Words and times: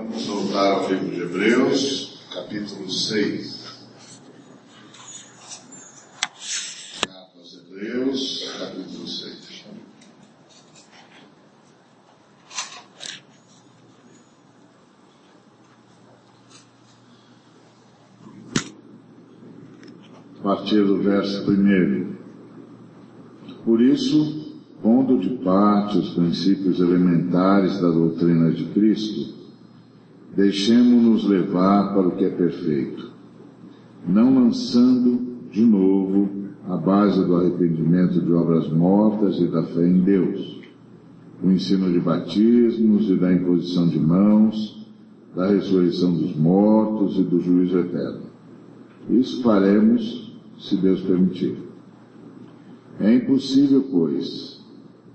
Vamos 0.00 0.24
voltar 0.24 0.72
ao 0.72 0.88
livro 0.88 1.10
de 1.10 1.20
Hebreus, 1.20 2.24
capítulo 2.32 2.90
6. 2.90 3.84
Carta 7.02 7.38
aos 7.38 7.54
Hebreus, 7.58 8.50
capítulo 8.58 9.06
6. 9.06 9.64
A 20.38 20.42
partir 20.42 20.82
do 20.82 21.02
verso 21.02 21.44
primeiro. 21.44 22.16
Por 23.66 23.82
isso, 23.82 24.62
pondo 24.82 25.18
de 25.18 25.44
parte 25.44 25.98
os 25.98 26.14
princípios 26.14 26.80
elementares 26.80 27.78
da 27.82 27.90
doutrina 27.90 28.50
de 28.50 28.64
Cristo, 28.72 29.39
deixemos-nos 30.40 31.28
levar 31.28 31.92
para 31.92 32.08
o 32.08 32.12
que 32.12 32.24
é 32.24 32.30
perfeito, 32.30 33.10
não 34.08 34.34
lançando 34.34 35.20
de 35.50 35.62
novo 35.62 36.30
a 36.66 36.78
base 36.78 37.22
do 37.26 37.36
arrependimento 37.36 38.22
de 38.22 38.32
obras 38.32 38.66
mortas 38.70 39.38
e 39.38 39.48
da 39.48 39.62
fé 39.64 39.86
em 39.86 40.00
Deus, 40.00 40.62
o 41.42 41.50
ensino 41.50 41.92
de 41.92 42.00
batismos 42.00 43.10
e 43.10 43.16
da 43.16 43.30
imposição 43.30 43.86
de 43.86 44.00
mãos, 44.00 44.86
da 45.36 45.46
ressurreição 45.46 46.14
dos 46.14 46.34
mortos 46.34 47.18
e 47.18 47.22
do 47.22 47.38
juízo 47.38 47.78
eterno. 47.78 48.22
Isso 49.10 49.42
faremos 49.42 50.34
se 50.58 50.74
Deus 50.78 51.02
permitir. 51.02 51.58
É 52.98 53.14
impossível, 53.14 53.84
pois, 53.90 54.58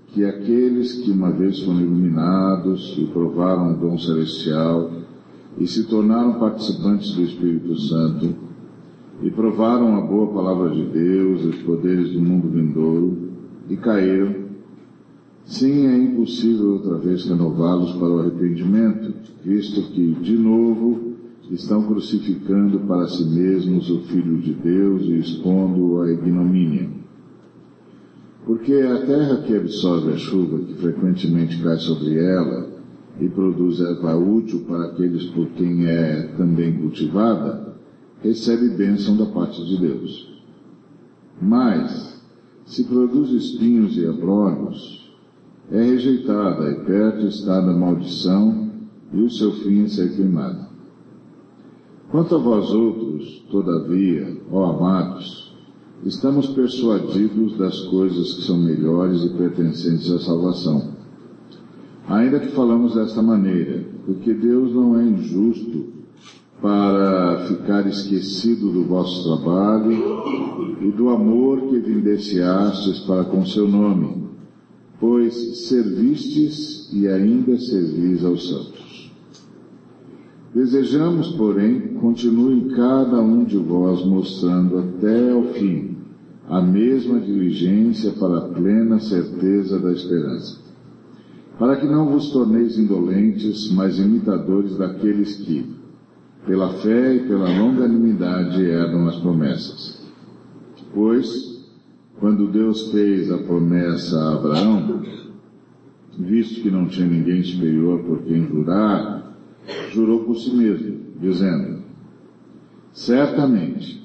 que 0.08 0.24
aqueles 0.24 0.92
que 0.92 1.10
uma 1.10 1.32
vez 1.32 1.60
foram 1.62 1.80
iluminados 1.80 2.94
e 2.96 3.06
provaram 3.06 3.72
o 3.72 3.76
dom 3.76 3.98
celestial 3.98 5.05
e 5.58 5.66
se 5.66 5.84
tornaram 5.84 6.38
participantes 6.38 7.14
do 7.14 7.22
Espírito 7.22 7.78
Santo 7.78 8.34
e 9.22 9.30
provaram 9.30 9.96
a 9.96 10.02
boa 10.02 10.32
palavra 10.32 10.70
de 10.70 10.84
Deus 10.84 11.44
os 11.44 11.56
poderes 11.62 12.10
do 12.10 12.20
mundo 12.20 12.48
vindouro 12.48 13.30
e 13.68 13.76
caíram, 13.76 14.34
sim, 15.44 15.86
é 15.86 15.96
impossível 15.96 16.74
outra 16.74 16.98
vez 16.98 17.24
renová-los 17.24 17.92
para 17.92 18.08
o 18.08 18.20
arrependimento, 18.20 19.14
visto 19.42 19.82
que, 19.92 20.12
de 20.20 20.36
novo, 20.36 21.14
estão 21.50 21.82
crucificando 21.84 22.80
para 22.80 23.08
si 23.08 23.24
mesmos 23.24 23.88
o 23.90 24.00
Filho 24.00 24.38
de 24.38 24.52
Deus 24.52 25.02
e 25.02 25.18
expondo-o 25.18 26.02
à 26.02 26.10
ignomínia. 26.10 26.88
Porque 28.44 28.74
a 28.74 29.06
terra 29.06 29.42
que 29.42 29.56
absorve 29.56 30.12
a 30.12 30.16
chuva 30.16 30.58
que 30.58 30.74
frequentemente 30.74 31.60
cai 31.62 31.76
sobre 31.78 32.18
ela 32.18 32.75
e 33.20 33.28
produz 33.28 33.80
erva 33.80 34.14
útil 34.14 34.64
para 34.66 34.86
aqueles 34.86 35.24
por 35.26 35.46
quem 35.50 35.86
é 35.86 36.34
também 36.36 36.72
cultivada, 36.78 37.74
recebe 38.22 38.70
bênção 38.70 39.16
da 39.16 39.26
parte 39.26 39.64
de 39.64 39.78
Deus. 39.78 40.42
Mas, 41.40 42.22
se 42.66 42.84
produz 42.84 43.30
espinhos 43.30 43.96
e 43.96 44.06
abrolhos, 44.06 45.14
é 45.70 45.82
rejeitada 45.82 46.70
e 46.70 46.84
perto 46.84 47.26
está 47.26 47.60
da 47.60 47.72
maldição 47.72 48.70
e 49.12 49.22
o 49.22 49.30
seu 49.30 49.52
fim 49.52 49.84
é 49.84 49.88
ser 49.88 50.14
queimado. 50.14 50.66
Quanto 52.10 52.36
a 52.36 52.38
vós 52.38 52.70
outros, 52.70 53.44
todavia, 53.50 54.40
ó 54.50 54.70
amados, 54.70 55.54
estamos 56.04 56.46
persuadidos 56.48 57.56
das 57.58 57.80
coisas 57.86 58.34
que 58.34 58.42
são 58.42 58.58
melhores 58.58 59.22
e 59.24 59.30
pertencentes 59.30 60.10
à 60.10 60.18
salvação. 60.20 60.95
Ainda 62.08 62.38
que 62.38 62.48
falamos 62.48 62.94
desta 62.94 63.20
maneira, 63.20 63.84
porque 64.04 64.32
Deus 64.32 64.72
não 64.72 64.98
é 64.98 65.04
injusto 65.04 65.86
para 66.62 67.46
ficar 67.48 67.86
esquecido 67.86 68.70
do 68.70 68.84
vosso 68.84 69.24
trabalho 69.24 69.92
e 70.80 70.90
do 70.90 71.08
amor 71.08 71.68
que 71.68 71.76
evidenciastes 71.76 73.00
para 73.00 73.24
com 73.24 73.44
seu 73.44 73.68
nome, 73.68 74.28
pois 75.00 75.66
servistes 75.68 76.90
e 76.92 77.08
ainda 77.08 77.58
servis 77.58 78.24
aos 78.24 78.48
santos. 78.48 79.12
Desejamos, 80.54 81.32
porém, 81.32 81.94
continue 82.00 82.70
cada 82.74 83.20
um 83.20 83.44
de 83.44 83.58
vós 83.58 84.02
mostrando 84.06 84.78
até 84.78 85.32
ao 85.32 85.42
fim 85.52 85.96
a 86.48 86.62
mesma 86.62 87.20
diligência 87.20 88.12
para 88.12 88.38
a 88.38 88.48
plena 88.48 88.98
certeza 89.00 89.78
da 89.78 89.92
esperança, 89.92 90.60
para 91.58 91.76
que 91.76 91.86
não 91.86 92.06
vos 92.10 92.30
torneis 92.30 92.78
indolentes, 92.78 93.70
mas 93.72 93.98
imitadores 93.98 94.76
daqueles 94.76 95.36
que, 95.36 95.64
pela 96.46 96.74
fé 96.74 97.14
e 97.14 97.20
pela 97.20 97.48
longanimidade, 97.58 98.62
herdam 98.62 99.08
as 99.08 99.16
promessas. 99.16 100.06
Pois, 100.92 101.64
quando 102.18 102.48
Deus 102.48 102.90
fez 102.90 103.30
a 103.30 103.38
promessa 103.38 104.18
a 104.18 104.34
Abraão, 104.34 105.02
visto 106.18 106.62
que 106.62 106.70
não 106.70 106.86
tinha 106.86 107.06
ninguém 107.06 107.42
superior 107.42 108.00
por 108.00 108.22
quem 108.22 108.46
jurar, 108.46 109.36
jurou 109.92 110.24
por 110.24 110.36
si 110.36 110.54
mesmo, 110.54 110.98
dizendo: 111.20 111.78
Certamente 112.92 114.02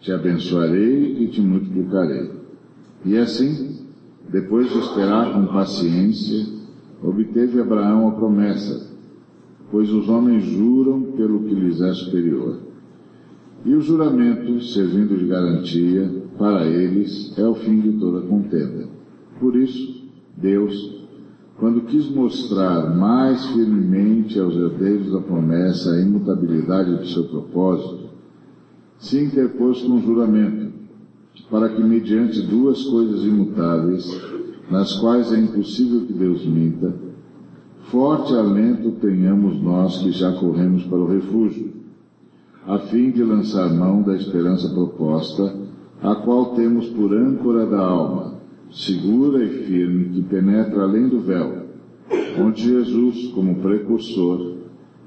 te 0.00 0.12
abençoarei 0.12 1.24
e 1.24 1.28
te 1.28 1.40
multiplicarei. 1.40 2.30
E 3.04 3.16
assim, 3.16 3.78
depois 4.28 4.70
de 4.70 4.78
esperar 4.78 5.32
com 5.32 5.46
paciência, 5.46 6.59
obteve 7.02 7.60
Abraão 7.60 8.08
a 8.08 8.12
promessa, 8.12 8.90
pois 9.70 9.90
os 9.90 10.08
homens 10.08 10.44
juram 10.44 11.02
pelo 11.12 11.40
que 11.40 11.54
lhes 11.54 11.80
é 11.80 11.92
superior. 11.94 12.58
E 13.64 13.74
o 13.74 13.80
juramento, 13.80 14.60
servindo 14.62 15.16
de 15.16 15.26
garantia, 15.26 16.10
para 16.38 16.66
eles 16.66 17.36
é 17.38 17.46
o 17.46 17.54
fim 17.54 17.80
de 17.80 17.92
toda 17.98 18.26
contenda. 18.26 18.88
Por 19.38 19.54
isso, 19.56 20.08
Deus, 20.36 21.00
quando 21.58 21.82
quis 21.82 22.08
mostrar 22.10 22.96
mais 22.96 23.44
firmemente 23.48 24.38
aos 24.38 24.54
herdeiros 24.54 25.12
da 25.12 25.20
promessa 25.20 25.90
a 25.92 26.00
imutabilidade 26.00 27.02
de 27.02 27.12
seu 27.12 27.24
propósito, 27.24 28.08
se 28.98 29.22
interpôs 29.22 29.82
com 29.82 30.00
juramento, 30.00 30.72
para 31.50 31.68
que 31.68 31.82
mediante 31.82 32.40
duas 32.42 32.82
coisas 32.84 33.22
imutáveis, 33.24 34.06
nas 34.70 34.92
quais 35.00 35.32
é 35.32 35.38
impossível 35.38 36.06
que 36.06 36.12
Deus 36.12 36.46
minta, 36.46 36.94
forte 37.90 38.32
alento 38.34 38.92
tenhamos 38.92 39.60
nós 39.60 39.98
que 39.98 40.12
já 40.12 40.32
corremos 40.32 40.84
para 40.84 40.98
o 40.98 41.08
refúgio, 41.08 41.72
a 42.66 42.78
fim 42.78 43.10
de 43.10 43.24
lançar 43.24 43.68
mão 43.74 44.02
da 44.02 44.14
esperança 44.14 44.68
proposta, 44.68 45.56
a 46.00 46.14
qual 46.14 46.54
temos 46.54 46.88
por 46.90 47.12
âncora 47.12 47.66
da 47.66 47.80
alma, 47.80 48.34
segura 48.70 49.42
e 49.42 49.64
firme, 49.64 50.10
que 50.10 50.22
penetra 50.22 50.84
além 50.84 51.08
do 51.08 51.20
véu, 51.20 51.64
onde 52.38 52.62
Jesus, 52.62 53.26
como 53.32 53.56
precursor, 53.56 54.54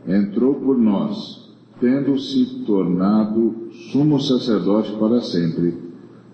entrou 0.05 0.55
por 0.55 0.77
nós, 0.77 1.53
tendo-se 1.79 2.63
tornado 2.65 3.69
sumo 3.91 4.19
sacerdote 4.19 4.91
para 4.97 5.21
sempre, 5.21 5.77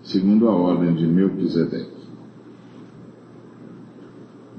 segundo 0.02 0.48
a 0.48 0.52
ordem 0.52 0.94
de 0.94 1.06
Melquisedeque. 1.06 1.99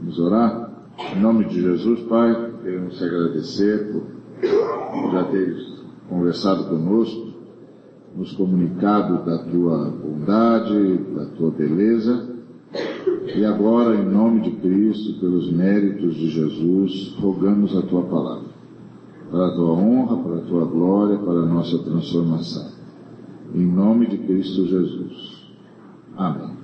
Vamos 0.02 0.18
orar? 0.18 0.72
Em 1.16 1.22
nome 1.22 1.46
de 1.46 1.62
Jesus, 1.62 2.00
Pai, 2.10 2.54
queremos 2.64 2.98
te 2.98 3.04
agradecer 3.04 3.92
por 3.92 5.12
já 5.12 5.26
teres 5.26 5.80
conversado 6.10 6.70
conosco, 6.70 7.28
nos 8.16 8.32
comunicado 8.32 9.24
da 9.24 9.38
tua 9.44 9.92
bondade, 9.92 10.98
da 11.16 11.26
tua 11.38 11.52
beleza, 11.52 12.36
e 13.36 13.46
agora, 13.46 13.96
em 13.96 14.04
nome 14.04 14.42
de 14.42 14.52
Cristo, 14.54 15.20
pelos 15.20 15.52
méritos 15.52 16.16
de 16.16 16.30
Jesus, 16.32 17.16
rogamos 17.20 17.78
a 17.78 17.84
tua 17.84 18.02
palavra, 18.02 18.50
para 19.30 19.50
a 19.50 19.56
tua 19.56 19.72
honra, 19.72 20.18
para 20.18 20.36
a 20.38 20.42
tua 20.42 20.66
glória, 20.66 21.18
para 21.20 21.42
a 21.42 21.46
nossa 21.46 21.78
transformação. 21.78 22.72
Em 23.54 23.68
nome 23.68 24.08
de 24.08 24.18
Cristo 24.18 24.66
Jesus. 24.66 25.48
Amém. 26.18 26.58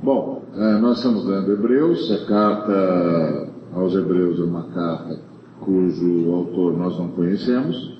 Bom, 0.00 0.41
nós 0.54 0.98
estamos 0.98 1.24
lendo 1.24 1.52
Hebreus, 1.52 2.10
a 2.10 2.26
carta 2.26 3.48
aos 3.74 3.94
Hebreus 3.94 4.38
é 4.38 4.44
uma 4.44 4.64
carta 4.64 5.18
cujo 5.60 6.30
autor 6.32 6.76
nós 6.76 6.98
não 6.98 7.08
conhecemos. 7.08 7.98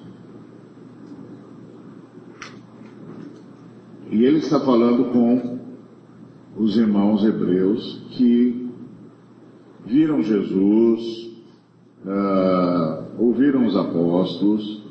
E 4.10 4.24
ele 4.24 4.38
está 4.38 4.60
falando 4.60 5.10
com 5.12 5.58
os 6.56 6.76
irmãos 6.76 7.24
hebreus 7.24 8.04
que 8.10 8.70
viram 9.86 10.22
Jesus, 10.22 11.30
uh, 12.04 13.04
ouviram 13.18 13.64
os 13.64 13.74
apóstolos, 13.74 14.82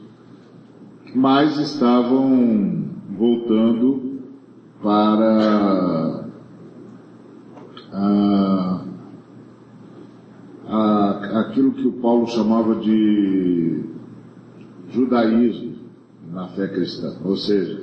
mas 1.13 1.59
estavam 1.59 2.85
voltando 3.15 4.19
para 4.81 6.10
a, 7.91 8.85
a, 10.67 11.39
aquilo 11.41 11.73
que 11.73 11.87
o 11.87 11.93
Paulo 11.93 12.27
chamava 12.27 12.75
de 12.75 13.83
judaísmo 14.89 15.75
na 16.31 16.47
fé 16.49 16.67
cristã, 16.67 17.17
ou 17.23 17.35
seja, 17.35 17.81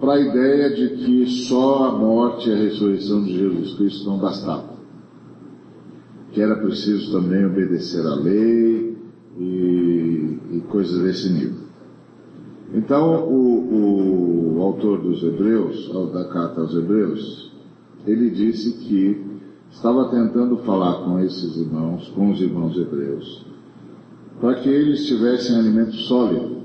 para 0.00 0.14
a 0.14 0.20
ideia 0.20 0.70
de 0.74 0.96
que 0.96 1.26
só 1.26 1.88
a 1.88 1.92
morte 1.92 2.48
e 2.48 2.52
a 2.52 2.56
ressurreição 2.56 3.24
de 3.24 3.36
Jesus 3.36 3.74
Cristo 3.74 4.08
não 4.08 4.18
bastavam, 4.18 4.78
que 6.32 6.40
era 6.40 6.56
preciso 6.56 7.12
também 7.12 7.44
obedecer 7.44 8.04
à 8.06 8.14
lei 8.14 8.96
e, 9.38 10.38
e 10.52 10.60
coisas 10.68 11.02
desse 11.02 11.32
nível. 11.32 11.68
Então, 12.74 13.26
o, 13.26 14.56
o 14.56 14.62
autor 14.62 15.00
dos 15.00 15.22
Hebreus, 15.22 15.90
da 16.12 16.24
carta 16.28 16.60
aos 16.60 16.74
Hebreus, 16.74 17.47
ele 18.10 18.30
disse 18.30 18.72
que 18.78 19.22
estava 19.70 20.08
tentando 20.08 20.56
falar 20.58 21.04
com 21.04 21.20
esses 21.20 21.56
irmãos, 21.56 22.08
com 22.08 22.30
os 22.30 22.40
irmãos 22.40 22.76
hebreus, 22.76 23.46
para 24.40 24.54
que 24.54 24.68
eles 24.68 25.06
tivessem 25.06 25.56
alimento 25.56 25.92
sólido 25.92 26.58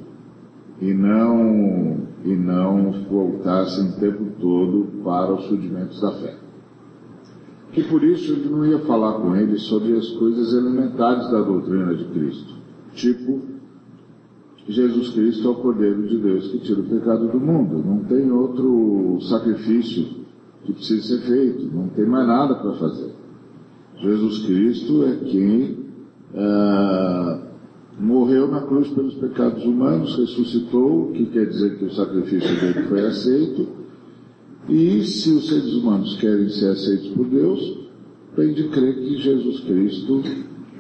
e 0.81 0.93
não, 0.93 2.07
e 2.23 2.35
não 2.35 2.91
voltassem 3.09 3.89
o 3.89 3.99
tempo 3.99 4.25
todo 4.39 5.03
para 5.03 5.33
os 5.33 5.45
rudimentos 5.47 5.99
da 5.99 6.11
fé. 6.13 6.37
Que 7.73 7.83
por 7.83 8.03
isso 8.03 8.31
ele 8.31 8.49
não 8.49 8.65
ia 8.65 8.79
falar 8.79 9.19
com 9.19 9.35
eles 9.35 9.63
sobre 9.63 9.97
as 9.97 10.07
coisas 10.11 10.53
elementares 10.53 11.29
da 11.31 11.41
doutrina 11.41 11.93
de 11.95 12.05
Cristo, 12.05 12.53
tipo 12.93 13.53
Jesus 14.65 15.09
Cristo 15.09 15.45
é 15.45 15.51
o 15.51 15.55
Cordeiro 15.55 16.07
de 16.07 16.17
Deus 16.19 16.47
que 16.47 16.59
tira 16.59 16.79
o 16.79 16.85
pecado 16.85 17.27
do 17.27 17.37
mundo. 17.37 17.83
Não 17.85 18.05
tem 18.05 18.31
outro 18.31 19.19
sacrifício 19.23 20.22
que 20.63 20.73
precisa 20.73 21.01
ser 21.01 21.21
feito. 21.27 21.75
Não 21.75 21.89
tem 21.89 22.05
mais 22.05 22.27
nada 22.27 22.55
para 22.55 22.73
fazer. 22.73 23.11
Jesus 24.01 24.45
Cristo 24.45 25.03
é 25.05 25.15
quem 25.29 25.77
ah, 26.35 27.41
morreu 27.99 28.47
na 28.47 28.61
cruz 28.61 28.89
pelos 28.89 29.15
pecados 29.15 29.63
humanos, 29.63 30.17
ressuscitou, 30.17 31.11
que 31.11 31.25
quer 31.27 31.47
dizer 31.47 31.77
que 31.77 31.85
o 31.85 31.93
sacrifício 31.93 32.59
dele 32.59 32.87
foi 32.87 33.05
aceito. 33.05 33.67
E 34.67 35.03
se 35.03 35.31
os 35.31 35.47
seres 35.47 35.73
humanos 35.73 36.15
querem 36.17 36.49
ser 36.49 36.69
aceitos 36.69 37.09
por 37.09 37.25
Deus, 37.27 37.79
tem 38.35 38.53
de 38.53 38.69
crer 38.69 38.95
que 38.95 39.17
Jesus 39.17 39.59
Cristo 39.61 40.21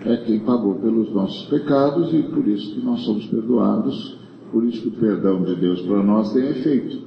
é 0.05 0.17
quem 0.17 0.39
pagou 0.39 0.75
pelos 0.75 1.13
nossos 1.13 1.45
pecados 1.47 2.13
e 2.13 2.23
por 2.23 2.47
isso 2.47 2.73
que 2.73 2.83
nós 2.83 3.01
somos 3.01 3.25
perdoados, 3.27 4.17
por 4.51 4.63
isso 4.65 4.81
que 4.81 4.87
o 4.89 4.99
perdão 4.99 5.43
de 5.43 5.55
Deus 5.55 5.81
para 5.81 6.03
nós 6.03 6.33
tem 6.33 6.47
efeito. 6.49 7.03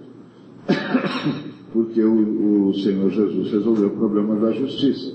Porque 1.76 2.02
o, 2.02 2.69
o 2.69 2.75
Senhor 2.75 3.11
Jesus 3.11 3.52
resolveu 3.52 3.88
o 3.88 3.96
problema 3.99 4.34
da 4.37 4.50
justiça. 4.50 5.14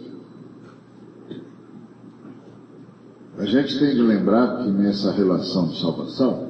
A 3.35 3.45
gente 3.45 3.79
tem 3.79 3.95
de 3.95 4.01
lembrar 4.03 4.61
que 4.61 4.69
nessa 4.69 5.11
relação 5.11 5.69
de 5.69 5.81
salvação, 5.81 6.49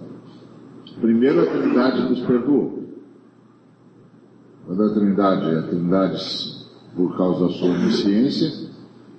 primeiro 0.99 1.39
a 1.39 1.45
Trindade 1.45 2.09
nos 2.09 2.19
perdoou. 2.25 2.89
Quando 4.65 4.83
a 4.83 4.93
Trindade, 4.93 5.55
a 5.55 5.61
Trindade, 5.61 6.21
por 6.93 7.15
causa 7.15 7.45
da 7.45 7.53
sua 7.53 7.69
onisciência, 7.69 8.69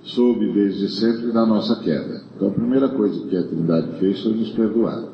soube 0.03 0.53
desde 0.53 0.91
sempre 0.91 1.33
da 1.33 1.47
nossa 1.47 1.77
queda. 1.77 2.23
Então 2.37 2.49
a 2.49 2.53
primeira 2.53 2.91
coisa 2.91 3.27
que 3.29 3.35
a 3.39 3.45
Trindade 3.45 3.99
fez 3.99 4.23
foi 4.23 4.35
nos 4.35 4.51
perdoar. 4.51 5.05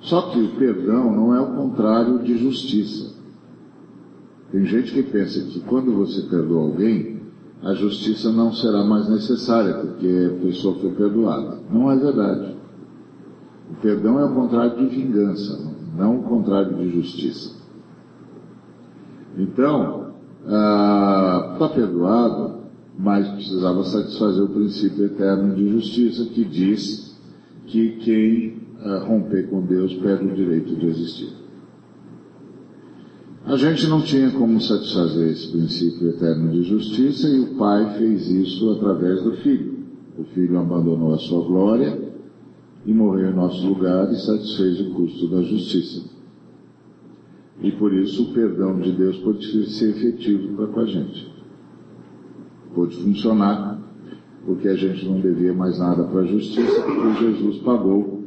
Só 0.00 0.30
que 0.30 0.40
o 0.40 0.56
perdão 0.56 1.14
não 1.14 1.34
é 1.34 1.40
o 1.42 1.54
contrário 1.54 2.18
de 2.20 2.38
justiça. 2.38 3.11
Tem 4.52 4.66
gente 4.66 4.92
que 4.92 5.02
pensa 5.02 5.40
que 5.46 5.60
quando 5.60 5.92
você 5.94 6.20
perdoa 6.28 6.64
alguém, 6.64 7.22
a 7.62 7.72
justiça 7.72 8.30
não 8.30 8.52
será 8.52 8.84
mais 8.84 9.08
necessária, 9.08 9.74
porque 9.74 10.30
a 10.30 10.46
pessoa 10.46 10.78
foi 10.78 10.90
perdoada. 10.90 11.58
Não 11.70 11.90
é 11.90 11.96
verdade. 11.96 12.54
O 13.70 13.74
perdão 13.80 14.20
é 14.20 14.24
o 14.26 14.34
contrário 14.34 14.76
de 14.76 14.94
vingança, 14.94 15.58
não 15.96 16.18
o 16.18 16.22
contrário 16.24 16.76
de 16.76 16.90
justiça. 16.90 17.56
Então, 19.38 20.12
está 20.44 21.64
ah, 21.64 21.70
perdoado, 21.74 22.62
mas 22.98 23.26
precisava 23.28 23.82
satisfazer 23.84 24.44
o 24.44 24.48
princípio 24.48 25.06
eterno 25.06 25.54
de 25.54 25.70
justiça 25.70 26.26
que 26.26 26.44
diz 26.44 27.18
que 27.66 27.96
quem 28.00 28.62
uh, 28.84 29.06
romper 29.06 29.48
com 29.48 29.62
Deus 29.62 29.94
perde 29.94 30.26
o 30.26 30.34
direito 30.34 30.76
de 30.76 30.86
existir. 30.86 31.41
A 33.44 33.56
gente 33.56 33.86
não 33.88 34.00
tinha 34.00 34.30
como 34.30 34.60
satisfazer 34.60 35.32
esse 35.32 35.50
princípio 35.50 36.08
eterno 36.10 36.52
de 36.52 36.62
justiça 36.62 37.28
e 37.28 37.40
o 37.40 37.54
Pai 37.56 37.98
fez 37.98 38.28
isso 38.28 38.70
através 38.70 39.22
do 39.22 39.32
Filho. 39.38 39.80
O 40.16 40.24
Filho 40.24 40.58
abandonou 40.58 41.14
a 41.14 41.18
sua 41.18 41.44
glória 41.44 41.98
e 42.86 42.92
morreu 42.92 43.30
em 43.30 43.34
nosso 43.34 43.66
lugar 43.66 44.12
e 44.12 44.16
satisfez 44.16 44.80
o 44.80 44.94
custo 44.94 45.28
da 45.28 45.42
justiça. 45.42 46.02
E 47.60 47.72
por 47.72 47.92
isso 47.92 48.30
o 48.30 48.32
perdão 48.32 48.78
de 48.80 48.92
Deus 48.92 49.16
pode 49.18 49.44
ser 49.70 49.90
efetivo 49.90 50.56
para 50.56 50.66
com 50.68 50.80
a 50.80 50.86
gente 50.86 51.32
pôde 52.74 52.96
funcionar, 52.96 53.78
porque 54.44 54.68
a 54.68 54.74
gente 54.74 55.06
não 55.06 55.20
devia 55.20 55.52
mais 55.52 55.78
nada 55.78 56.04
para 56.04 56.20
a 56.20 56.26
justiça, 56.26 56.82
porque 56.82 57.24
Jesus 57.24 57.58
pagou 57.58 58.22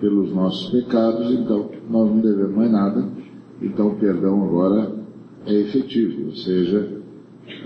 pelos 0.00 0.34
nossos 0.34 0.70
pecados, 0.70 1.30
então 1.30 1.70
nós 1.88 2.08
não 2.10 2.20
devemos 2.20 2.56
mais 2.56 2.72
nada, 2.72 3.08
então 3.60 3.88
o 3.88 3.96
perdão 3.96 4.42
agora 4.44 4.92
é 5.46 5.54
efetivo, 5.54 6.26
ou 6.26 6.34
seja, 6.34 7.00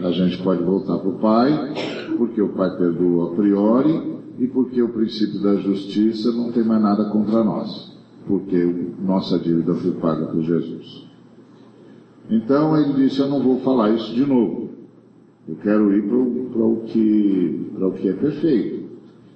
a 0.03 0.11
gente 0.11 0.43
pode 0.43 0.63
voltar 0.63 0.99
para 0.99 1.09
o 1.09 1.19
Pai, 1.19 1.75
porque 2.17 2.41
o 2.41 2.51
Pai 2.51 2.77
perdoa 2.77 3.33
a 3.33 3.37
priori 3.37 4.15
e 4.39 4.47
porque 4.49 4.83
o 4.83 4.89
princípio 4.89 5.41
da 5.41 5.57
justiça 5.57 6.33
não 6.33 6.51
tem 6.51 6.65
mais 6.65 6.83
nada 6.83 7.05
contra 7.11 7.45
nós, 7.45 7.97
porque 8.27 8.65
nossa 9.01 9.39
dívida 9.39 9.75
foi 9.75 9.93
paga 9.93 10.27
por 10.27 10.43
Jesus. 10.43 11.05
Então 12.31 12.77
ele 12.77 12.95
disse: 12.95 13.21
Eu 13.21 13.29
não 13.29 13.41
vou 13.41 13.61
falar 13.61 13.91
isso 13.91 14.15
de 14.15 14.25
novo. 14.25 14.71
Eu 15.47 15.57
quero 15.57 15.95
ir 15.95 16.03
para 16.09 16.17
o 16.17 16.83
que, 16.87 17.71
o 17.79 17.93
que 17.93 18.09
é 18.09 18.13
perfeito. 18.15 18.85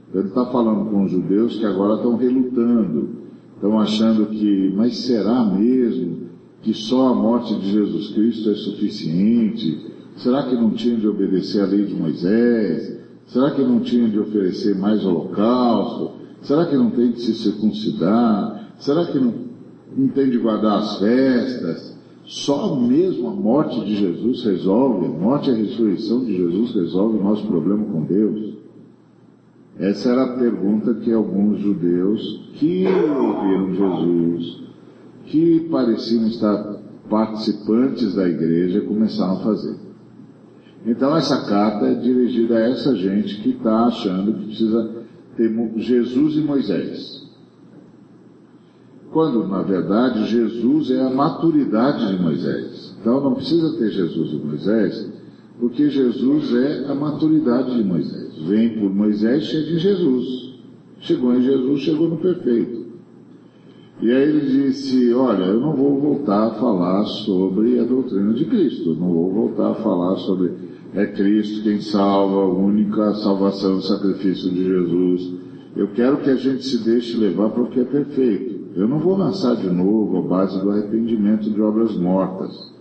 Então 0.08 0.22
ele 0.22 0.28
está 0.28 0.46
falando 0.46 0.90
com 0.90 1.04
os 1.04 1.10
judeus 1.10 1.58
que 1.58 1.66
agora 1.66 1.96
estão 1.96 2.16
relutando, 2.16 3.10
estão 3.54 3.78
achando 3.78 4.26
que, 4.26 4.72
mas 4.74 4.96
será 4.96 5.44
mesmo 5.44 6.27
que 6.62 6.74
só 6.74 7.08
a 7.08 7.14
morte 7.14 7.54
de 7.54 7.70
Jesus 7.70 8.08
Cristo 8.10 8.50
é 8.50 8.54
suficiente? 8.54 9.86
Será 10.16 10.42
que 10.44 10.54
não 10.54 10.70
tinha 10.70 10.96
de 10.96 11.06
obedecer 11.06 11.62
à 11.62 11.66
lei 11.66 11.84
de 11.84 11.94
Moisés? 11.94 12.98
Será 13.26 13.50
que 13.50 13.62
não 13.62 13.80
tinha 13.80 14.08
de 14.08 14.18
oferecer 14.18 14.76
mais 14.76 15.04
holocausto? 15.04 16.12
Será 16.42 16.66
que 16.66 16.76
não 16.76 16.90
tem 16.90 17.12
de 17.12 17.20
se 17.20 17.34
circuncidar? 17.34 18.72
Será 18.78 19.06
que 19.06 19.18
não, 19.18 19.34
não 19.96 20.08
tem 20.08 20.30
de 20.30 20.38
guardar 20.38 20.78
as 20.78 20.98
festas? 20.98 21.96
Só 22.24 22.76
mesmo 22.76 23.28
a 23.28 23.32
morte 23.32 23.80
de 23.84 23.96
Jesus 23.96 24.44
resolve, 24.44 25.06
a 25.06 25.08
morte 25.08 25.50
e 25.50 25.52
a 25.52 25.56
ressurreição 25.56 26.24
de 26.24 26.36
Jesus 26.36 26.74
resolve 26.74 27.18
o 27.18 27.22
nosso 27.22 27.46
problema 27.46 27.84
com 27.84 28.02
Deus? 28.02 28.54
Essa 29.78 30.10
era 30.10 30.24
a 30.24 30.36
pergunta 30.36 30.92
que 30.94 31.12
alguns 31.12 31.60
judeus 31.60 32.50
que 32.54 32.84
ouviram 32.86 33.74
Jesus, 33.74 34.67
que 35.28 35.68
pareciam 35.70 36.26
estar 36.26 36.78
participantes 37.08 38.14
da 38.14 38.28
igreja, 38.28 38.80
começaram 38.82 39.34
a 39.34 39.40
fazer. 39.40 39.76
Então 40.86 41.16
essa 41.16 41.46
carta 41.46 41.86
é 41.86 41.94
dirigida 41.94 42.56
a 42.56 42.68
essa 42.68 42.94
gente 42.96 43.42
que 43.42 43.50
está 43.50 43.86
achando 43.86 44.32
que 44.34 44.46
precisa 44.46 44.90
ter 45.36 45.72
Jesus 45.76 46.36
e 46.36 46.40
Moisés. 46.40 47.28
Quando, 49.12 49.46
na 49.48 49.62
verdade, 49.62 50.26
Jesus 50.26 50.90
é 50.90 51.00
a 51.00 51.10
maturidade 51.10 52.14
de 52.14 52.22
Moisés. 52.22 52.94
Então 53.00 53.20
não 53.22 53.34
precisa 53.34 53.76
ter 53.78 53.90
Jesus 53.90 54.32
e 54.32 54.36
Moisés, 54.36 55.10
porque 55.58 55.88
Jesus 55.88 56.54
é 56.54 56.90
a 56.90 56.94
maturidade 56.94 57.74
de 57.74 57.82
Moisés. 57.82 58.36
Vem 58.46 58.78
por 58.78 58.94
Moisés, 58.94 59.44
chega 59.44 59.72
em 59.72 59.78
Jesus. 59.78 60.54
Chegou 61.00 61.34
em 61.34 61.42
Jesus, 61.42 61.80
chegou 61.80 62.08
no 62.08 62.18
perfeito. 62.18 62.77
E 64.00 64.10
aí 64.10 64.22
ele 64.22 64.68
disse, 64.68 65.12
olha, 65.12 65.44
eu 65.44 65.60
não 65.60 65.74
vou 65.74 66.00
voltar 66.00 66.46
a 66.46 66.50
falar 66.54 67.04
sobre 67.04 67.80
a 67.80 67.84
doutrina 67.84 68.32
de 68.32 68.44
Cristo, 68.44 68.94
não 68.94 69.12
vou 69.12 69.32
voltar 69.32 69.72
a 69.72 69.74
falar 69.74 70.16
sobre 70.18 70.52
é 70.94 71.06
Cristo 71.06 71.62
quem 71.62 71.80
salva, 71.80 72.36
a 72.36 72.48
única 72.48 73.12
salvação, 73.14 73.76
o 73.76 73.82
sacrifício 73.82 74.50
de 74.50 74.64
Jesus. 74.64 75.34
Eu 75.76 75.88
quero 75.88 76.18
que 76.18 76.30
a 76.30 76.36
gente 76.36 76.64
se 76.64 76.84
deixe 76.84 77.16
levar 77.16 77.50
para 77.50 77.62
o 77.62 77.68
que 77.68 77.80
é 77.80 77.84
perfeito. 77.84 78.58
Eu 78.74 78.88
não 78.88 78.98
vou 78.98 79.16
lançar 79.16 79.56
de 79.56 79.68
novo 79.68 80.18
a 80.18 80.22
base 80.22 80.60
do 80.60 80.70
arrependimento 80.70 81.50
de 81.50 81.60
obras 81.60 81.96
mortas 81.96 82.72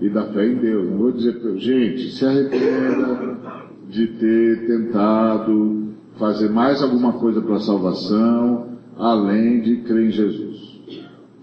e 0.00 0.08
da 0.08 0.24
fé 0.26 0.46
em 0.46 0.56
Deus. 0.56 0.90
Não 0.90 0.98
vou 0.98 1.12
dizer, 1.12 1.40
gente, 1.56 2.12
se 2.12 2.24
arrependa 2.24 3.66
de 3.88 4.06
ter 4.06 4.66
tentado 4.66 5.88
fazer 6.18 6.48
mais 6.50 6.82
alguma 6.82 7.14
coisa 7.14 7.40
para 7.40 7.56
a 7.56 7.60
salvação, 7.60 8.75
além 8.96 9.60
de 9.60 9.76
crer 9.78 10.06
em 10.06 10.10
Jesus. 10.10 10.80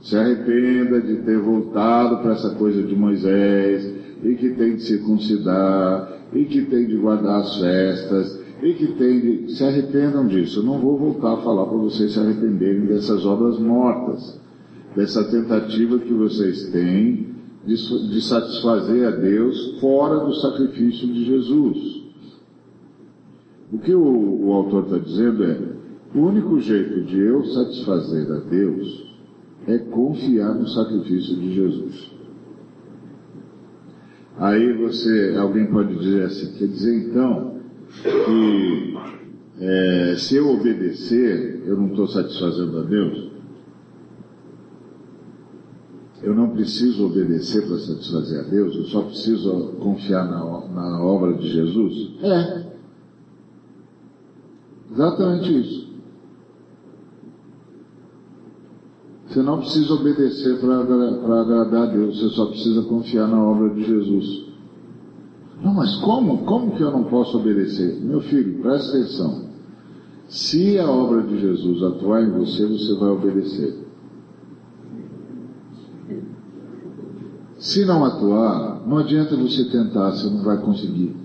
Se 0.01 0.17
arrependa 0.17 1.01
de 1.01 1.17
ter 1.17 1.39
voltado 1.39 2.17
para 2.17 2.33
essa 2.33 2.51
coisa 2.55 2.83
de 2.83 2.95
Moisés, 2.95 3.93
e 4.23 4.35
que 4.35 4.49
tem 4.51 4.75
de 4.75 4.83
circuncidar, 4.83 6.27
e 6.33 6.45
que 6.45 6.61
tem 6.65 6.87
de 6.87 6.97
guardar 6.97 7.41
as 7.41 7.57
festas, 7.57 8.41
e 8.61 8.73
que 8.73 8.87
tem 8.93 9.19
de, 9.19 9.55
se 9.55 9.63
arrependam 9.63 10.25
disso. 10.25 10.59
Eu 10.59 10.63
não 10.63 10.79
vou 10.79 10.97
voltar 10.97 11.33
a 11.33 11.37
falar 11.37 11.65
para 11.65 11.77
vocês 11.77 12.13
se 12.13 12.19
arrependerem 12.19 12.85
dessas 12.85 13.25
obras 13.25 13.59
mortas, 13.59 14.39
dessa 14.95 15.23
tentativa 15.25 15.99
que 15.99 16.13
vocês 16.13 16.69
têm 16.69 17.33
de, 17.65 17.75
de 18.09 18.21
satisfazer 18.21 19.07
a 19.07 19.11
Deus 19.11 19.79
fora 19.79 20.25
do 20.25 20.33
sacrifício 20.35 21.07
de 21.07 21.25
Jesus. 21.25 22.03
O 23.71 23.79
que 23.79 23.93
o, 23.93 24.45
o 24.45 24.53
autor 24.53 24.83
está 24.83 24.97
dizendo 24.97 25.43
é, 25.43 25.57
o 26.15 26.19
único 26.19 26.59
jeito 26.59 27.01
de 27.05 27.19
eu 27.19 27.43
satisfazer 27.45 28.31
a 28.31 28.39
Deus 28.39 29.13
é 29.67 29.77
confiar 29.77 30.53
no 30.53 30.67
sacrifício 30.67 31.35
de 31.35 31.53
Jesus. 31.53 32.11
Aí 34.37 34.73
você, 34.73 35.35
alguém 35.37 35.67
pode 35.67 35.95
dizer 35.95 36.23
assim, 36.25 36.53
quer 36.57 36.67
dizer 36.67 37.07
então 37.07 37.59
que 38.03 38.97
é, 39.59 40.15
se 40.17 40.35
eu 40.35 40.49
obedecer, 40.49 41.63
eu 41.65 41.77
não 41.77 41.87
estou 41.87 42.07
satisfazendo 42.07 42.79
a 42.79 42.83
Deus? 42.83 43.31
Eu 46.21 46.33
não 46.33 46.49
preciso 46.49 47.05
obedecer 47.05 47.67
para 47.67 47.77
satisfazer 47.77 48.39
a 48.39 48.43
Deus, 48.43 48.75
eu 48.75 48.85
só 48.85 49.01
preciso 49.03 49.73
confiar 49.79 50.25
na, 50.25 50.67
na 50.69 51.03
obra 51.03 51.33
de 51.33 51.49
Jesus? 51.49 52.11
É. 52.23 52.73
Exatamente 54.91 55.59
isso. 55.59 55.92
Você 59.33 59.41
não 59.41 59.61
precisa 59.61 59.95
obedecer 59.95 60.59
para 60.59 61.41
agradar 61.41 61.87
a 61.87 61.91
Deus, 61.91 62.19
você 62.19 62.35
só 62.35 62.45
precisa 62.45 62.83
confiar 62.83 63.27
na 63.27 63.43
obra 63.43 63.73
de 63.73 63.83
Jesus. 63.83 64.45
Não, 65.59 65.73
mas 65.73 65.95
como? 66.01 66.45
Como 66.45 66.75
que 66.75 66.83
eu 66.83 66.91
não 66.91 67.05
posso 67.05 67.39
obedecer? 67.39 67.99
Meu 67.99 68.21
filho, 68.21 68.61
presta 68.61 68.95
atenção. 68.95 69.45
Se 70.27 70.77
a 70.77 70.87
obra 70.87 71.23
de 71.23 71.39
Jesus 71.39 71.81
atuar 71.81 72.21
em 72.21 72.29
você, 72.29 72.63
você 72.63 72.93
vai 72.99 73.09
obedecer. 73.09 73.75
Se 77.57 77.85
não 77.85 78.05
atuar, 78.05 78.83
não 78.85 78.99
adianta 78.99 79.35
você 79.35 79.65
tentar, 79.65 80.11
você 80.11 80.29
não 80.29 80.43
vai 80.43 80.61
conseguir. 80.61 81.15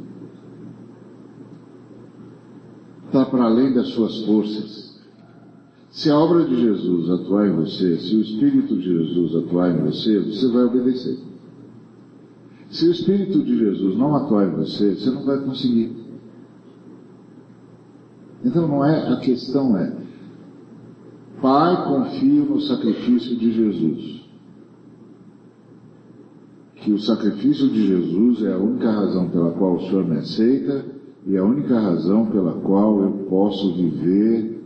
Está 3.04 3.26
para 3.26 3.44
além 3.44 3.74
das 3.74 3.88
suas 3.88 4.24
forças. 4.24 4.87
Se 5.98 6.08
a 6.10 6.16
obra 6.16 6.44
de 6.44 6.54
Jesus 6.54 7.10
atuar 7.10 7.48
em 7.48 7.56
você, 7.56 7.96
se 7.96 8.14
o 8.14 8.20
Espírito 8.20 8.76
de 8.76 8.84
Jesus 8.84 9.34
atuar 9.34 9.72
em 9.72 9.82
você, 9.82 10.20
você 10.20 10.46
vai 10.46 10.62
obedecer. 10.62 11.18
Se 12.70 12.86
o 12.86 12.92
Espírito 12.92 13.42
de 13.42 13.58
Jesus 13.58 13.98
não 13.98 14.14
atuar 14.14 14.46
em 14.46 14.52
você, 14.52 14.94
você 14.94 15.10
não 15.10 15.24
vai 15.24 15.40
conseguir. 15.40 15.96
Então 18.44 18.68
não 18.68 18.84
é, 18.84 19.12
a 19.12 19.16
questão 19.16 19.76
é, 19.76 19.92
Pai, 21.42 21.84
confio 21.88 22.44
no 22.44 22.60
sacrifício 22.60 23.36
de 23.36 23.50
Jesus. 23.50 24.20
Que 26.76 26.92
o 26.92 26.98
sacrifício 27.00 27.68
de 27.70 27.88
Jesus 27.88 28.44
é 28.44 28.52
a 28.52 28.58
única 28.58 28.88
razão 28.88 29.30
pela 29.30 29.50
qual 29.50 29.74
o 29.74 29.80
Senhor 29.80 30.06
me 30.06 30.18
aceita 30.18 30.84
e 31.26 31.36
a 31.36 31.42
única 31.42 31.76
razão 31.76 32.26
pela 32.26 32.52
qual 32.60 33.02
eu 33.02 33.10
posso 33.28 33.74
viver 33.74 34.57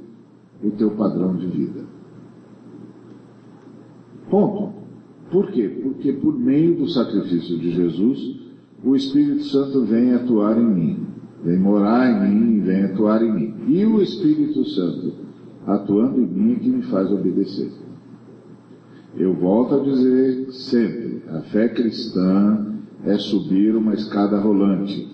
o 0.62 0.70
teu 0.70 0.90
padrão 0.92 1.36
de 1.36 1.46
vida. 1.46 1.80
Ponto. 4.30 4.72
Por 5.30 5.50
quê? 5.50 5.68
Porque 5.82 6.12
por 6.12 6.38
meio 6.38 6.76
do 6.76 6.88
sacrifício 6.88 7.58
de 7.58 7.72
Jesus, 7.72 8.40
o 8.84 8.94
Espírito 8.94 9.44
Santo 9.44 9.84
vem 9.84 10.12
atuar 10.12 10.58
em 10.58 10.66
mim, 10.66 11.06
vem 11.42 11.58
morar 11.58 12.26
em 12.26 12.34
mim 12.34 12.42
vem 12.62 12.84
atuar 12.84 13.22
em 13.22 13.32
mim. 13.32 13.54
E 13.68 13.84
o 13.84 14.00
Espírito 14.00 14.64
Santo 14.64 15.12
atuando 15.66 16.20
em 16.20 16.26
mim 16.26 16.52
é 16.52 16.56
que 16.56 16.68
me 16.68 16.82
faz 16.82 17.10
obedecer. 17.10 17.70
Eu 19.16 19.34
volto 19.34 19.74
a 19.74 19.78
dizer 19.84 20.50
sempre, 20.52 21.22
a 21.28 21.40
fé 21.42 21.68
cristã 21.68 22.66
é 23.04 23.18
subir 23.18 23.76
uma 23.76 23.94
escada 23.94 24.38
rolante. 24.38 25.10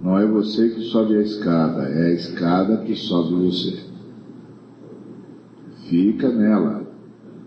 Não 0.00 0.18
é 0.18 0.26
você 0.26 0.68
que 0.70 0.82
sobe 0.82 1.16
a 1.16 1.22
escada, 1.22 1.82
é 1.82 2.06
a 2.06 2.14
escada 2.14 2.78
que 2.78 2.94
sobe 2.94 3.34
você. 3.34 3.91
Fica 5.92 6.30
nela. 6.30 6.90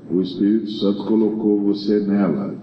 O 0.07 0.21
Espírito 0.21 0.69
Santo 0.73 1.03
colocou 1.05 1.63
você 1.63 1.99
nela. 2.01 2.53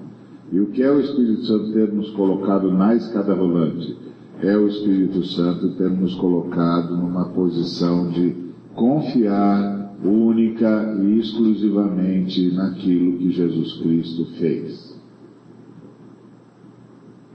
E 0.52 0.60
o 0.60 0.66
que 0.66 0.80
é 0.80 0.88
o 0.88 1.00
Espírito 1.00 1.44
Santo 1.44 1.72
ter 1.72 1.92
nos 1.92 2.08
colocado 2.10 2.70
na 2.70 2.94
escada 2.94 3.34
rolante? 3.34 3.96
É 4.40 4.56
o 4.56 4.68
Espírito 4.68 5.24
Santo 5.24 5.70
ter 5.70 5.90
nos 5.90 6.14
colocado 6.14 6.96
numa 6.96 7.30
posição 7.30 8.10
de 8.10 8.32
confiar 8.76 9.96
única 10.04 10.96
e 11.02 11.18
exclusivamente 11.18 12.52
naquilo 12.52 13.18
que 13.18 13.32
Jesus 13.32 13.72
Cristo 13.78 14.26
fez. 14.38 14.96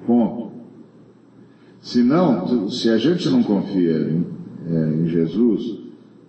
Ponto. 0.05 0.51
Se 1.81 2.01
não, 2.01 2.69
se 2.69 2.89
a 2.89 2.97
gente 2.97 3.27
não 3.27 3.43
confia 3.43 4.09
em, 4.09 4.25
é, 4.69 4.93
em 5.01 5.07
Jesus, 5.07 5.86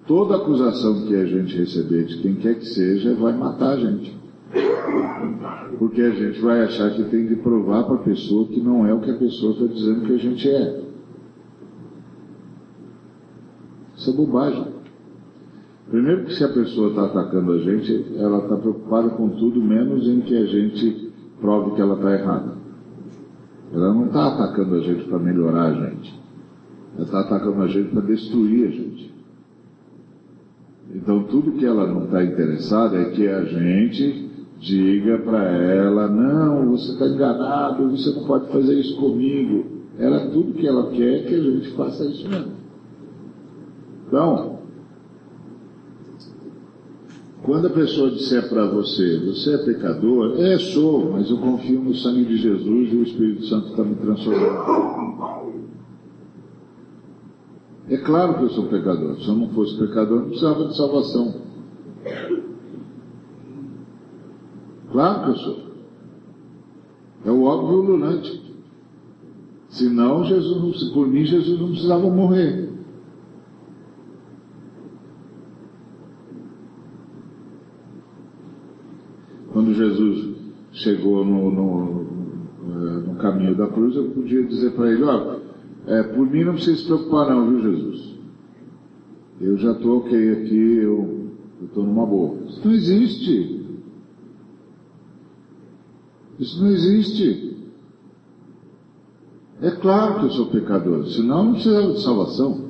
toda 0.09 0.37
acusação 0.37 1.07
que 1.07 1.15
a 1.15 1.27
gente 1.27 1.55
receber 1.57 2.07
de 2.07 2.19
quem 2.23 2.35
quer 2.37 2.59
que 2.59 2.67
seja 2.67 3.15
vai 3.15 3.37
matar 3.37 3.75
a 3.75 3.77
gente. 3.77 4.19
Porque 5.79 6.01
a 6.01 6.11
gente 6.11 6.41
vai 6.41 6.63
achar 6.63 6.91
que 6.95 7.05
tem 7.05 7.27
de 7.27 7.37
provar 7.37 7.85
para 7.85 7.97
a 7.97 7.99
pessoa 7.99 8.49
que 8.49 8.61
não 8.61 8.87
é 8.87 8.95
o 8.95 9.01
que 9.01 9.11
a 9.11 9.19
pessoa 9.19 9.53
está 9.53 9.67
dizendo 9.67 10.07
que 10.07 10.13
a 10.15 10.19
gente 10.19 10.49
é. 10.49 10.83
Isso 13.95 14.11
é 14.11 14.13
bobagem. 14.15 14.67
Primeiro 15.91 16.25
que 16.25 16.35
se 16.35 16.45
a 16.45 16.49
pessoa 16.49 16.89
está 16.89 17.05
atacando 17.05 17.53
a 17.53 17.59
gente, 17.59 18.07
ela 18.17 18.39
está 18.39 18.57
preocupada 18.57 19.11
com 19.11 19.29
tudo 19.29 19.63
menos 19.63 20.09
em 20.09 20.21
que 20.23 20.37
a 20.37 20.47
gente 20.47 21.13
prove 21.41 21.75
que 21.75 21.81
ela 21.81 21.95
está 21.95 22.15
errada. 22.15 22.59
Ela 23.73 23.93
não 23.93 24.07
está 24.07 24.29
atacando 24.29 24.75
a 24.75 24.81
gente 24.81 25.05
para 25.05 25.19
melhorar 25.19 25.65
a 25.65 25.73
gente. 25.73 26.19
Ela 26.95 27.05
está 27.05 27.21
atacando 27.21 27.63
a 27.63 27.69
gente 27.69 27.91
para 27.91 28.01
destruir 28.03 28.69
a 28.69 28.71
gente. 28.71 29.08
Então, 30.95 31.25
tudo 31.25 31.53
que 31.53 31.67
ela 31.67 31.87
não 31.87 32.05
está 32.05 32.25
interessada 32.25 32.97
é 32.97 33.11
que 33.11 33.29
a 33.29 33.45
gente 33.45 34.31
diga 34.59 35.19
para 35.19 35.45
ela: 35.45 36.09
não, 36.09 36.71
você 36.71 36.93
está 36.93 37.07
enganado, 37.07 37.91
você 37.91 38.11
não 38.11 38.25
pode 38.25 38.51
fazer 38.51 38.79
isso 38.79 38.97
comigo. 38.97 39.79
Ela, 39.99 40.31
tudo 40.31 40.55
que 40.55 40.67
ela 40.67 40.91
quer 40.91 41.27
que 41.27 41.35
a 41.35 41.43
gente 41.43 41.71
faça 41.73 42.05
isso 42.05 42.29
mesmo. 42.29 42.53
Então, 44.07 44.59
quando 47.43 47.67
a 47.67 47.71
pessoa 47.71 48.11
disser 48.11 48.49
para 48.49 48.67
você, 48.67 49.19
você 49.19 49.55
é 49.55 49.59
pecador, 49.59 50.39
é, 50.39 50.59
sou, 50.59 51.13
mas 51.13 51.31
eu 51.31 51.39
confio 51.39 51.81
no 51.81 51.95
sangue 51.95 52.25
de 52.25 52.37
Jesus 52.37 52.93
e 52.93 52.97
o 52.97 53.03
Espírito 53.03 53.45
Santo 53.47 53.69
está 53.71 53.83
me 53.83 53.95
transformando. 53.97 55.58
É 57.91 57.97
claro 57.99 58.35
que 58.35 58.43
eu 58.45 58.51
sou 58.51 58.67
pecador. 58.67 59.17
Se 59.17 59.29
eu 59.29 59.35
não 59.35 59.49
fosse 59.51 59.79
pecador, 59.79 60.21
não 60.21 60.29
precisava 60.29 60.67
de 60.67 60.77
salvação. 60.77 61.35
Claro 64.93 65.25
que 65.25 65.31
eu 65.31 65.37
sou. 65.37 65.69
É 67.25 67.31
o 67.31 67.43
óbvio 67.43 67.79
ululante. 67.79 68.49
Senão, 69.71 70.25
Jesus, 70.25 70.91
por 70.93 71.07
mim, 71.07 71.25
Jesus 71.25 71.59
não 71.59 71.69
precisava 71.69 72.09
morrer. 72.11 72.69
Quando 79.53 79.75
Jesus 79.75 80.37
chegou 80.73 81.25
no, 81.25 81.51
no, 81.51 83.01
no 83.03 83.15
caminho 83.17 83.57
da 83.57 83.67
cruz, 83.67 83.97
eu 83.97 84.11
podia 84.11 84.45
dizer 84.45 84.73
para 84.73 84.91
ele, 84.91 85.05
ó, 85.05 85.48
é, 85.87 86.03
por 86.03 86.29
mim 86.29 86.45
não 86.45 86.55
precisa 86.55 86.77
se 86.77 86.85
preocupar 86.85 87.31
não, 87.31 87.49
viu 87.49 87.63
Jesus? 87.63 88.19
Eu 89.41 89.57
já 89.57 89.73
estou 89.73 89.99
ok 89.99 90.33
aqui, 90.33 90.79
eu 90.79 91.31
estou 91.63 91.85
numa 91.85 92.05
boa. 92.05 92.39
Isso 92.49 92.61
não 92.65 92.73
existe. 92.73 93.67
Isso 96.39 96.63
não 96.63 96.71
existe. 96.71 97.57
É 99.61 99.71
claro 99.73 100.21
que 100.21 100.27
eu 100.27 100.31
sou 100.31 100.47
pecador, 100.47 101.07
senão 101.07 101.45
não 101.45 101.53
precisava 101.55 101.93
de 101.93 102.03
salvação. 102.03 102.69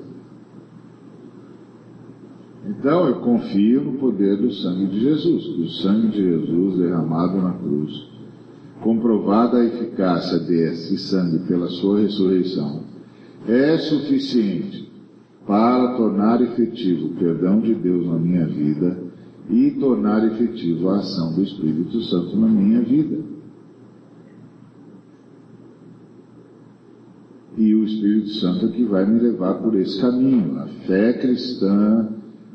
Então 2.66 3.06
eu 3.06 3.16
confio 3.20 3.82
no 3.82 3.98
poder 3.98 4.36
do 4.36 4.52
sangue 4.52 4.86
de 4.86 5.00
Jesus, 5.00 5.46
o 5.46 5.68
sangue 5.82 6.08
de 6.08 6.22
Jesus 6.22 6.78
derramado 6.78 7.40
na 7.40 7.52
cruz, 7.52 8.06
comprovada 8.80 9.58
a 9.58 9.64
eficácia 9.64 10.38
desse 10.38 10.98
sangue 10.98 11.46
pela 11.46 11.68
sua 11.68 12.00
ressurreição, 12.00 12.82
é 13.48 13.78
suficiente 13.78 14.88
para 15.46 15.96
tornar 15.96 16.40
efetivo 16.42 17.06
o 17.06 17.14
perdão 17.14 17.60
de 17.60 17.74
Deus 17.74 18.06
na 18.06 18.18
minha 18.18 18.46
vida 18.46 19.02
e 19.50 19.70
tornar 19.72 20.24
efetivo 20.26 20.90
a 20.90 20.98
ação 20.98 21.34
do 21.34 21.42
Espírito 21.42 22.00
Santo 22.02 22.36
na 22.36 22.46
minha 22.46 22.82
vida. 22.82 23.38
e 27.58 27.74
o 27.74 27.84
Espírito 27.84 28.28
Santo 28.34 28.66
é 28.66 28.68
que 28.68 28.84
vai 28.84 29.04
me 29.04 29.18
levar 29.18 29.54
por 29.54 29.74
esse 29.74 30.00
caminho. 30.00 30.58
A 30.60 30.66
fé 30.86 31.14
cristã 31.14 32.08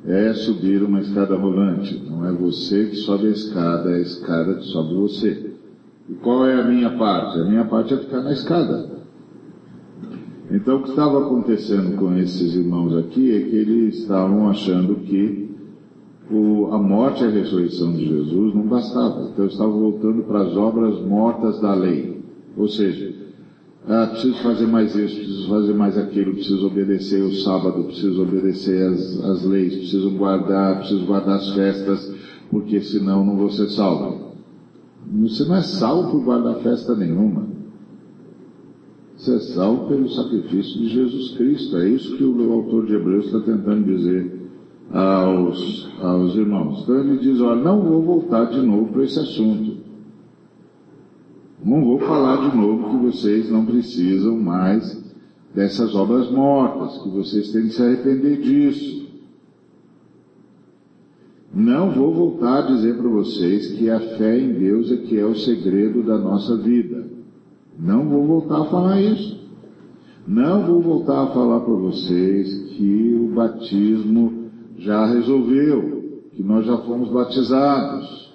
é 0.06 0.34
subir 0.34 0.82
uma 0.82 1.02
escada 1.02 1.36
rolante. 1.36 2.02
Não 2.10 2.26
é 2.26 2.32
você 2.32 2.86
que 2.86 2.96
sobe 2.96 3.28
a 3.28 3.32
escada, 3.32 3.92
é 3.92 3.96
a 3.96 4.02
escada 4.02 4.56
que 4.56 4.64
sobe 4.64 4.96
você. 4.96 5.54
E 6.10 6.14
qual 6.16 6.48
é 6.48 6.54
a 6.54 6.66
minha 6.66 6.98
parte? 6.98 7.38
A 7.38 7.44
minha 7.44 7.66
parte 7.66 7.94
é 7.94 7.98
ficar 7.98 8.22
na 8.22 8.32
escada. 8.32 8.93
Então 10.54 10.78
o 10.78 10.84
que 10.84 10.92
estava 10.92 11.26
acontecendo 11.26 11.98
com 11.98 12.16
esses 12.16 12.54
irmãos 12.54 12.96
aqui 12.96 13.36
é 13.36 13.40
que 13.40 13.56
eles 13.56 13.98
estavam 13.98 14.48
achando 14.48 14.98
que 14.98 15.50
o, 16.30 16.68
a 16.68 16.78
morte 16.78 17.24
e 17.24 17.28
a 17.28 17.32
ressurreição 17.32 17.92
de 17.92 18.06
Jesus 18.06 18.54
não 18.54 18.62
bastava. 18.68 19.32
Então 19.34 19.48
estavam 19.48 19.80
voltando 19.80 20.22
para 20.22 20.44
as 20.44 20.56
obras 20.56 21.02
mortas 21.02 21.60
da 21.60 21.74
lei. 21.74 22.22
Ou 22.56 22.68
seja, 22.68 23.16
ah, 23.88 24.06
preciso 24.12 24.44
fazer 24.44 24.68
mais 24.68 24.96
isso, 24.96 25.16
preciso 25.16 25.50
fazer 25.50 25.74
mais 25.74 25.98
aquilo, 25.98 26.36
preciso 26.36 26.68
obedecer 26.68 27.24
o 27.24 27.34
sábado, 27.34 27.86
preciso 27.86 28.22
obedecer 28.22 28.92
as, 28.92 29.26
as 29.26 29.44
leis, 29.46 29.76
preciso 29.76 30.12
guardar, 30.12 30.78
preciso 30.78 31.04
guardar 31.08 31.38
as 31.38 31.50
festas, 31.56 32.14
porque 32.52 32.80
senão 32.80 33.26
não 33.26 33.36
vou 33.38 33.50
ser 33.50 33.70
salvo. 33.70 34.34
Você 35.24 35.46
não 35.46 35.56
é 35.56 35.64
salvo 35.64 36.12
por 36.12 36.24
guardar 36.24 36.58
festa 36.58 36.96
nenhuma. 36.96 37.53
Salvo 39.24 39.88
pelo 39.88 40.10
sacrifício 40.10 40.82
de 40.82 40.90
Jesus 40.90 41.38
Cristo. 41.38 41.78
É 41.78 41.88
isso 41.88 42.18
que 42.18 42.24
o 42.24 42.52
autor 42.52 42.86
de 42.86 42.94
Hebreus 42.94 43.28
está 43.28 43.40
tentando 43.40 43.86
dizer 43.86 44.42
aos, 44.92 45.90
aos 46.02 46.36
irmãos. 46.36 46.84
Então 46.84 47.00
ele 47.00 47.20
diz, 47.20 47.40
olha, 47.40 47.62
não 47.62 47.82
vou 47.82 48.02
voltar 48.02 48.46
de 48.46 48.62
novo 48.62 48.92
para 48.92 49.04
esse 49.04 49.18
assunto. 49.18 49.78
Não 51.64 51.86
vou 51.86 52.00
falar 52.00 52.50
de 52.50 52.58
novo 52.58 52.90
que 52.90 53.06
vocês 53.06 53.50
não 53.50 53.66
precisam 53.66 54.38
mais 54.38 55.02
dessas 55.56 55.96
obras 55.96 56.30
mortas, 56.30 57.02
que 57.02 57.10
vocês 57.10 57.52
têm 57.54 57.64
que 57.64 57.74
se 57.74 57.82
arrepender 57.82 58.42
disso. 58.42 59.04
Não 61.54 61.92
vou 61.92 62.14
voltar 62.14 62.64
a 62.64 62.68
dizer 62.74 62.98
para 62.98 63.08
vocês 63.08 63.72
que 63.74 63.90
a 63.90 64.00
fé 64.00 64.38
em 64.38 64.54
Deus 64.54 64.92
é 64.92 64.98
que 64.98 65.18
é 65.18 65.26
o 65.26 65.36
segredo 65.36 66.04
da 66.04 66.18
nossa 66.18 66.58
vida. 66.58 67.23
Não 67.80 68.08
vou 68.08 68.26
voltar 68.26 68.62
a 68.62 68.66
falar 68.66 69.02
isso. 69.02 69.44
Não 70.28 70.66
vou 70.66 70.82
voltar 70.82 71.24
a 71.24 71.28
falar 71.28 71.60
para 71.62 71.74
vocês 71.74 72.72
que 72.72 73.20
o 73.20 73.34
batismo 73.34 74.50
já 74.78 75.06
resolveu, 75.06 76.22
que 76.32 76.42
nós 76.42 76.66
já 76.66 76.78
fomos 76.78 77.10
batizados. 77.10 78.32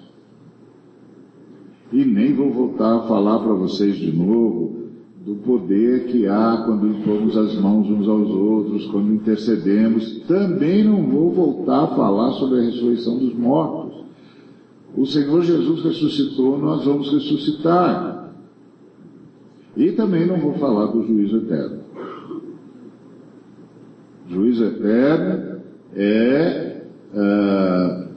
E 1.91 2.05
nem 2.05 2.35
vou 2.35 2.51
voltar 2.51 2.97
a 2.97 3.07
falar 3.07 3.39
para 3.39 3.53
vocês 3.53 3.95
de 3.95 4.11
novo 4.15 4.79
do 5.25 5.35
poder 5.35 6.05
que 6.07 6.27
há 6.27 6.63
quando 6.65 6.87
impomos 6.87 7.35
as 7.37 7.55
mãos 7.55 7.89
uns 7.89 8.07
aos 8.07 8.29
outros, 8.29 8.85
quando 8.87 9.13
intercedemos. 9.13 10.19
Também 10.27 10.83
não 10.83 11.03
vou 11.03 11.31
voltar 11.31 11.83
a 11.83 11.95
falar 11.95 12.31
sobre 12.33 12.59
a 12.59 12.63
ressurreição 12.63 13.17
dos 13.17 13.33
mortos. 13.35 14.05
O 14.95 15.05
Senhor 15.05 15.41
Jesus 15.41 15.83
ressuscitou, 15.83 16.57
nós 16.57 16.85
vamos 16.85 17.11
ressuscitar. 17.11 18.18
E 19.79 19.91
também 19.93 20.27
não 20.27 20.39
vou 20.39 20.53
falar 20.55 20.87
do 20.87 21.03
juízo 21.07 21.37
eterno. 21.37 21.79
Juízo 24.27 24.65
eterno 24.65 25.61
é. 25.95 26.83
Uh, 27.11 28.09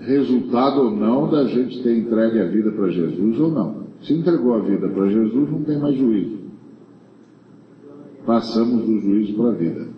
resultado 0.00 0.80
ou 0.80 0.90
não 0.90 1.30
da 1.30 1.44
gente 1.44 1.82
ter 1.82 1.96
entregue 1.96 2.40
a 2.40 2.46
vida 2.46 2.72
para 2.72 2.88
Jesus 2.88 3.38
ou 3.38 3.50
não. 3.50 3.82
Se 4.02 4.12
entregou 4.12 4.54
a 4.54 4.58
vida 4.60 4.88
para 4.88 5.08
Jesus, 5.08 5.50
não 5.50 5.62
tem 5.62 5.78
mais 5.78 5.96
juízo. 5.96 6.38
Passamos 8.26 8.84
do 8.84 9.00
juízo 9.00 9.34
para 9.34 9.50
a 9.50 9.54
vida. 9.54 9.88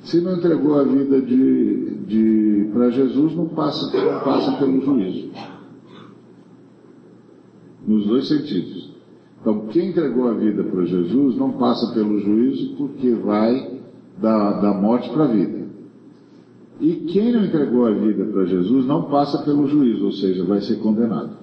Se 0.00 0.20
não 0.20 0.36
entregou 0.36 0.78
a 0.78 0.84
vida 0.84 1.20
de, 1.20 1.94
de, 2.06 2.70
para 2.72 2.90
Jesus, 2.90 3.34
não 3.34 3.48
passa, 3.48 3.96
não 3.96 4.20
passa 4.20 4.58
pelo 4.58 4.80
juízo. 4.80 5.30
Nos 7.86 8.06
dois 8.06 8.28
sentidos. 8.28 8.97
Então, 9.40 9.66
quem 9.68 9.90
entregou 9.90 10.28
a 10.28 10.34
vida 10.34 10.64
para 10.64 10.84
Jesus 10.84 11.36
não 11.36 11.52
passa 11.52 11.94
pelo 11.94 12.18
juízo 12.20 12.76
porque 12.76 13.12
vai 13.12 13.78
da, 14.20 14.60
da 14.60 14.74
morte 14.74 15.08
para 15.10 15.24
a 15.24 15.28
vida. 15.28 15.68
E 16.80 16.94
quem 17.12 17.32
não 17.32 17.44
entregou 17.44 17.86
a 17.86 17.92
vida 17.92 18.24
para 18.26 18.44
Jesus 18.44 18.86
não 18.86 19.04
passa 19.04 19.42
pelo 19.44 19.66
juízo, 19.68 20.04
ou 20.04 20.12
seja, 20.12 20.44
vai 20.44 20.60
ser 20.60 20.76
condenado. 20.76 21.36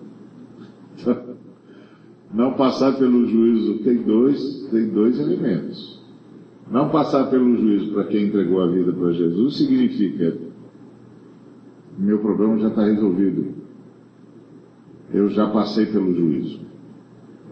Não 2.33 2.53
passar 2.53 2.97
pelo 2.97 3.25
juízo 3.27 3.83
tem 3.83 4.01
dois, 4.01 4.67
tem 4.69 4.89
dois 4.89 5.17
elementos. 5.19 6.01
Não 6.69 6.89
passar 6.89 7.29
pelo 7.29 7.55
juízo 7.55 7.93
para 7.93 8.05
quem 8.05 8.25
entregou 8.25 8.61
a 8.61 8.67
vida 8.67 8.91
para 8.91 9.13
Jesus 9.13 9.55
significa 9.55 10.35
meu 11.97 12.19
problema 12.19 12.57
já 12.59 12.67
está 12.67 12.83
resolvido. 12.83 13.53
Eu 15.13 15.29
já 15.29 15.49
passei 15.49 15.85
pelo 15.85 16.13
juízo. 16.13 16.59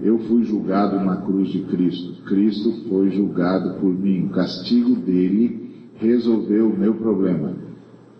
Eu 0.03 0.19
fui 0.19 0.43
julgado 0.43 0.99
na 0.99 1.15
cruz 1.21 1.47
de 1.49 1.61
Cristo. 1.61 2.23
Cristo 2.23 2.89
foi 2.89 3.09
julgado 3.11 3.79
por 3.79 3.89
mim. 3.89 4.25
O 4.25 4.29
castigo 4.31 4.97
dele 4.97 5.87
resolveu 5.95 6.69
o 6.69 6.77
meu 6.77 6.95
problema. 6.95 7.55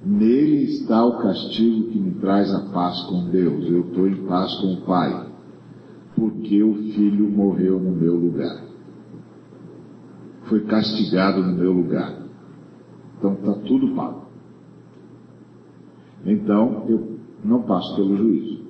Nele 0.06 0.64
está 0.64 1.06
o 1.06 1.18
castigo 1.18 1.90
que 1.90 2.00
me 2.00 2.12
traz 2.22 2.54
a 2.54 2.62
paz 2.72 3.02
com 3.04 3.30
Deus. 3.30 3.70
Eu 3.70 3.82
estou 3.82 4.08
em 4.08 4.16
paz 4.26 4.54
com 4.62 4.76
o 4.76 4.82
Pai, 4.86 5.28
porque 6.16 6.64
o 6.64 6.74
Filho 6.94 7.30
morreu 7.30 7.78
no 7.78 7.92
meu 7.92 8.16
lugar. 8.16 8.64
Foi 10.44 10.62
castigado 10.62 11.44
no 11.44 11.54
meu 11.54 11.74
lugar. 11.74 12.18
Então 13.18 13.34
está 13.34 13.54
tudo 13.56 13.94
pago. 13.94 14.24
Então 16.26 16.86
eu 16.88 17.18
não 17.44 17.62
passo 17.64 17.94
pelo 17.98 18.16
juízo. 18.16 18.63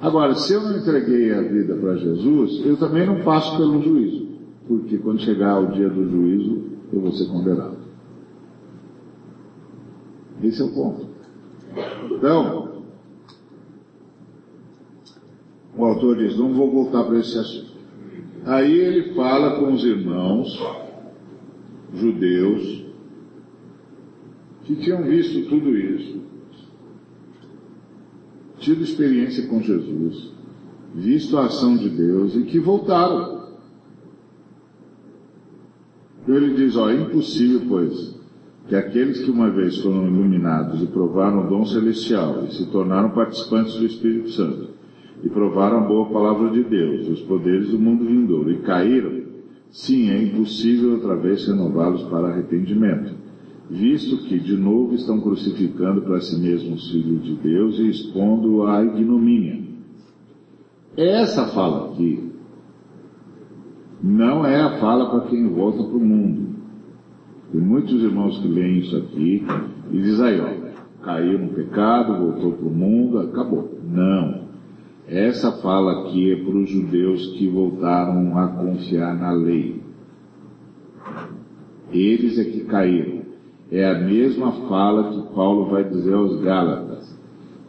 Agora, 0.00 0.34
se 0.34 0.52
eu 0.52 0.60
não 0.60 0.76
entreguei 0.76 1.32
a 1.32 1.40
vida 1.40 1.74
para 1.74 1.96
Jesus, 1.96 2.64
eu 2.66 2.76
também 2.76 3.06
não 3.06 3.22
passo 3.22 3.56
pelo 3.56 3.82
juízo, 3.82 4.28
porque 4.68 4.98
quando 4.98 5.22
chegar 5.22 5.58
o 5.58 5.72
dia 5.72 5.88
do 5.88 6.08
juízo, 6.08 6.62
eu 6.92 7.00
vou 7.00 7.12
ser 7.12 7.26
condenado. 7.26 7.76
Esse 10.42 10.60
é 10.60 10.64
o 10.64 10.72
ponto. 10.72 11.06
Então, 12.10 12.82
o 15.76 15.84
autor 15.84 16.16
diz: 16.16 16.36
não 16.36 16.52
vou 16.52 16.70
voltar 16.70 17.04
para 17.04 17.18
esse 17.18 17.38
assunto. 17.38 17.76
Aí 18.44 18.72
ele 18.72 19.14
fala 19.14 19.58
com 19.58 19.72
os 19.72 19.84
irmãos 19.84 20.56
judeus 21.94 22.84
que 24.64 24.76
tinham 24.76 25.02
visto 25.02 25.48
tudo 25.48 25.76
isso, 25.76 26.20
tido 28.66 28.82
experiência 28.82 29.46
com 29.46 29.62
Jesus, 29.62 30.32
visto 30.92 31.38
a 31.38 31.46
ação 31.46 31.76
de 31.76 31.88
Deus 31.88 32.34
e 32.34 32.42
que 32.42 32.58
voltaram. 32.58 33.46
Ele 36.26 36.54
diz: 36.54 36.76
ó, 36.76 36.90
é 36.90 37.00
impossível, 37.00 37.62
pois, 37.68 38.18
que 38.66 38.74
aqueles 38.74 39.20
que 39.20 39.30
uma 39.30 39.50
vez 39.50 39.78
foram 39.78 40.08
iluminados 40.08 40.82
e 40.82 40.86
provaram 40.86 41.46
o 41.46 41.48
dom 41.48 41.64
celestial 41.64 42.44
e 42.44 42.54
se 42.54 42.66
tornaram 42.66 43.10
participantes 43.10 43.74
do 43.74 43.86
Espírito 43.86 44.30
Santo 44.30 44.70
e 45.22 45.28
provaram 45.28 45.78
a 45.78 45.86
boa 45.86 46.10
palavra 46.10 46.50
de 46.50 46.64
Deus, 46.64 47.08
os 47.08 47.20
poderes 47.20 47.68
do 47.68 47.78
mundo 47.78 48.04
vindouro 48.04 48.50
e 48.50 48.58
caíram, 48.58 49.22
sim, 49.70 50.10
é 50.10 50.20
impossível 50.20 50.94
outra 50.94 51.14
vez 51.14 51.46
renová-los 51.46 52.02
para 52.04 52.30
arrependimento, 52.30 53.14
visto 53.70 54.18
que 54.24 54.38
de 54.38 54.56
novo 54.56 54.94
estão 54.94 55.20
crucificando 55.20 56.02
para 56.02 56.20
si 56.20 56.38
mesmos 56.40 56.84
os 56.84 56.90
filhos 56.90 57.24
de 57.24 57.34
Deus 57.36 57.78
e 57.78 57.88
expondo 57.88 58.64
à 58.64 58.84
ignomínia. 58.84 59.64
Essa 60.96 61.48
fala 61.48 61.92
aqui 61.92 62.30
não 64.02 64.46
é 64.46 64.60
a 64.60 64.78
fala 64.78 65.10
para 65.10 65.28
quem 65.28 65.48
volta 65.48 65.82
para 65.82 65.96
o 65.96 66.00
mundo. 66.00 66.56
Tem 67.52 67.60
muitos 67.60 68.02
irmãos 68.02 68.38
que 68.38 68.48
leem 68.48 68.78
isso 68.78 68.96
aqui 68.96 69.44
e 69.90 69.98
dizem 69.98 70.26
aí, 70.26 70.40
ó, 70.40 71.04
caiu 71.04 71.38
no 71.38 71.48
pecado, 71.48 72.18
voltou 72.18 72.52
para 72.52 72.66
o 72.66 72.74
mundo, 72.74 73.18
acabou. 73.18 73.78
Não. 73.84 74.46
Essa 75.08 75.52
fala 75.62 76.00
aqui 76.00 76.32
é 76.32 76.36
para 76.36 76.56
os 76.56 76.68
judeus 76.68 77.26
que 77.38 77.48
voltaram 77.48 78.36
a 78.38 78.48
confiar 78.48 79.16
na 79.16 79.32
lei. 79.32 79.80
Eles 81.92 82.38
é 82.38 82.44
que 82.44 82.60
caíram. 82.64 83.15
É 83.70 83.84
a 83.84 83.98
mesma 83.98 84.52
fala 84.68 85.10
que 85.12 85.34
Paulo 85.34 85.70
vai 85.70 85.84
dizer 85.84 86.14
aos 86.14 86.40
Gálatas. 86.40 87.16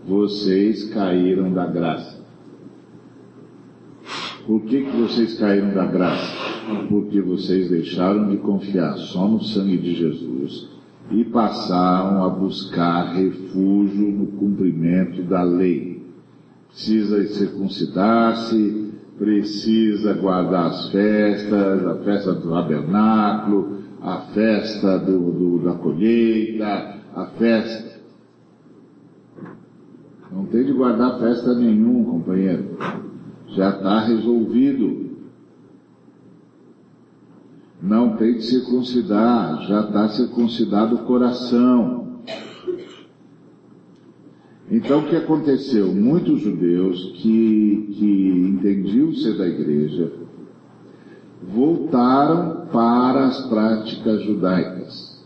Vocês 0.08 0.94
caíram 0.94 1.52
da 1.52 1.66
graça. 1.66 2.18
Por 4.46 4.62
que, 4.62 4.84
que 4.84 4.98
vocês 4.98 5.38
caíram 5.38 5.74
da 5.74 5.86
graça? 5.86 6.48
porque 6.90 7.22
vocês 7.22 7.70
deixaram 7.70 8.30
de 8.30 8.38
confiar 8.38 8.98
só 8.98 9.28
no 9.28 9.42
sangue 9.42 9.78
de 9.78 9.96
Jesus 9.96 10.68
e 11.10 11.24
passaram 11.24 12.24
a 12.24 12.30
buscar 12.30 13.14
refúgio 13.14 14.12
no 14.12 14.28
cumprimento 14.28 15.24
da 15.24 15.44
lei. 15.44 16.06
Precisa 16.68 17.26
circuncidar-se, 17.28 18.92
precisa 19.18 20.14
guardar 20.14 20.68
as 20.68 20.90
festas, 20.90 21.88
a 21.88 21.96
festa 22.04 22.34
do 22.34 22.50
tabernáculo, 22.50 23.77
a 24.02 24.22
festa 24.34 25.00
do, 25.00 25.32
do, 25.32 25.60
da 25.60 25.74
colheita, 25.74 27.00
a 27.16 27.26
festa. 27.38 27.98
Não 30.32 30.46
tem 30.46 30.66
de 30.66 30.74
guardar 30.74 31.20
festa 31.20 31.56
nenhum, 31.56 32.04
companheiro. 32.04 32.78
Já 33.50 33.70
está 33.70 34.02
resolvido. 34.02 35.08
Não 37.82 38.18
tem 38.18 38.34
de 38.34 38.44
circuncidar, 38.44 39.62
já 39.68 39.82
está 39.82 40.10
circuncidado 40.10 40.96
o 40.96 41.06
coração. 41.06 42.22
Então 44.70 45.00
o 45.00 45.08
que 45.08 45.16
aconteceu? 45.16 45.94
Muitos 45.94 46.42
judeus 46.42 47.14
que, 47.22 47.90
que 47.94 48.30
entendiam 48.50 49.14
ser 49.14 49.38
da 49.38 49.48
igreja 49.48 50.27
voltaram 51.48 52.68
para 52.68 53.26
as 53.26 53.48
práticas 53.48 54.22
judaicas. 54.24 55.18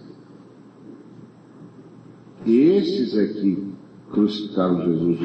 Estes 2.45 3.17
é 3.17 3.27
que 3.27 3.73
crucificaram 4.11 4.83
Jesus. 4.83 5.19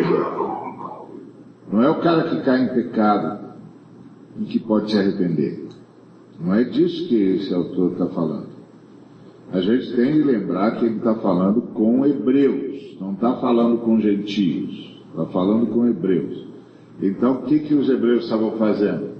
Não 1.70 1.82
é 1.82 1.90
o 1.90 2.00
cara 2.00 2.30
que 2.30 2.42
cai 2.42 2.64
em 2.64 2.68
pecado 2.68 3.54
e 4.40 4.44
que 4.44 4.58
pode 4.58 4.90
se 4.90 4.98
arrepender. 4.98 5.66
Não 6.40 6.54
é 6.54 6.64
disso 6.64 7.08
que 7.08 7.14
esse 7.14 7.52
autor 7.52 7.92
está 7.92 8.06
falando. 8.06 8.56
A 9.52 9.60
gente 9.60 9.94
tem 9.94 10.12
de 10.14 10.22
lembrar 10.22 10.72
que 10.72 10.84
ele 10.84 10.96
está 10.96 11.14
falando 11.16 11.62
com 11.72 12.04
hebreus, 12.04 12.96
não 13.00 13.12
está 13.12 13.36
falando 13.36 13.78
com 13.78 13.98
gentios, 14.00 15.00
está 15.10 15.26
falando 15.26 15.68
com 15.68 15.86
hebreus. 15.86 16.46
Então 17.00 17.34
o 17.34 17.42
que, 17.42 17.60
que 17.60 17.74
os 17.74 17.88
hebreus 17.88 18.24
estavam 18.24 18.52
fazendo? 18.52 19.15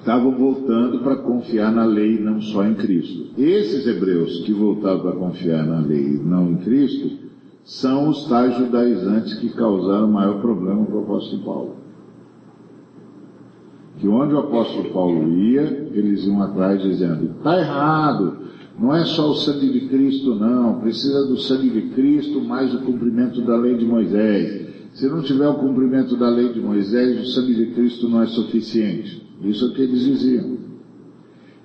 Estavam 0.00 0.32
voltando 0.32 0.98
para 1.00 1.16
confiar 1.16 1.70
na 1.70 1.84
lei, 1.84 2.18
não 2.18 2.40
só 2.40 2.64
em 2.64 2.74
Cristo. 2.74 3.28
Esses 3.38 3.86
hebreus 3.86 4.40
que 4.44 4.52
voltaram 4.52 5.00
para 5.00 5.12
confiar 5.12 5.64
na 5.64 5.78
lei, 5.78 6.20
não 6.24 6.50
em 6.50 6.56
Cristo, 6.56 7.28
são 7.62 8.08
os 8.08 8.26
tais 8.28 8.56
judaizantes 8.56 9.34
que 9.34 9.50
causaram 9.50 10.08
o 10.08 10.12
maior 10.12 10.40
problema 10.40 10.84
para 10.84 10.96
o 10.96 11.02
apóstolo 11.02 11.44
Paulo 11.44 11.80
que 14.00 14.08
onde 14.08 14.34
o 14.34 14.38
apóstolo 14.38 14.90
Paulo 14.90 15.28
ia, 15.28 15.88
eles 15.92 16.24
iam 16.24 16.42
atrás 16.42 16.82
dizendo, 16.82 17.32
está 17.36 17.58
errado, 17.58 18.38
não 18.78 18.96
é 18.96 19.04
só 19.04 19.30
o 19.30 19.34
sangue 19.34 19.70
de 19.70 19.88
Cristo 19.88 20.34
não, 20.34 20.80
precisa 20.80 21.26
do 21.26 21.36
sangue 21.36 21.68
de 21.68 21.82
Cristo 21.90 22.40
mais 22.40 22.74
o 22.74 22.80
cumprimento 22.80 23.42
da 23.42 23.54
lei 23.56 23.76
de 23.76 23.84
Moisés. 23.84 24.70
Se 24.94 25.06
não 25.06 25.22
tiver 25.22 25.46
o 25.46 25.54
cumprimento 25.54 26.16
da 26.16 26.30
lei 26.30 26.50
de 26.52 26.60
Moisés, 26.60 27.20
o 27.20 27.26
sangue 27.26 27.54
de 27.54 27.66
Cristo 27.74 28.08
não 28.08 28.22
é 28.22 28.26
suficiente. 28.26 29.29
Isso 29.42 29.64
é 29.64 29.68
o 29.68 29.72
que 29.72 29.82
eles 29.82 30.00
diziam. 30.00 30.58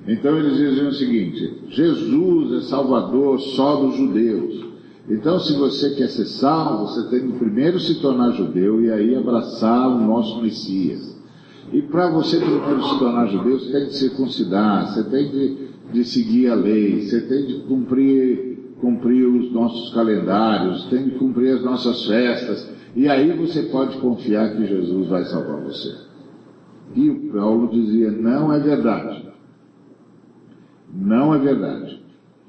Então 0.07 0.37
eles 0.37 0.57
diziam 0.57 0.89
o 0.89 0.93
seguinte, 0.93 1.63
Jesus 1.69 2.53
é 2.53 2.67
salvador 2.67 3.39
só 3.39 3.81
dos 3.81 3.95
judeus. 3.95 4.65
Então 5.09 5.39
se 5.39 5.53
você 5.57 5.95
quer 5.95 6.09
ser 6.09 6.25
salvo, 6.25 6.87
você 6.87 7.09
tem 7.09 7.31
que 7.31 7.37
primeiro 7.39 7.79
se 7.79 7.99
tornar 8.01 8.31
judeu 8.31 8.83
e 8.83 8.91
aí 8.91 9.15
abraçar 9.15 9.87
o 9.87 9.99
nosso 10.05 10.41
Messias. 10.41 11.15
E 11.73 11.81
para 11.81 12.11
você 12.11 12.37
primeiro 12.37 12.83
se 12.83 12.99
tornar 12.99 13.27
judeu, 13.27 13.59
você 13.59 13.71
tem 13.71 13.85
de 13.87 13.95
circuncidar, 13.95 14.93
você 14.93 15.03
tem 15.09 15.29
de, 15.31 15.57
de 15.91 16.05
seguir 16.05 16.49
a 16.49 16.55
lei, 16.55 17.01
você 17.01 17.21
tem 17.21 17.45
de 17.47 17.55
cumprir, 17.61 18.75
cumprir 18.79 19.25
os 19.25 19.51
nossos 19.51 19.91
calendários, 19.93 20.85
tem 20.85 21.05
de 21.05 21.11
cumprir 21.11 21.55
as 21.55 21.63
nossas 21.63 22.05
festas, 22.05 22.69
e 22.95 23.07
aí 23.09 23.35
você 23.35 23.63
pode 23.63 23.97
confiar 23.97 24.55
que 24.55 24.67
Jesus 24.67 25.07
vai 25.07 25.25
salvar 25.25 25.63
você. 25.63 26.04
E 26.95 27.09
o 27.09 27.31
Paulo 27.33 27.67
dizia, 27.67 28.09
não 28.09 28.53
é 28.53 28.59
verdade. 28.59 29.29
Não 30.93 31.35
é 31.35 31.39
verdade. 31.39 32.01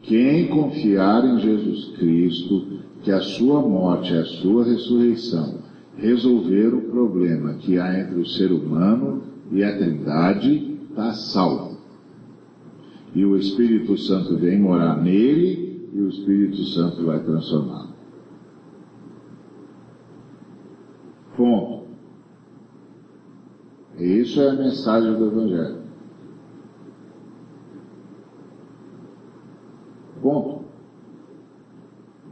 Quem 0.03 0.47
confiar 0.49 1.25
em 1.25 1.41
Jesus 1.41 1.97
Cristo, 1.97 2.79
que 3.03 3.11
a 3.11 3.21
sua 3.21 3.61
morte 3.61 4.15
é 4.15 4.21
a 4.21 4.25
sua 4.25 4.65
ressurreição, 4.65 5.59
resolver 5.97 6.69
o 6.75 6.83
problema 6.83 7.55
que 7.55 7.77
há 7.79 8.01
entre 8.01 8.21
o 8.21 8.27
ser 8.27 8.53
humano 8.53 9.23
e 9.51 9.65
a 9.65 9.77
Trindade, 9.77 10.79
está 10.91 11.13
salvo. 11.13 11.79
E 13.15 13.25
o 13.25 13.37
Espírito 13.37 13.97
Santo 13.99 14.37
vem 14.37 14.61
morar 14.61 15.03
nele 15.03 15.89
e 15.93 16.01
o 16.01 16.09
Espírito 16.09 16.63
Santo 16.67 17.05
vai 17.05 17.19
transformá-lo. 17.19 17.95
Ponto. 21.37 21.86
E 23.99 24.21
isso 24.21 24.41
é 24.41 24.51
a 24.51 24.55
mensagem 24.55 25.15
do 25.15 25.27
Evangelho. 25.27 25.79
Ponto. 30.21 30.67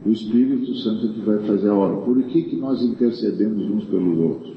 O 0.05 0.09
Espírito 0.09 0.75
Santo 0.75 1.13
que 1.13 1.21
vai 1.21 1.39
fazer 1.39 1.69
a 1.69 1.73
obra. 1.73 2.01
Por 2.01 2.21
que, 2.23 2.43
que 2.43 2.55
nós 2.57 2.83
intercedemos 2.83 3.63
uns 3.71 3.85
pelos 3.85 4.19
outros? 4.19 4.55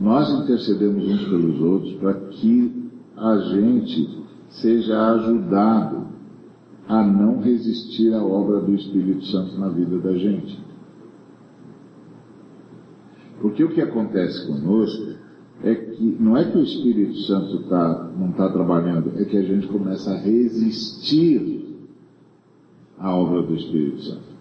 Nós 0.00 0.30
intercedemos 0.42 1.04
uns 1.04 1.24
pelos 1.24 1.60
outros 1.60 1.94
para 1.94 2.14
que 2.14 2.90
a 3.16 3.38
gente 3.38 4.24
seja 4.50 5.12
ajudado 5.14 6.06
a 6.86 7.02
não 7.02 7.40
resistir 7.40 8.14
à 8.14 8.22
obra 8.22 8.60
do 8.60 8.74
Espírito 8.74 9.24
Santo 9.26 9.58
na 9.58 9.68
vida 9.68 9.98
da 9.98 10.12
gente. 10.16 10.64
Porque 13.40 13.64
o 13.64 13.70
que 13.70 13.80
acontece 13.80 14.46
conosco 14.46 15.16
é 15.64 15.74
que 15.74 16.16
não 16.20 16.36
é 16.36 16.50
que 16.50 16.58
o 16.58 16.62
Espírito 16.62 17.16
Santo 17.20 17.62
tá, 17.68 18.10
não 18.18 18.30
está 18.30 18.48
trabalhando, 18.50 19.12
é 19.16 19.24
que 19.24 19.36
a 19.36 19.42
gente 19.42 19.66
começa 19.68 20.10
a 20.10 20.18
resistir 20.18 21.78
a 22.98 23.14
obra 23.14 23.42
do 23.42 23.54
Espírito 23.54 24.02
Santo. 24.02 24.36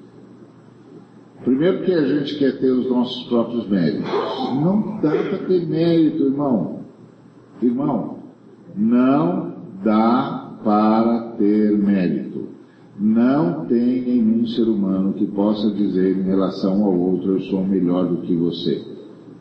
Primeiro 1.43 1.83
que 1.83 1.93
a 1.93 2.05
gente 2.07 2.39
quer 2.39 2.59
ter 2.59 2.71
os 2.71 2.89
nossos 2.89 3.27
próprios 3.27 3.69
méritos. 3.69 4.09
Não 4.55 4.99
dá 5.01 5.11
para 5.11 5.37
ter 5.47 5.67
mérito, 5.67 6.23
irmão. 6.23 6.79
Irmão, 7.61 8.19
não 8.75 9.53
dá 9.83 10.57
para 10.63 11.35
ter 11.37 11.77
mérito. 11.77 12.49
Não 12.99 13.65
tem 13.65 14.01
nenhum 14.01 14.47
ser 14.47 14.63
humano 14.63 15.13
que 15.13 15.27
possa 15.27 15.69
dizer 15.71 16.17
em 16.17 16.23
relação 16.23 16.83
ao 16.83 16.97
outro, 16.97 17.33
eu 17.33 17.41
sou 17.41 17.63
melhor 17.63 18.07
do 18.07 18.21
que 18.21 18.35
você. 18.35 18.81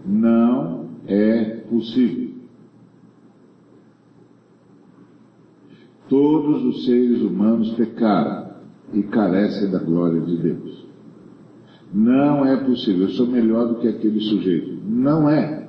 Não 0.05 0.87
é 1.07 1.54
possível. 1.68 2.35
Todos 6.09 6.64
os 6.64 6.85
seres 6.85 7.22
humanos 7.22 7.72
pecaram 7.72 8.55
e 8.92 9.03
carecem 9.05 9.70
da 9.70 9.79
glória 9.79 10.20
de 10.20 10.37
Deus. 10.37 10.87
Não 11.92 12.44
é 12.44 12.57
possível, 12.57 13.03
eu 13.03 13.11
sou 13.11 13.27
melhor 13.27 13.68
do 13.68 13.77
que 13.77 13.88
aquele 13.88 14.20
sujeito. 14.20 14.81
Não 14.85 15.29
é. 15.29 15.68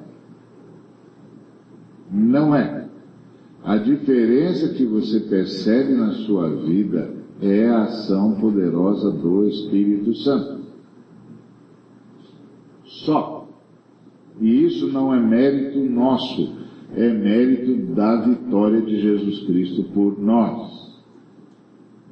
Não 2.12 2.56
é. 2.56 2.88
A 3.64 3.78
diferença 3.78 4.74
que 4.74 4.86
você 4.86 5.22
percebe 5.22 5.94
na 5.94 6.12
sua 6.26 6.50
vida 6.50 7.14
é 7.42 7.68
a 7.68 7.84
ação 7.84 8.36
poderosa 8.36 9.12
do 9.12 9.48
Espírito 9.48 10.14
Santo. 10.16 10.62
Só. 12.84 13.45
E 14.42 14.66
isso 14.66 14.88
não 14.88 15.14
é 15.14 15.20
mérito 15.20 15.80
nosso, 15.80 16.54
é 16.96 17.10
mérito 17.10 17.94
da 17.94 18.22
vitória 18.22 18.82
de 18.82 19.02
Jesus 19.02 19.44
Cristo 19.44 19.84
por 19.94 20.20
nós. 20.22 20.94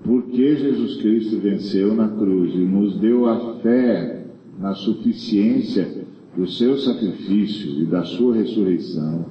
Porque 0.03 0.55
Jesus 0.55 0.97
Cristo 1.01 1.39
venceu 1.39 1.93
na 1.95 2.09
cruz 2.09 2.53
e 2.53 2.59
nos 2.59 2.97
deu 2.99 3.27
a 3.27 3.55
fé 3.59 4.25
na 4.59 4.73
suficiência 4.73 6.03
do 6.35 6.47
seu 6.47 6.77
sacrifício 6.77 7.81
e 7.81 7.85
da 7.85 8.03
sua 8.03 8.35
ressurreição, 8.35 9.25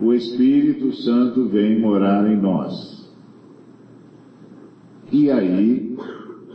o 0.00 0.12
Espírito 0.12 0.92
Santo 0.92 1.46
vem 1.48 1.80
morar 1.80 2.30
em 2.30 2.40
nós. 2.40 3.08
E 5.12 5.30
aí, 5.30 5.96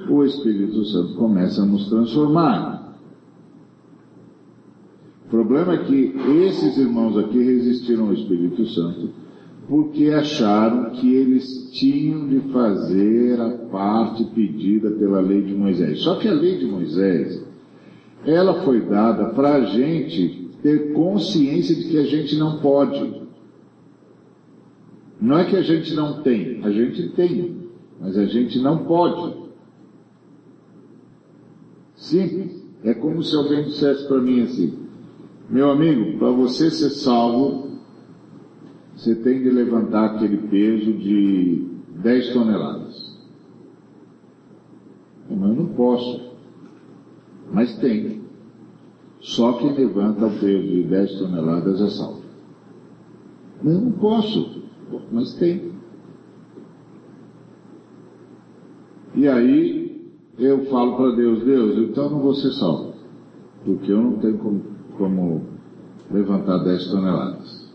o 0.10 0.24
Espírito 0.24 0.84
Santo 0.86 1.16
começa 1.16 1.62
a 1.62 1.66
nos 1.66 1.90
transformar. 1.90 2.79
O 5.30 5.32
problema 5.32 5.76
é 5.76 5.84
que 5.84 6.16
esses 6.44 6.76
irmãos 6.76 7.16
aqui 7.16 7.38
resistiram 7.38 8.08
ao 8.08 8.14
Espírito 8.14 8.66
Santo 8.66 9.10
porque 9.68 10.08
acharam 10.08 10.90
que 10.90 11.14
eles 11.14 11.70
tinham 11.72 12.28
de 12.28 12.40
fazer 12.52 13.40
a 13.40 13.50
parte 13.72 14.24
pedida 14.34 14.90
pela 14.90 15.20
lei 15.20 15.44
de 15.44 15.54
Moisés. 15.54 16.00
Só 16.00 16.16
que 16.16 16.28
a 16.28 16.34
lei 16.34 16.58
de 16.58 16.66
Moisés, 16.66 17.46
ela 18.26 18.64
foi 18.64 18.82
dada 18.82 19.26
para 19.26 19.58
a 19.58 19.66
gente 19.66 20.50
ter 20.64 20.94
consciência 20.94 21.76
de 21.76 21.84
que 21.84 22.00
a 22.00 22.06
gente 22.06 22.36
não 22.36 22.58
pode. 22.58 23.22
Não 25.22 25.38
é 25.38 25.46
que 25.46 25.56
a 25.56 25.62
gente 25.62 25.94
não 25.94 26.24
tem, 26.24 26.64
a 26.64 26.72
gente 26.72 27.10
tem, 27.10 27.70
mas 28.02 28.18
a 28.18 28.26
gente 28.26 28.58
não 28.58 28.80
pode. 28.86 29.36
Simples. 31.96 32.58
É 32.84 32.94
como 32.94 33.22
se 33.22 33.36
alguém 33.36 33.66
dissesse 33.66 34.08
para 34.08 34.22
mim 34.22 34.42
assim, 34.42 34.89
Meu 35.50 35.72
amigo, 35.72 36.20
para 36.20 36.30
você 36.30 36.70
ser 36.70 36.92
salvo, 36.92 37.70
você 38.96 39.16
tem 39.16 39.42
de 39.42 39.50
levantar 39.50 40.16
aquele 40.16 40.38
peso 40.48 40.94
de 40.94 41.68
10 42.02 42.34
toneladas. 42.34 43.18
Eu 45.30 45.38
não 45.38 45.68
posso. 45.70 46.30
Mas 47.52 47.76
tem. 47.78 48.22
Só 49.22 49.54
quem 49.54 49.74
levanta 49.74 50.28
o 50.28 50.40
peso 50.40 50.68
de 50.68 50.84
10 50.84 51.20
toneladas 51.20 51.82
é 51.82 51.90
salvo. 51.90 52.22
Eu 53.64 53.82
não 53.82 53.92
posso. 53.94 54.64
Mas 55.12 55.34
tem. 55.34 55.72
E 59.16 59.28
aí 59.28 60.14
eu 60.38 60.66
falo 60.66 60.96
para 60.96 61.16
Deus, 61.16 61.44
Deus, 61.44 61.90
então 61.90 62.10
não 62.10 62.20
vou 62.20 62.36
ser 62.36 62.52
salvo. 62.52 62.94
Porque 63.66 63.92
eu 63.92 64.02
não 64.02 64.14
tenho 64.20 64.38
como, 64.38 64.64
como 65.00 65.42
levantar 66.12 66.60
10 66.60 66.92
toneladas. 66.92 67.70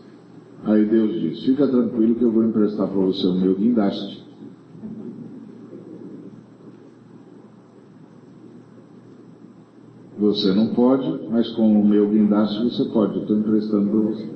Aí 0.63 0.85
Deus 0.85 1.11
diz, 1.19 1.45
fica 1.45 1.67
tranquilo 1.67 2.15
que 2.15 2.23
eu 2.23 2.31
vou 2.31 2.43
emprestar 2.45 2.87
para 2.87 3.01
você 3.01 3.27
o 3.27 3.33
meu 3.33 3.55
guindaste. 3.55 4.23
Você 10.17 10.53
não 10.53 10.73
pode, 10.73 11.27
mas 11.29 11.49
com 11.55 11.81
o 11.81 11.85
meu 11.85 12.09
guindaste 12.09 12.63
você 12.63 12.85
pode, 12.85 13.15
eu 13.15 13.21
estou 13.23 13.37
emprestando 13.37 13.89
para 13.89 13.99
você. 13.99 14.35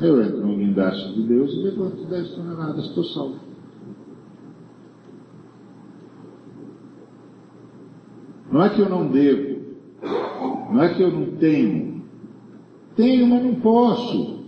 Eu 0.00 0.22
entro 0.22 0.46
no 0.46 0.56
guindaste 0.56 1.14
de 1.14 1.22
Deus 1.26 1.52
e 1.52 1.62
levanto 1.62 2.04
10 2.04 2.30
toneladas, 2.30 2.84
estou 2.86 3.04
salvo. 3.04 3.36
Não 8.50 8.62
é 8.62 8.68
que 8.70 8.80
eu 8.80 8.88
não 8.88 9.08
devo, 9.08 9.51
não 10.72 10.82
é 10.82 10.94
que 10.94 11.02
eu 11.02 11.10
não 11.10 11.36
tenho. 11.36 12.02
Tenho, 12.96 13.26
mas 13.26 13.44
não 13.44 13.54
posso. 13.56 14.42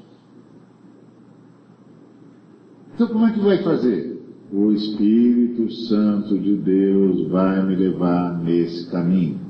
Então 2.94 3.08
como 3.08 3.26
é 3.26 3.32
que 3.32 3.40
vai 3.40 3.62
fazer? 3.62 4.14
o 4.54 4.70
Espírito 4.72 5.68
Santo 5.88 6.38
de 6.38 6.56
Deus 6.56 7.28
vai 7.28 7.60
me 7.66 7.74
levar 7.74 8.38
nesse 8.38 8.88
caminho. 8.88 9.40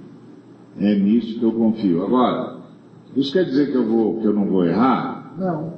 É 0.78 0.98
nisso 0.98 1.38
que 1.38 1.44
eu 1.44 1.52
confio. 1.52 2.04
Agora, 2.04 2.60
isso 3.14 3.30
quer 3.30 3.44
dizer 3.44 3.70
que 3.70 3.76
eu, 3.76 3.86
vou, 3.86 4.20
que 4.20 4.26
eu 4.26 4.32
não 4.32 4.46
vou 4.46 4.64
errar? 4.64 5.34
Não. 5.38 5.74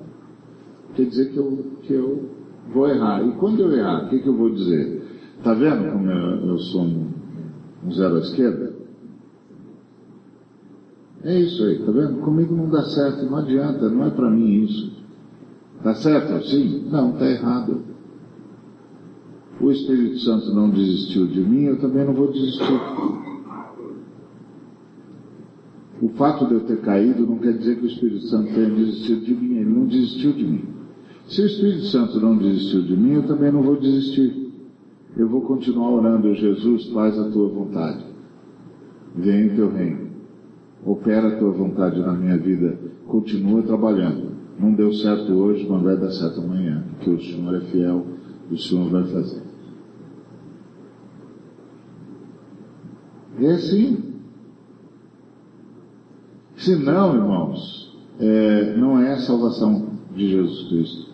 Quer 0.94 1.06
dizer 1.06 1.32
que 1.32 1.36
eu, 1.36 1.64
que 1.82 1.92
eu 1.92 2.30
vou 2.72 2.88
errar. 2.88 3.26
E 3.26 3.32
quando 3.32 3.60
eu 3.60 3.72
errar, 3.72 4.04
o 4.04 4.08
que, 4.10 4.20
que 4.20 4.28
eu 4.28 4.36
vou 4.36 4.50
dizer? 4.50 5.02
Está 5.38 5.54
vendo 5.54 5.92
como 5.92 6.08
eu, 6.08 6.46
eu 6.46 6.58
sou 6.58 6.82
um, 6.82 7.10
um 7.84 7.92
zero 7.92 8.16
à 8.16 8.20
esquerda? 8.20 8.65
É 11.26 11.40
isso 11.40 11.60
aí, 11.64 11.80
tá 11.80 11.90
vendo? 11.90 12.20
Comigo 12.20 12.54
não 12.54 12.68
dá 12.68 12.82
certo, 12.84 13.26
não 13.26 13.38
adianta, 13.38 13.88
não 13.88 14.06
é 14.06 14.10
para 14.10 14.30
mim 14.30 14.62
isso. 14.62 14.92
Tá 15.82 15.92
certo 15.96 16.32
assim? 16.34 16.84
Não, 16.88 17.14
tá 17.14 17.28
errado. 17.28 17.82
O 19.60 19.72
Espírito 19.72 20.20
Santo 20.20 20.54
não 20.54 20.70
desistiu 20.70 21.26
de 21.26 21.40
mim, 21.40 21.64
eu 21.64 21.80
também 21.80 22.04
não 22.04 22.14
vou 22.14 22.30
desistir. 22.30 22.80
O 26.00 26.10
fato 26.10 26.46
de 26.46 26.54
eu 26.54 26.60
ter 26.60 26.80
caído 26.82 27.26
não 27.26 27.38
quer 27.38 27.54
dizer 27.54 27.76
que 27.76 27.86
o 27.86 27.88
Espírito 27.88 28.20
Santo 28.28 28.54
tenha 28.54 28.70
desistido 28.70 29.24
de 29.24 29.34
mim, 29.34 29.56
ele 29.56 29.70
não 29.70 29.86
desistiu 29.86 30.32
de 30.32 30.44
mim. 30.44 30.64
Se 31.26 31.42
o 31.42 31.46
Espírito 31.46 31.86
Santo 31.86 32.20
não 32.20 32.38
desistiu 32.38 32.82
de 32.82 32.96
mim, 32.96 33.14
eu 33.14 33.26
também 33.26 33.50
não 33.50 33.62
vou 33.62 33.80
desistir. 33.80 34.52
Eu 35.16 35.28
vou 35.28 35.40
continuar 35.40 35.90
orando, 35.90 36.32
Jesus, 36.34 36.86
faz 36.90 37.18
a 37.18 37.28
tua 37.30 37.48
vontade. 37.48 38.04
Venha 39.16 39.52
o 39.52 39.56
teu 39.56 39.72
reino. 39.72 40.05
Opera 40.86 41.26
a 41.26 41.38
tua 41.38 41.50
vontade 41.50 41.98
na 41.98 42.12
minha 42.12 42.38
vida. 42.38 42.78
Continua 43.08 43.60
trabalhando. 43.64 44.36
Não 44.56 44.72
deu 44.72 44.92
certo 44.92 45.32
hoje, 45.32 45.66
mas 45.68 45.82
vai 45.82 45.96
dar 45.96 46.12
certo 46.12 46.40
amanhã, 46.40 46.84
porque 46.94 47.10
o 47.10 47.20
Senhor 47.20 47.54
é 47.56 47.60
fiel, 47.60 48.06
o 48.50 48.56
Senhor 48.56 48.88
vai 48.88 49.04
fazer. 49.04 49.42
É 53.40 53.50
assim. 53.50 54.14
Se 56.56 56.76
não, 56.76 57.16
irmãos, 57.16 57.98
é, 58.18 58.76
não 58.76 58.98
é 59.02 59.12
a 59.12 59.18
salvação 59.18 59.90
de 60.14 60.28
Jesus 60.30 60.68
Cristo. 60.68 61.10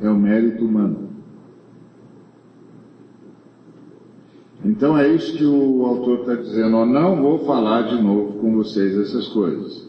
É 0.00 0.08
o 0.08 0.16
mérito 0.16 0.64
humano. 0.64 1.09
Então 4.64 4.96
é 4.96 5.08
isso 5.08 5.36
que 5.36 5.44
o 5.44 5.84
autor 5.86 6.20
está 6.20 6.34
dizendo. 6.34 6.76
Eu 6.76 6.86
não 6.86 7.22
vou 7.22 7.40
falar 7.40 7.82
de 7.82 8.02
novo 8.02 8.38
com 8.38 8.54
vocês 8.56 8.96
essas 8.96 9.28
coisas. 9.28 9.88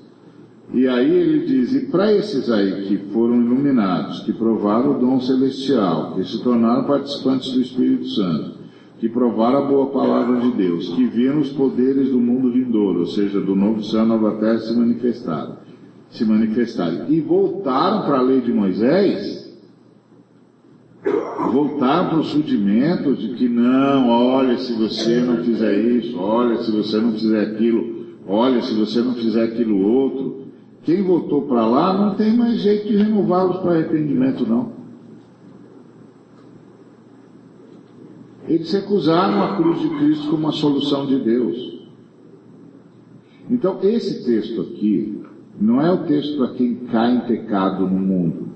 E 0.73 0.87
aí 0.87 1.11
ele 1.11 1.45
diz, 1.45 1.73
e 1.73 1.87
para 1.87 2.13
esses 2.13 2.49
aí 2.49 2.87
que 2.87 2.97
foram 3.11 3.41
iluminados, 3.41 4.21
que 4.21 4.31
provaram 4.31 4.91
o 4.91 4.99
dom 4.99 5.19
celestial, 5.19 6.13
que 6.13 6.23
se 6.23 6.41
tornaram 6.41 6.85
participantes 6.85 7.51
do 7.51 7.61
Espírito 7.61 8.07
Santo, 8.07 8.61
que 8.97 9.09
provaram 9.09 9.57
a 9.57 9.67
boa 9.67 9.87
palavra 9.87 10.39
de 10.39 10.51
Deus, 10.51 10.87
que 10.95 11.03
viram 11.05 11.39
os 11.39 11.49
poderes 11.49 12.09
do 12.09 12.19
mundo 12.19 12.53
vindouro, 12.53 12.99
ou 13.01 13.07
seja, 13.07 13.41
do 13.41 13.53
novo 13.53 13.83
céu 13.83 14.05
nova 14.05 14.31
terra 14.39 14.59
se 14.59 14.73
manifestarem, 14.73 15.55
se 16.09 16.23
manifestarem, 16.23 17.01
e 17.09 17.19
voltaram 17.19 18.05
para 18.05 18.19
a 18.19 18.21
lei 18.21 18.39
de 18.39 18.53
Moisés, 18.53 19.40
voltaram 21.49 22.09
para 22.09 22.19
os 22.19 22.33
rudimentos 22.33 23.19
de 23.19 23.29
que 23.35 23.47
não, 23.47 24.09
olha, 24.09 24.57
se 24.57 24.73
você 24.73 25.21
não 25.21 25.37
fizer 25.43 25.77
isso, 25.79 26.17
olha, 26.19 26.57
se 26.57 26.71
você 26.71 26.97
não 26.97 27.13
fizer 27.13 27.41
aquilo, 27.41 28.05
olha, 28.27 28.61
se 28.61 28.73
você 28.73 29.01
não 29.01 29.13
fizer 29.15 29.43
aquilo 29.43 29.81
outro, 29.81 30.47
quem 30.83 31.03
voltou 31.03 31.43
para 31.43 31.65
lá 31.65 31.93
não 31.93 32.15
tem 32.15 32.35
mais 32.35 32.59
jeito 32.59 32.87
de 32.87 32.97
renová-los 32.97 33.57
para 33.57 33.73
arrependimento, 33.73 34.47
não. 34.47 34.81
Eles 38.47 38.71
recusaram 38.71 39.43
a 39.43 39.55
cruz 39.55 39.79
de 39.79 39.89
Cristo 39.97 40.29
como 40.29 40.47
a 40.47 40.51
solução 40.51 41.05
de 41.05 41.19
Deus. 41.19 41.79
Então, 43.49 43.79
esse 43.83 44.25
texto 44.25 44.61
aqui 44.61 45.21
não 45.59 45.81
é 45.81 45.91
o 45.91 46.05
texto 46.05 46.37
para 46.37 46.53
quem 46.53 46.75
cai 46.75 47.15
em 47.15 47.21
pecado 47.21 47.87
no 47.87 47.99
mundo. 47.99 48.50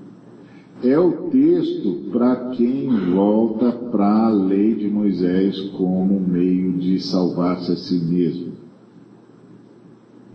É 0.82 0.98
o 0.98 1.30
texto 1.30 2.10
para 2.12 2.50
quem 2.50 2.88
volta 3.14 3.72
para 3.72 4.26
a 4.26 4.30
lei 4.30 4.74
de 4.74 4.88
Moisés 4.88 5.58
como 5.70 6.20
meio 6.20 6.72
de 6.74 7.00
salvar-se 7.00 7.72
a 7.72 7.76
si 7.76 7.94
mesmo, 8.04 8.52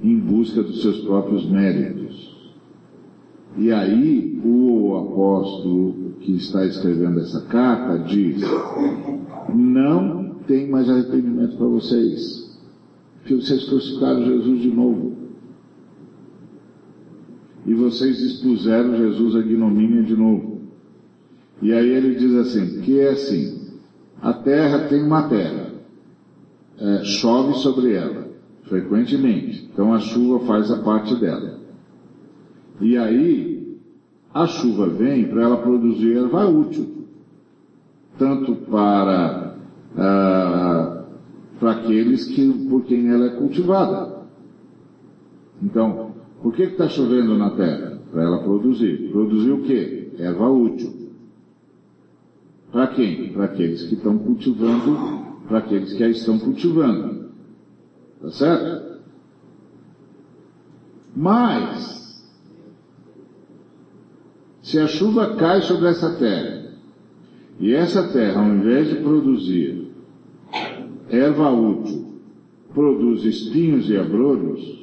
em 0.03 0.17
busca 0.17 0.63
dos 0.63 0.81
seus 0.81 0.99
próprios 1.01 1.47
méritos. 1.49 2.31
E 3.57 3.71
aí, 3.71 4.41
o 4.43 4.97
apóstolo 4.97 6.13
que 6.21 6.33
está 6.33 6.65
escrevendo 6.65 7.19
essa 7.19 7.41
carta 7.41 7.99
diz: 7.99 8.41
não 9.53 10.35
tem 10.47 10.69
mais 10.69 10.89
arrependimento 10.89 11.57
para 11.57 11.67
vocês. 11.67 12.49
Porque 13.19 13.35
vocês 13.35 13.65
crucificaram 13.65 14.25
Jesus 14.25 14.61
de 14.61 14.71
novo. 14.71 15.13
E 17.65 17.73
vocês 17.73 18.19
expuseram 18.19 18.97
Jesus 18.97 19.35
à 19.35 19.39
ignomínia 19.39 20.03
de 20.03 20.15
novo. 20.15 20.61
E 21.61 21.71
aí 21.71 21.89
ele 21.89 22.15
diz 22.15 22.33
assim, 22.35 22.81
que 22.81 22.99
é 22.99 23.09
assim, 23.09 23.69
a 24.21 24.33
terra 24.33 24.87
tem 24.87 25.03
uma 25.03 25.29
terra, 25.29 25.73
é, 26.79 27.03
chove 27.03 27.53
sobre 27.59 27.93
ela, 27.93 28.29
frequentemente. 28.63 29.69
Então 29.71 29.93
a 29.93 29.99
chuva 29.99 30.45
faz 30.45 30.71
a 30.71 30.81
parte 30.81 31.15
dela. 31.19 31.59
E 32.79 32.97
aí, 32.97 33.77
a 34.33 34.47
chuva 34.47 34.87
vem 34.87 35.27
para 35.27 35.43
ela 35.43 35.57
produzir 35.57 36.17
erva 36.17 36.47
útil 36.47 37.01
tanto 38.21 38.55
para, 38.69 39.55
ah, 39.97 41.03
para 41.59 41.71
aqueles 41.71 42.25
que, 42.25 42.67
por 42.69 42.83
quem 42.83 43.09
ela 43.09 43.25
é 43.25 43.29
cultivada. 43.29 44.27
Então, 45.59 46.11
por 46.41 46.53
que 46.53 46.63
está 46.63 46.89
chovendo 46.89 47.37
na 47.37 47.51
terra? 47.51 48.01
Para 48.11 48.23
ela 48.23 48.43
produzir. 48.43 49.09
Produzir 49.11 49.51
o 49.51 49.61
quê? 49.63 50.11
Erva 50.17 50.49
útil. 50.49 51.11
Para 52.71 52.87
quem? 52.87 53.31
Para 53.33 53.45
aqueles 53.45 53.83
que 53.83 53.95
estão 53.95 54.17
cultivando, 54.17 54.97
para 55.47 55.59
aqueles 55.59 55.93
que 55.93 56.03
a 56.03 56.09
estão 56.09 56.39
cultivando. 56.39 57.31
Tá 58.21 58.29
certo? 58.31 58.91
Mas, 61.15 62.31
se 64.61 64.79
a 64.79 64.87
chuva 64.87 65.35
cai 65.35 65.61
sobre 65.61 65.89
essa 65.89 66.15
terra, 66.17 66.71
e 67.59 67.73
essa 67.73 68.11
terra, 68.11 68.41
ao 68.41 68.47
invés 68.53 68.89
de 68.89 68.95
produzir 68.95 69.91
erva 71.09 71.51
útil, 71.51 72.15
produz 72.73 73.25
espinhos 73.25 73.89
e 73.89 73.97
abrolhos, 73.97 74.80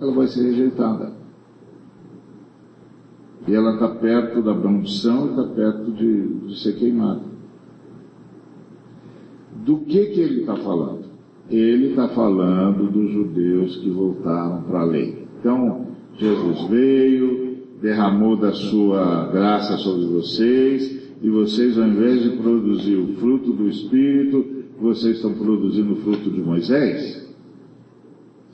ela 0.00 0.12
vai 0.12 0.26
ser 0.28 0.42
rejeitada. 0.42 1.12
E 3.46 3.54
ela 3.54 3.74
está 3.74 3.88
perto 3.88 4.42
da 4.42 4.54
maldição 4.54 5.26
e 5.26 5.30
está 5.30 5.44
perto 5.44 5.92
de, 5.92 6.28
de 6.46 6.60
ser 6.60 6.74
queimada. 6.76 7.22
Do 9.64 9.78
que 9.78 10.06
que 10.06 10.20
ele 10.20 10.40
está 10.40 10.56
falando? 10.56 11.06
ele 11.50 11.90
está 11.90 12.08
falando 12.08 12.90
dos 12.90 13.12
judeus 13.12 13.76
que 13.76 13.90
voltaram 13.90 14.62
para 14.62 14.80
a 14.80 14.84
lei. 14.84 15.26
Então, 15.38 15.86
Jesus 16.18 16.68
veio, 16.68 17.58
derramou 17.80 18.36
da 18.36 18.52
sua 18.52 19.28
graça 19.30 19.76
sobre 19.78 20.06
vocês, 20.06 21.06
e 21.22 21.30
vocês, 21.30 21.78
ao 21.78 21.86
invés 21.86 22.22
de 22.22 22.30
produzir 22.36 22.96
o 22.96 23.14
fruto 23.14 23.52
do 23.52 23.68
Espírito, 23.68 24.44
vocês 24.80 25.16
estão 25.16 25.32
produzindo 25.34 25.94
o 25.94 25.96
fruto 25.96 26.30
de 26.30 26.40
Moisés? 26.40 27.25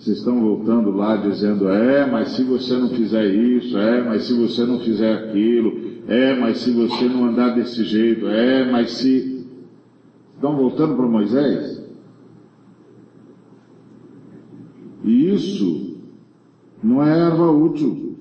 Vocês 0.02 0.18
estão 0.18 0.40
voltando 0.40 0.90
lá 0.90 1.14
dizendo, 1.14 1.68
é, 1.68 2.04
mas 2.10 2.30
se 2.30 2.42
você 2.42 2.76
não 2.76 2.88
fizer 2.88 3.24
isso, 3.24 3.78
é, 3.78 4.02
mas 4.02 4.24
se 4.24 4.34
você 4.34 4.64
não 4.64 4.80
fizer 4.80 5.14
aquilo, 5.14 6.02
é, 6.08 6.36
mas 6.40 6.58
se 6.58 6.72
você 6.72 7.04
não 7.04 7.26
andar 7.26 7.54
desse 7.54 7.84
jeito, 7.84 8.26
é, 8.26 8.68
mas 8.68 8.90
se. 8.94 9.46
Estão 10.34 10.56
voltando 10.56 10.96
para 10.96 11.06
Moisés? 11.06 11.80
E 15.04 15.32
isso 15.32 15.98
não 16.82 17.00
é 17.00 17.16
erva 17.16 17.48
útil. 17.52 18.16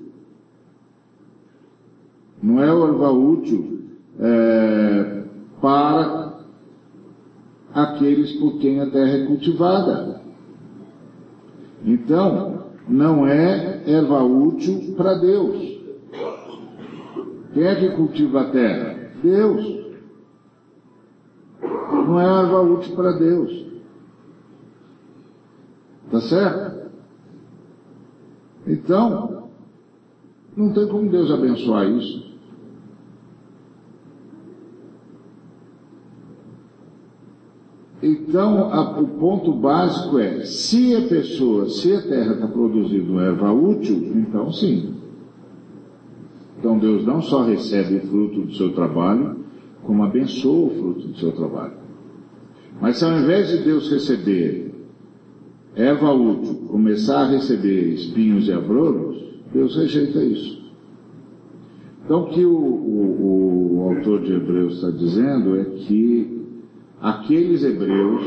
Não 2.40 2.62
é 2.62 2.68
erva 2.68 3.10
útil 3.10 3.80
é, 4.20 5.24
para 5.60 6.44
aqueles 7.74 8.34
por 8.34 8.58
quem 8.58 8.78
a 8.78 8.88
terra 8.88 9.18
é 9.18 9.26
cultivada. 9.26 10.21
Então, 11.84 12.72
não 12.88 13.26
é 13.26 13.82
erva 13.90 14.22
útil 14.22 14.94
para 14.96 15.14
Deus. 15.14 15.80
Quem 17.52 17.64
é 17.64 17.74
que 17.74 17.96
cultiva 17.96 18.42
a 18.42 18.50
terra? 18.50 19.10
Deus. 19.22 19.82
Não 21.60 22.20
é 22.20 22.24
erva 22.24 22.60
útil 22.60 22.94
para 22.94 23.12
Deus. 23.12 23.66
Tá 26.10 26.20
certo? 26.20 26.90
Então, 28.66 29.48
não 30.56 30.72
tem 30.72 30.86
como 30.86 31.10
Deus 31.10 31.30
abençoar 31.30 31.88
isso. 31.88 32.31
Então, 38.02 38.72
a, 38.72 39.00
o 39.00 39.06
ponto 39.06 39.52
básico 39.52 40.18
é, 40.18 40.44
se 40.44 40.96
a 40.96 41.02
pessoa, 41.02 41.68
se 41.68 41.94
a 41.94 42.02
terra 42.02 42.34
está 42.34 42.48
produzindo 42.48 43.20
erva 43.20 43.52
útil, 43.52 43.96
então 44.16 44.50
sim. 44.50 44.94
Então 46.58 46.78
Deus 46.78 47.06
não 47.06 47.22
só 47.22 47.44
recebe 47.44 47.96
o 47.96 48.00
fruto 48.08 48.42
do 48.42 48.54
seu 48.54 48.72
trabalho, 48.72 49.36
como 49.84 50.02
abençoa 50.02 50.66
o 50.66 50.70
fruto 50.70 51.08
do 51.08 51.16
seu 51.16 51.30
trabalho. 51.32 51.74
Mas 52.80 52.98
se 52.98 53.04
ao 53.04 53.16
invés 53.18 53.48
de 53.48 53.58
Deus 53.58 53.88
receber 53.90 54.72
erva 55.76 56.12
útil, 56.12 56.66
começar 56.68 57.22
a 57.22 57.30
receber 57.30 57.94
espinhos 57.94 58.48
e 58.48 58.52
abrolhos, 58.52 59.22
Deus 59.52 59.76
rejeita 59.76 60.24
isso. 60.24 60.60
Então 62.04 62.22
o 62.22 62.28
que 62.30 62.44
o, 62.44 62.52
o, 62.52 63.76
o 63.78 63.90
autor 63.90 64.22
de 64.22 64.32
Hebreus 64.32 64.74
está 64.74 64.90
dizendo 64.90 65.56
é 65.56 65.64
que 65.64 66.41
aqueles 67.02 67.64
hebreus 67.64 68.22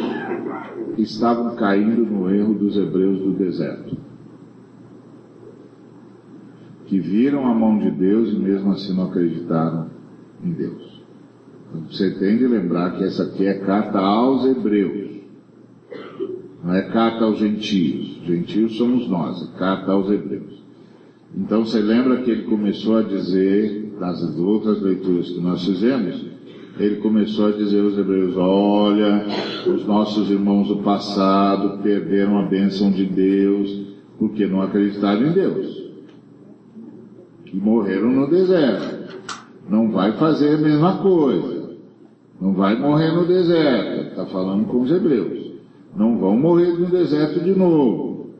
estavam 0.97 1.55
caindo 1.55 2.05
no 2.05 2.29
erro 2.29 2.53
dos 2.53 2.75
hebreus 2.75 3.19
do 3.19 3.31
deserto, 3.31 3.95
que 6.85 6.99
viram 6.99 7.47
a 7.47 7.53
mão 7.53 7.79
de 7.79 7.89
Deus 7.89 8.33
e 8.33 8.35
mesmo 8.35 8.71
assim 8.71 8.93
não 8.93 9.05
acreditaram 9.05 9.89
em 10.43 10.51
Deus. 10.51 11.01
Então, 11.69 11.85
você 11.89 12.11
tem 12.11 12.37
de 12.37 12.47
lembrar 12.47 12.97
que 12.97 13.03
essa 13.05 13.23
aqui 13.23 13.45
é 13.45 13.59
carta 13.59 13.97
aos 13.97 14.45
hebreus, 14.45 15.21
não 16.63 16.73
é 16.73 16.81
carta 16.89 17.25
aos 17.25 17.39
gentios. 17.39 18.21
Gentios 18.25 18.75
somos 18.77 19.07
nós, 19.07 19.41
é 19.41 19.57
carta 19.57 19.91
aos 19.91 20.09
hebreus. 20.09 20.63
Então 21.37 21.65
você 21.65 21.79
lembra 21.79 22.23
que 22.23 22.31
ele 22.31 22.43
começou 22.43 22.97
a 22.97 23.03
dizer, 23.03 23.93
nas 23.99 24.21
outras 24.37 24.81
leituras 24.81 25.29
que 25.29 25.39
nós 25.39 25.65
fizemos, 25.65 26.34
ele 26.77 26.97
começou 26.97 27.47
a 27.47 27.51
dizer 27.51 27.81
aos 27.81 27.97
hebreus: 27.97 28.35
Olha, 28.35 29.25
os 29.67 29.85
nossos 29.85 30.29
irmãos 30.29 30.67
do 30.67 30.77
passado 30.77 31.81
perderam 31.81 32.39
a 32.39 32.43
bênção 32.43 32.91
de 32.91 33.05
Deus 33.05 33.85
porque 34.19 34.45
não 34.45 34.61
acreditaram 34.61 35.27
em 35.27 35.31
Deus. 35.31 35.85
E 37.51 37.57
morreram 37.57 38.09
no 38.09 38.29
deserto. 38.29 39.15
Não 39.69 39.91
vai 39.91 40.13
fazer 40.13 40.55
a 40.55 40.57
mesma 40.57 40.97
coisa. 40.97 41.75
Não 42.39 42.53
vai 42.53 42.77
morrer 42.77 43.11
no 43.11 43.25
deserto. 43.25 44.09
Está 44.09 44.25
falando 44.25 44.65
com 44.65 44.81
os 44.81 44.91
hebreus. 44.91 45.53
Não 45.95 46.17
vão 46.17 46.37
morrer 46.37 46.77
no 46.77 46.87
deserto 46.87 47.39
de 47.39 47.55
novo. 47.55 48.31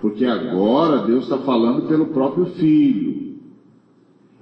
Porque 0.00 0.24
agora 0.24 1.06
Deus 1.06 1.24
está 1.24 1.38
falando 1.38 1.88
pelo 1.88 2.06
próprio 2.06 2.46
Filho. 2.46 3.21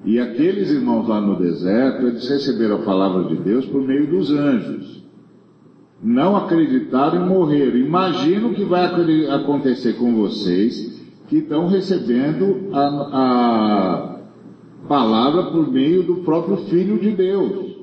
E 0.04 0.18
aqueles 0.18 0.70
irmãos 0.70 1.06
lá 1.06 1.20
no 1.20 1.38
deserto, 1.38 2.06
eles 2.06 2.26
receberam 2.28 2.76
a 2.76 2.84
palavra 2.84 3.24
de 3.24 3.36
Deus 3.36 3.66
por 3.66 3.82
meio 3.82 4.06
dos 4.06 4.30
anjos. 4.30 5.04
Não 6.02 6.36
acreditaram 6.36 7.26
e 7.26 7.28
morreram. 7.28 7.76
Imagina 7.76 8.48
o 8.48 8.54
que 8.54 8.64
vai 8.64 8.86
acontecer 9.28 9.94
com 9.94 10.14
vocês 10.14 10.98
que 11.28 11.38
estão 11.38 11.68
recebendo 11.68 12.70
a, 12.72 12.80
a 13.12 14.20
palavra 14.88 15.50
por 15.52 15.70
meio 15.70 16.02
do 16.02 16.16
próprio 16.16 16.56
Filho 16.68 16.98
de 16.98 17.10
Deus. 17.12 17.76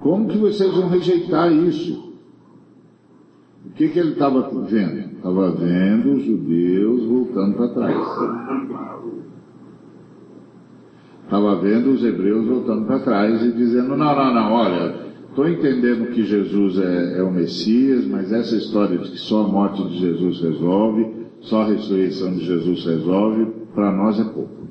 Como 0.00 0.28
que 0.28 0.36
vocês 0.36 0.74
vão 0.74 0.88
rejeitar 0.88 1.52
isso? 1.52 2.12
O 3.64 3.70
que, 3.70 3.88
que 3.88 3.98
ele 3.98 4.10
estava 4.10 4.42
vendo? 4.64 5.14
Estava 5.16 5.52
vendo 5.52 6.12
os 6.14 6.24
judeus 6.24 7.04
voltando 7.04 7.56
para 7.56 7.68
trás 7.68 9.23
estava 11.24 11.56
vendo 11.56 11.90
os 11.90 12.04
hebreus 12.04 12.46
voltando 12.46 12.86
para 12.86 13.00
trás 13.00 13.42
e 13.42 13.52
dizendo, 13.52 13.96
não, 13.96 14.14
não, 14.14 14.34
não, 14.34 14.52
olha, 14.52 14.94
estou 15.28 15.48
entendendo 15.48 16.10
que 16.12 16.24
Jesus 16.24 16.78
é, 16.78 17.18
é, 17.18 17.22
o 17.22 17.32
Messias, 17.32 18.06
mas 18.06 18.32
essa 18.32 18.54
história 18.54 18.98
de 18.98 19.10
que 19.10 19.18
só 19.18 19.44
a 19.44 19.48
morte 19.48 19.82
de 19.88 19.98
Jesus 19.98 20.40
resolve, 20.40 21.26
só 21.40 21.62
a 21.62 21.66
ressurreição 21.66 22.32
de 22.34 22.44
Jesus 22.44 22.84
resolve, 22.84 23.46
para 23.74 23.90
nós 23.90 24.20
é 24.20 24.24
pouco. 24.24 24.68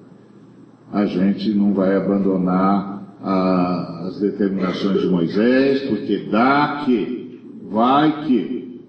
A 0.91 1.05
gente 1.05 1.53
não 1.53 1.73
vai 1.73 1.95
abandonar 1.95 3.17
a, 3.21 4.07
as 4.07 4.19
determinações 4.19 5.01
de 5.01 5.07
Moisés, 5.07 5.81
porque 5.89 6.29
dá 6.29 6.83
que, 6.85 7.41
vai 7.69 8.25
que, 8.25 8.85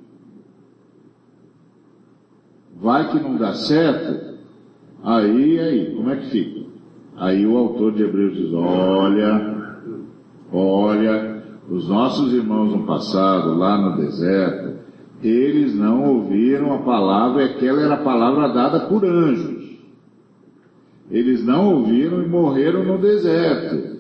vai 2.77 3.11
que 3.11 3.21
não 3.21 3.37
dá 3.37 3.55
certo, 3.55 4.35
aí, 5.03 5.59
aí, 5.59 5.95
como 5.97 6.11
é 6.11 6.17
que 6.17 6.31
fica? 6.31 6.54
Aí 7.17 7.47
o 7.47 7.57
autor 7.57 7.93
de 7.93 8.03
Hebreus 8.03 8.35
diz: 8.35 8.53
olha, 8.53 9.77
olha, 10.53 11.43
os 11.69 11.89
nossos 11.89 12.33
irmãos 12.33 12.73
no 12.73 12.85
passado, 12.85 13.55
lá 13.55 13.79
no 13.79 13.97
deserto, 13.97 14.79
eles 15.23 15.75
não 15.75 16.03
ouviram 16.05 16.75
a 16.75 16.79
palavra, 16.79 17.45
aquela 17.45 17.81
era 17.81 17.95
a 17.95 18.03
palavra 18.03 18.49
dada 18.49 18.81
por 18.81 19.05
anjos. 19.05 19.65
Eles 21.11 21.45
não 21.45 21.75
ouviram 21.75 22.23
e 22.23 22.29
morreram 22.29 22.85
no 22.85 22.99
deserto. 22.99 23.95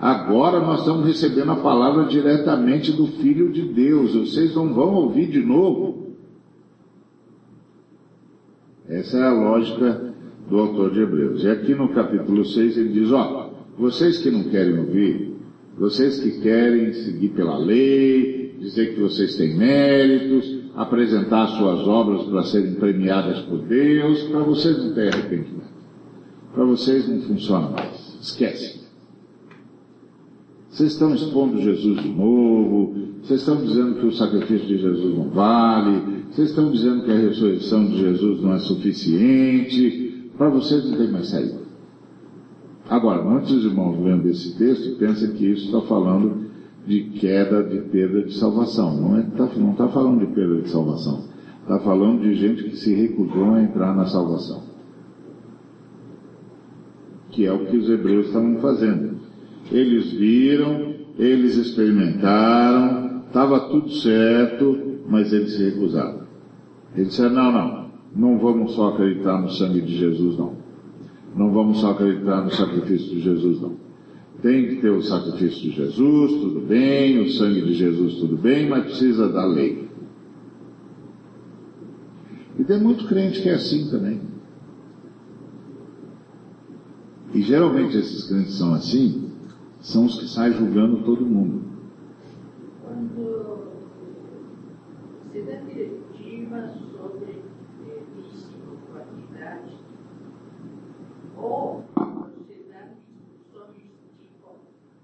Agora 0.00 0.60
nós 0.60 0.80
estamos 0.80 1.06
recebendo 1.06 1.52
a 1.52 1.56
palavra 1.56 2.04
diretamente 2.04 2.92
do 2.92 3.06
Filho 3.06 3.52
de 3.52 3.62
Deus. 3.62 4.14
Vocês 4.14 4.54
não 4.54 4.72
vão 4.72 4.94
ouvir 4.94 5.26
de 5.26 5.40
novo? 5.40 6.08
Essa 8.88 9.18
é 9.18 9.26
a 9.26 9.32
lógica 9.32 10.07
do 10.48 10.58
autor 10.58 10.92
de 10.92 11.00
Hebreus. 11.00 11.44
E 11.44 11.48
aqui 11.48 11.74
no 11.74 11.88
capítulo 11.90 12.44
6 12.44 12.76
ele 12.76 12.88
diz, 12.90 13.12
ó, 13.12 13.50
vocês 13.78 14.18
que 14.18 14.30
não 14.30 14.44
querem 14.44 14.78
ouvir, 14.78 15.34
vocês 15.78 16.20
que 16.20 16.40
querem 16.40 16.92
seguir 16.92 17.28
pela 17.30 17.56
lei, 17.56 18.56
dizer 18.58 18.94
que 18.94 19.00
vocês 19.00 19.36
têm 19.36 19.56
méritos, 19.56 20.58
apresentar 20.74 21.46
suas 21.48 21.86
obras 21.86 22.24
para 22.24 22.42
serem 22.44 22.74
premiadas 22.74 23.40
por 23.42 23.58
Deus, 23.58 24.22
para 24.24 24.40
vocês 24.40 24.78
não 24.78 24.94
tem 24.94 25.08
arrependimento. 25.08 25.68
Para 26.52 26.64
vocês 26.64 27.08
não 27.08 27.20
funciona 27.20 27.68
mais. 27.68 28.18
Esquece. 28.20 28.78
Vocês 30.70 30.92
estão 30.92 31.14
expondo 31.14 31.60
Jesus 31.60 32.02
de 32.02 32.08
novo, 32.08 32.94
vocês 33.22 33.40
estão 33.40 33.56
dizendo 33.64 34.00
que 34.00 34.06
o 34.06 34.12
sacrifício 34.12 34.66
de 34.66 34.78
Jesus 34.78 35.16
não 35.16 35.28
vale, 35.30 36.24
vocês 36.30 36.50
estão 36.50 36.70
dizendo 36.70 37.04
que 37.04 37.10
a 37.10 37.16
ressurreição 37.16 37.86
de 37.86 37.98
Jesus 37.98 38.42
não 38.42 38.54
é 38.54 38.58
suficiente, 38.58 40.07
para 40.38 40.48
vocês 40.48 40.88
não 40.88 40.96
tem 40.96 41.10
mais 41.10 41.28
saída. 41.28 41.58
Agora, 42.88 43.22
muitos 43.22 43.64
irmãos 43.64 44.02
lendo 44.02 44.28
esse 44.28 44.56
texto 44.56 44.96
pensam 44.98 45.32
que 45.32 45.44
isso 45.44 45.66
está 45.66 45.82
falando 45.82 46.48
de 46.86 47.02
queda, 47.20 47.62
de 47.62 47.80
perda 47.90 48.22
de 48.22 48.32
salvação. 48.34 48.96
Não 48.96 49.20
está 49.20 49.46
não 49.56 49.74
tá 49.74 49.88
falando 49.88 50.20
de 50.20 50.32
perda 50.32 50.62
de 50.62 50.70
salvação. 50.70 51.24
Está 51.62 51.80
falando 51.80 52.22
de 52.22 52.34
gente 52.34 52.64
que 52.64 52.76
se 52.76 52.94
recusou 52.94 53.52
a 53.52 53.62
entrar 53.62 53.94
na 53.94 54.06
salvação. 54.06 54.62
Que 57.30 57.44
é 57.44 57.52
o 57.52 57.66
que 57.66 57.76
os 57.76 57.90
hebreus 57.90 58.28
estavam 58.28 58.56
fazendo. 58.60 59.18
Eles 59.70 60.12
viram, 60.12 60.94
eles 61.18 61.56
experimentaram, 61.56 63.24
estava 63.26 63.68
tudo 63.68 63.90
certo, 63.90 65.02
mas 65.06 65.30
eles 65.30 65.52
se 65.52 65.64
recusaram. 65.64 66.22
Eles 66.94 67.08
disseram, 67.08 67.34
não, 67.34 67.52
não, 67.52 67.87
não 68.18 68.36
vamos 68.36 68.72
só 68.72 68.88
acreditar 68.88 69.40
no 69.40 69.48
sangue 69.48 69.80
de 69.80 69.96
Jesus, 69.96 70.36
não. 70.36 70.56
Não 71.36 71.52
vamos 71.52 71.78
só 71.78 71.92
acreditar 71.92 72.42
no 72.42 72.50
sacrifício 72.50 73.10
de 73.10 73.20
Jesus, 73.20 73.60
não. 73.60 73.76
Tem 74.42 74.66
que 74.68 74.76
ter 74.80 74.90
o 74.90 75.02
sacrifício 75.02 75.62
de 75.62 75.70
Jesus, 75.70 76.32
tudo 76.32 76.60
bem, 76.60 77.20
o 77.20 77.30
sangue 77.30 77.62
de 77.62 77.74
Jesus, 77.74 78.16
tudo 78.16 78.36
bem, 78.36 78.68
mas 78.68 78.86
precisa 78.86 79.28
da 79.28 79.46
lei. 79.46 79.88
E 82.58 82.64
tem 82.64 82.80
muito 82.80 83.06
crente 83.06 83.40
que 83.40 83.48
é 83.48 83.54
assim 83.54 83.88
também. 83.88 84.20
E 87.32 87.40
geralmente 87.40 87.96
esses 87.96 88.26
crentes 88.26 88.54
são 88.54 88.74
assim, 88.74 89.30
são 89.80 90.06
os 90.06 90.18
que 90.18 90.26
saem 90.26 90.54
julgando 90.54 91.04
todo 91.04 91.24
mundo. 91.24 91.62
Quando 92.82 93.58
se 95.30 95.42
dá 95.42 95.56
diretiva 95.60 96.74
sobre 96.96 97.48
vício 98.14 98.58
ou 98.68 98.76
quantidade, 98.92 99.72
ou 101.40 101.84
você 101.94 102.64
dá 102.68 102.88
instruções 102.90 103.76
tipo, 104.20 104.56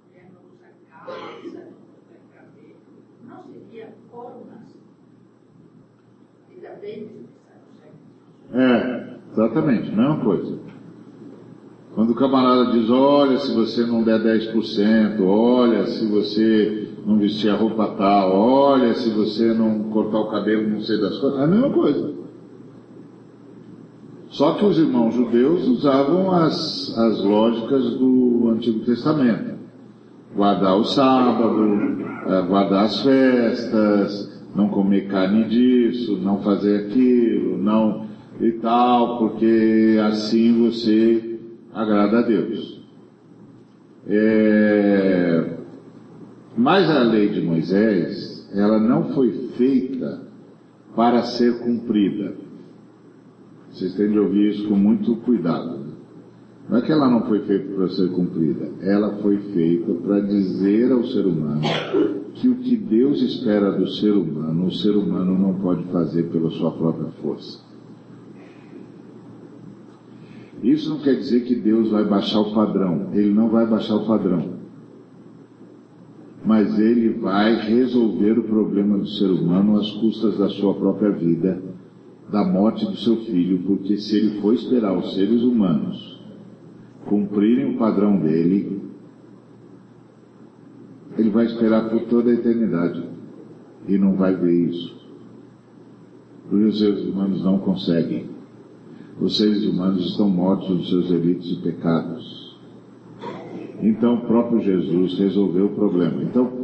mulher 0.07 0.31
não 0.33 0.41
usa 0.53 0.69
calça, 0.91 1.15
não 1.47 1.85
usa 1.99 2.17
cabelo, 2.35 2.79
não 3.25 3.43
seria 3.45 3.95
formas 4.11 4.77
e 6.51 6.61
também 6.61 7.25
É, 8.53 9.17
exatamente, 9.33 9.91
mesma 9.91 10.23
coisa. 10.23 10.59
Quando 11.95 12.11
o 12.11 12.15
camarada 12.17 12.73
diz, 12.73 12.91
olha, 12.91 13.39
se 13.39 13.55
você 13.55 13.87
não 13.87 14.03
der 14.03 14.21
10%, 14.21 15.21
olha, 15.25 15.87
se 15.87 16.07
você 16.09 16.89
não 17.07 17.19
vestir 17.19 17.51
a 17.51 17.57
roupa 17.57 17.95
tal, 17.97 18.33
olha, 18.33 18.95
se 18.95 19.11
você 19.11 19.55
não 19.55 19.91
cortar 19.91 20.19
o 20.19 20.31
cabelo, 20.31 20.69
não 20.69 20.81
sei 20.81 21.01
das 21.01 21.19
coisas, 21.19 21.39
é 21.39 21.45
a 21.45 21.47
mesma 21.47 21.71
coisa. 21.71 22.24
Só 24.35 24.55
que 24.55 24.65
os 24.65 24.77
irmãos 24.77 25.15
judeus 25.15 25.65
usavam 25.69 26.33
as, 26.33 26.93
as 26.99 27.23
lógicas 27.23 27.85
do 27.99 28.51
Antigo 28.51 28.81
Testamento. 28.81 29.55
Guardar 30.35 30.77
o 30.77 30.85
sábado, 30.85 32.01
eh, 32.27 32.43
guardar 32.43 32.87
as 32.87 33.01
festas, 33.01 34.43
não 34.53 34.71
comer 34.71 35.07
carne 35.07 35.45
disso, 35.45 36.17
não 36.17 36.43
fazer 36.43 36.87
aquilo, 36.87 37.59
não 37.59 38.07
e 38.41 38.51
tal, 38.55 39.19
porque 39.19 40.01
assim 40.05 40.65
você 40.69 41.39
agrada 41.73 42.19
a 42.19 42.23
Deus. 42.23 42.83
É... 44.09 45.59
Mas 46.57 46.91
a 46.91 47.05
lei 47.05 47.29
de 47.29 47.41
Moisés, 47.41 48.51
ela 48.53 48.81
não 48.81 49.15
foi 49.15 49.31
feita 49.57 50.23
para 50.97 51.23
ser 51.23 51.61
cumprida. 51.61 52.44
Vocês 53.75 53.93
têm 53.95 54.09
de 54.09 54.19
ouvir 54.21 54.53
isso 54.53 54.69
com 54.69 54.77
muito 54.77 55.17
cuidado. 55.17 55.81
Não 56.69 56.79
é 56.79 56.81
que 56.81 56.93
ela 56.93 57.11
não 57.11 57.27
foi 57.27 57.41
feita 57.41 57.75
para 57.75 57.89
ser 57.89 58.09
cumprida, 58.13 58.71
ela 58.81 59.17
foi 59.17 59.37
feita 59.53 59.93
para 59.95 60.21
dizer 60.21 60.93
ao 60.93 61.05
ser 61.05 61.27
humano 61.27 61.61
que 62.35 62.49
o 62.49 62.55
que 62.55 62.77
Deus 62.77 63.21
espera 63.21 63.73
do 63.73 63.87
ser 63.89 64.13
humano, 64.13 64.67
o 64.67 64.73
ser 64.73 64.97
humano 64.97 65.37
não 65.37 65.55
pode 65.61 65.83
fazer 65.89 66.23
pela 66.31 66.51
sua 66.51 66.71
própria 66.71 67.11
força. 67.21 67.59
Isso 70.63 70.89
não 70.89 71.01
quer 71.01 71.17
dizer 71.17 71.45
que 71.45 71.57
Deus 71.57 71.91
vai 71.91 72.05
baixar 72.05 72.41
o 72.41 72.55
padrão. 72.55 73.11
Ele 73.13 73.35
não 73.35 73.51
vai 73.51 73.67
baixar 73.67 73.97
o 73.97 74.07
padrão. 74.07 74.55
Mas 76.43 76.79
ele 76.79 77.11
vai 77.11 77.57
resolver 77.57 78.39
o 78.39 78.45
problema 78.45 78.97
do 78.97 79.07
ser 79.07 79.31
humano 79.31 79.77
às 79.79 79.91
custas 79.91 80.39
da 80.39 80.49
sua 80.49 80.75
própria 80.75 81.11
vida, 81.11 81.74
da 82.35 82.45
morte 82.45 82.85
do 82.85 82.97
seu 82.97 83.19
filho, 83.19 83.61
porque 83.61 83.97
se 83.97 84.17
ele 84.17 84.41
for 84.41 84.55
esperar 84.55 84.93
os 84.99 85.15
seres 85.15 85.41
humanos 85.43 86.21
cumprirem 87.07 87.77
o 87.77 87.79
padrão 87.79 88.19
dele, 88.19 88.83
ele 91.17 91.31
vai 91.31 91.47
esperar 91.47 91.89
por 91.91 92.07
toda 92.07 92.33
a 92.33 92.35
eternidade 92.35 93.05
e 93.87 93.97
não 93.97 94.17
vai 94.17 94.35
ver 94.35 94.53
isso. 94.53 94.97
Porque 96.49 96.65
os 96.65 96.79
seres 96.81 97.05
humanos 97.05 97.45
não 97.45 97.59
conseguem. 97.59 98.27
Os 99.21 99.37
seres 99.37 99.65
humanos 99.65 100.05
estão 100.05 100.29
mortos 100.29 100.71
nos 100.71 100.89
seus 100.89 101.09
delitos 101.11 101.53
e 101.53 101.63
pecados. 101.63 102.59
Então 103.81 104.17
o 104.17 104.21
próprio 104.23 104.61
Jesus 104.61 105.17
resolveu 105.21 105.67
o 105.67 105.75
problema. 105.77 106.21
Então, 106.25 106.64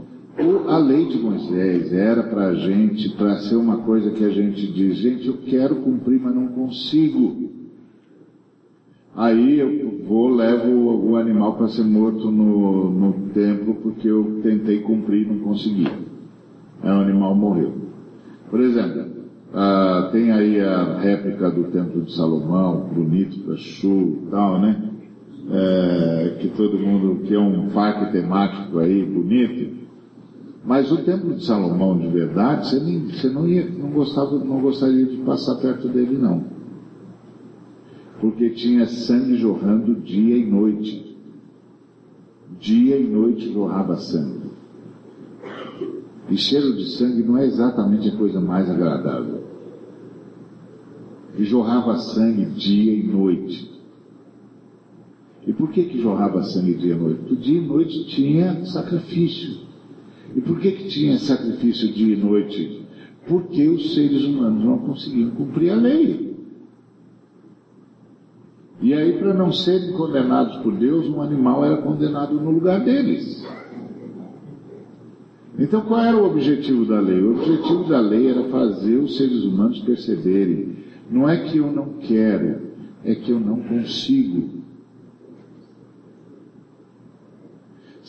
a 0.68 0.78
lei 0.78 1.07
de 1.07 1.18
Moisés 1.18 1.93
era 1.93 2.22
para 2.24 2.49
a 2.49 2.55
gente, 2.55 3.11
para 3.16 3.38
ser 3.41 3.57
uma 3.57 3.78
coisa 3.78 4.11
que 4.11 4.24
a 4.24 4.30
gente 4.30 4.72
diz, 4.72 4.97
gente, 4.99 5.26
eu 5.26 5.38
quero 5.38 5.76
cumprir, 5.76 6.20
mas 6.20 6.34
não 6.34 6.49
consigo. 6.49 7.51
Aí 9.14 9.59
eu 9.59 10.05
vou, 10.07 10.28
levo 10.28 11.11
o 11.11 11.16
animal 11.16 11.57
para 11.57 11.68
ser 11.68 11.84
morto 11.84 12.30
no, 12.30 12.91
no 12.91 13.12
templo 13.30 13.74
porque 13.76 14.09
eu 14.09 14.41
tentei 14.43 14.80
cumprir 14.80 15.26
e 15.26 15.28
não 15.28 15.41
consegui. 15.41 15.86
Aí 16.82 16.91
o 16.91 17.01
animal 17.01 17.34
morreu. 17.34 17.72
Por 18.49 18.61
exemplo, 18.61 19.11
tem 20.12 20.30
aí 20.30 20.61
a 20.61 20.99
réplica 20.99 21.51
do 21.51 21.64
Templo 21.64 22.03
de 22.03 22.14
Salomão, 22.14 22.88
bonito 22.93 23.57
show 23.57 24.22
e 24.26 24.30
tal, 24.30 24.61
né? 24.61 24.91
É, 25.53 26.36
que 26.41 26.49
todo 26.51 26.78
mundo, 26.78 27.22
que 27.24 27.34
é 27.34 27.38
um 27.38 27.70
parque 27.70 28.12
temático 28.12 28.78
aí, 28.78 29.05
bonito. 29.05 29.89
Mas 30.64 30.92
o 30.92 30.98
Templo 30.98 31.34
de 31.34 31.44
Salomão, 31.44 31.98
de 31.98 32.08
verdade, 32.08 32.68
você, 32.68 32.80
nem, 32.80 33.08
você 33.08 33.30
não, 33.30 33.48
ia, 33.48 33.68
não, 33.70 33.90
gostava, 33.90 34.38
não 34.38 34.61
gostaria 34.61 35.06
de 35.06 35.16
passar 35.18 35.56
perto 35.56 35.88
dele, 35.88 36.18
não. 36.18 36.44
Porque 38.20 38.50
tinha 38.50 38.86
sangue 38.86 39.36
jorrando 39.36 39.94
dia 40.00 40.36
e 40.36 40.44
noite. 40.44 41.16
Dia 42.61 42.98
e 42.98 43.06
noite 43.06 43.52
jorrava 43.52 43.96
sangue. 43.96 44.50
E 46.28 46.36
cheiro 46.36 46.76
de 46.76 46.90
sangue 46.90 47.22
não 47.22 47.38
é 47.38 47.46
exatamente 47.46 48.08
a 48.11 48.16
coisa 48.16 48.38
mais 48.38 48.68
agradável. 48.70 49.42
E 51.38 51.44
jorrava 51.44 51.96
sangue 51.96 52.44
dia 52.44 52.92
e 52.92 53.02
noite. 53.02 53.70
E 55.46 55.54
por 55.54 55.70
que 55.70 55.84
que 55.84 56.02
jorrava 56.02 56.42
sangue 56.42 56.74
dia 56.74 56.94
e 56.94 56.98
noite? 56.98 57.18
Porque 57.20 57.36
dia 57.36 57.58
e 57.58 57.66
noite 57.66 58.04
tinha 58.08 58.66
sacrifício. 58.66 59.70
E 60.35 60.41
por 60.41 60.61
que 60.61 60.72
que 60.72 60.89
tinha 60.89 61.18
sacrifício 61.18 61.93
dia 61.93 62.14
e 62.14 62.16
noite? 62.16 62.87
Porque 63.26 63.68
os 63.68 63.95
seres 63.95 64.24
humanos 64.24 64.64
não 64.64 64.78
conseguiam 64.78 65.31
cumprir 65.31 65.70
a 65.70 65.76
lei. 65.76 66.31
E 68.83 68.95
aí, 68.95 69.18
para 69.18 69.35
não 69.35 69.53
serem 69.53 69.93
condenados 69.93 70.57
por 70.59 70.72
Deus, 70.72 71.07
um 71.09 71.20
animal 71.20 71.64
era 71.64 71.76
condenado 71.78 72.35
no 72.35 72.51
lugar 72.51 72.83
deles. 72.83 73.45
Então 75.59 75.83
qual 75.83 76.01
era 76.01 76.16
o 76.16 76.24
objetivo 76.24 76.87
da 76.87 76.99
lei? 76.99 77.20
O 77.20 77.33
objetivo 77.33 77.85
da 77.85 78.01
lei 78.01 78.28
era 78.28 78.45
fazer 78.45 78.97
os 78.97 79.18
seres 79.18 79.45
humanos 79.45 79.78
perceberem, 79.81 80.76
não 81.11 81.28
é 81.28 81.37
que 81.37 81.59
eu 81.59 81.70
não 81.70 81.99
quero, 81.99 82.70
é 83.05 83.14
que 83.14 83.31
eu 83.31 83.39
não 83.39 83.61
consigo. 83.61 84.59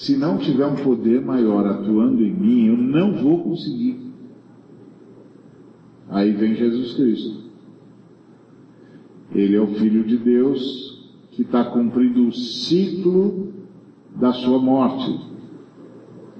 Se 0.02 0.18
não 0.18 0.40
tiver 0.40 0.66
um 0.66 0.78
poder 0.78 1.22
maior 1.22 1.64
atuando 1.64 2.24
em 2.24 2.34
mim, 2.34 2.66
eu 2.66 2.76
não 2.76 3.22
vou 3.22 3.44
conseguir. 3.44 4.00
Aí 6.10 6.32
vem 6.32 6.56
Jesus 6.56 6.96
Cristo. 6.96 7.42
Ele 9.32 9.56
é 9.56 9.62
o 9.62 9.76
Filho 9.76 10.04
de 10.04 10.18
Deus 10.18 11.08
que 11.34 11.44
está 11.44 11.66
cumprindo 11.66 12.28
o 12.28 12.34
ciclo 12.34 13.54
da 14.16 14.34
sua 14.34 14.58
morte. 14.58 15.20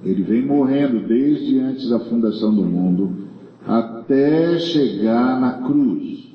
Ele 0.02 0.24
vem 0.24 0.44
morrendo 0.44 1.06
desde 1.06 1.60
antes 1.60 1.88
da 1.88 2.00
fundação 2.00 2.52
do 2.52 2.64
mundo 2.64 3.28
até 3.64 4.58
chegar 4.58 5.40
na 5.40 5.62
cruz. 5.62 6.32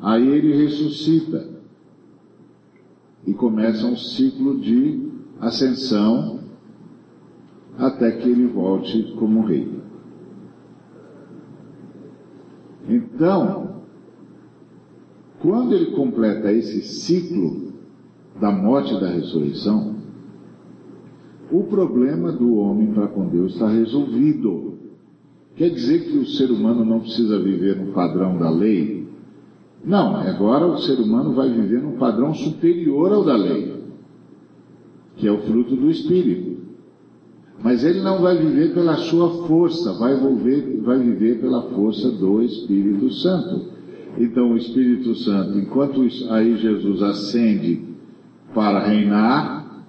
Aí 0.00 0.26
ele 0.26 0.56
ressuscita 0.64 1.57
e 3.28 3.34
começa 3.34 3.86
um 3.86 3.94
ciclo 3.94 4.58
de 4.58 5.06
ascensão 5.38 6.40
até 7.76 8.10
que 8.12 8.26
ele 8.26 8.46
volte 8.46 9.14
como 9.18 9.44
rei. 9.44 9.68
Então, 12.88 13.82
quando 15.42 15.74
ele 15.74 15.90
completa 15.90 16.50
esse 16.50 16.80
ciclo 16.80 17.74
da 18.40 18.50
morte 18.50 18.94
e 18.94 19.00
da 19.00 19.10
ressurreição, 19.10 19.96
o 21.52 21.64
problema 21.64 22.32
do 22.32 22.54
homem 22.54 22.94
para 22.94 23.08
com 23.08 23.28
Deus 23.28 23.52
está 23.52 23.68
resolvido. 23.68 24.78
Quer 25.54 25.68
dizer 25.68 26.04
que 26.04 26.16
o 26.16 26.26
ser 26.26 26.50
humano 26.50 26.82
não 26.82 27.00
precisa 27.00 27.38
viver 27.38 27.76
no 27.76 27.92
padrão 27.92 28.38
da 28.38 28.48
lei? 28.48 28.97
Não, 29.84 30.16
agora 30.16 30.66
o 30.66 30.78
ser 30.78 30.98
humano 30.98 31.32
vai 31.32 31.50
viver 31.50 31.82
num 31.82 31.96
padrão 31.96 32.34
superior 32.34 33.12
ao 33.12 33.24
da 33.24 33.36
lei, 33.36 33.74
que 35.16 35.26
é 35.26 35.32
o 35.32 35.38
fruto 35.42 35.76
do 35.76 35.90
Espírito. 35.90 36.58
Mas 37.62 37.84
ele 37.84 38.00
não 38.00 38.20
vai 38.20 38.36
viver 38.36 38.72
pela 38.72 38.96
sua 38.96 39.46
força, 39.46 39.92
vai, 39.94 40.14
envolver, 40.14 40.80
vai 40.82 40.98
viver 40.98 41.40
pela 41.40 41.62
força 41.70 42.10
do 42.10 42.42
Espírito 42.42 43.10
Santo. 43.12 43.66
Então 44.16 44.52
o 44.52 44.56
Espírito 44.56 45.14
Santo, 45.16 45.58
enquanto 45.58 46.02
aí 46.30 46.56
Jesus 46.56 47.02
ascende 47.02 47.82
para 48.54 48.80
reinar 48.86 49.84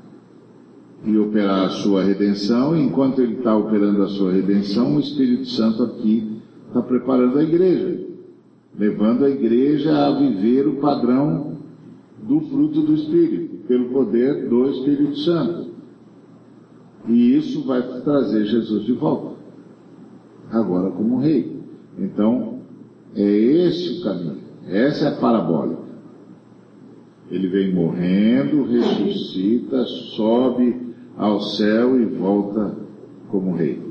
e 1.06 1.18
operar 1.18 1.66
a 1.66 1.70
sua 1.70 2.04
redenção, 2.04 2.76
enquanto 2.76 3.22
ele 3.22 3.36
está 3.36 3.56
operando 3.56 4.04
a 4.04 4.08
sua 4.08 4.32
redenção, 4.32 4.96
o 4.96 5.00
Espírito 5.00 5.46
Santo 5.48 5.84
aqui 5.84 6.42
está 6.68 6.82
preparando 6.82 7.38
a 7.38 7.44
igreja, 7.44 8.09
levando 8.78 9.26
a 9.26 9.30
igreja 9.30 10.08
a 10.08 10.18
viver 10.18 10.68
o 10.68 10.78
padrão 10.78 11.58
do 12.24 12.42
fruto 12.42 12.82
do 12.82 12.94
Espírito, 12.94 13.68
pelo 13.68 13.90
poder 13.90 14.48
do 14.48 14.70
Espírito 14.70 15.18
Santo. 15.20 15.70
E 17.08 17.36
isso 17.36 17.66
vai 17.66 17.82
trazer 18.02 18.46
Jesus 18.46 18.86
de 18.86 18.94
volta, 18.94 19.36
agora 20.52 20.92
como 20.92 21.20
rei. 21.20 21.60
Então, 21.98 22.60
é 23.16 23.24
esse 23.24 24.00
o 24.00 24.04
caminho, 24.04 24.38
essa 24.68 25.06
é 25.06 25.08
a 25.10 25.18
parabólica. 25.18 25.90
Ele 27.32 27.48
vem 27.48 27.74
morrendo, 27.74 28.64
ressuscita, 28.64 29.84
sobe 30.16 30.76
ao 31.16 31.42
céu 31.42 32.00
e 32.00 32.06
volta 32.06 32.76
como 33.30 33.56
rei. 33.56 33.89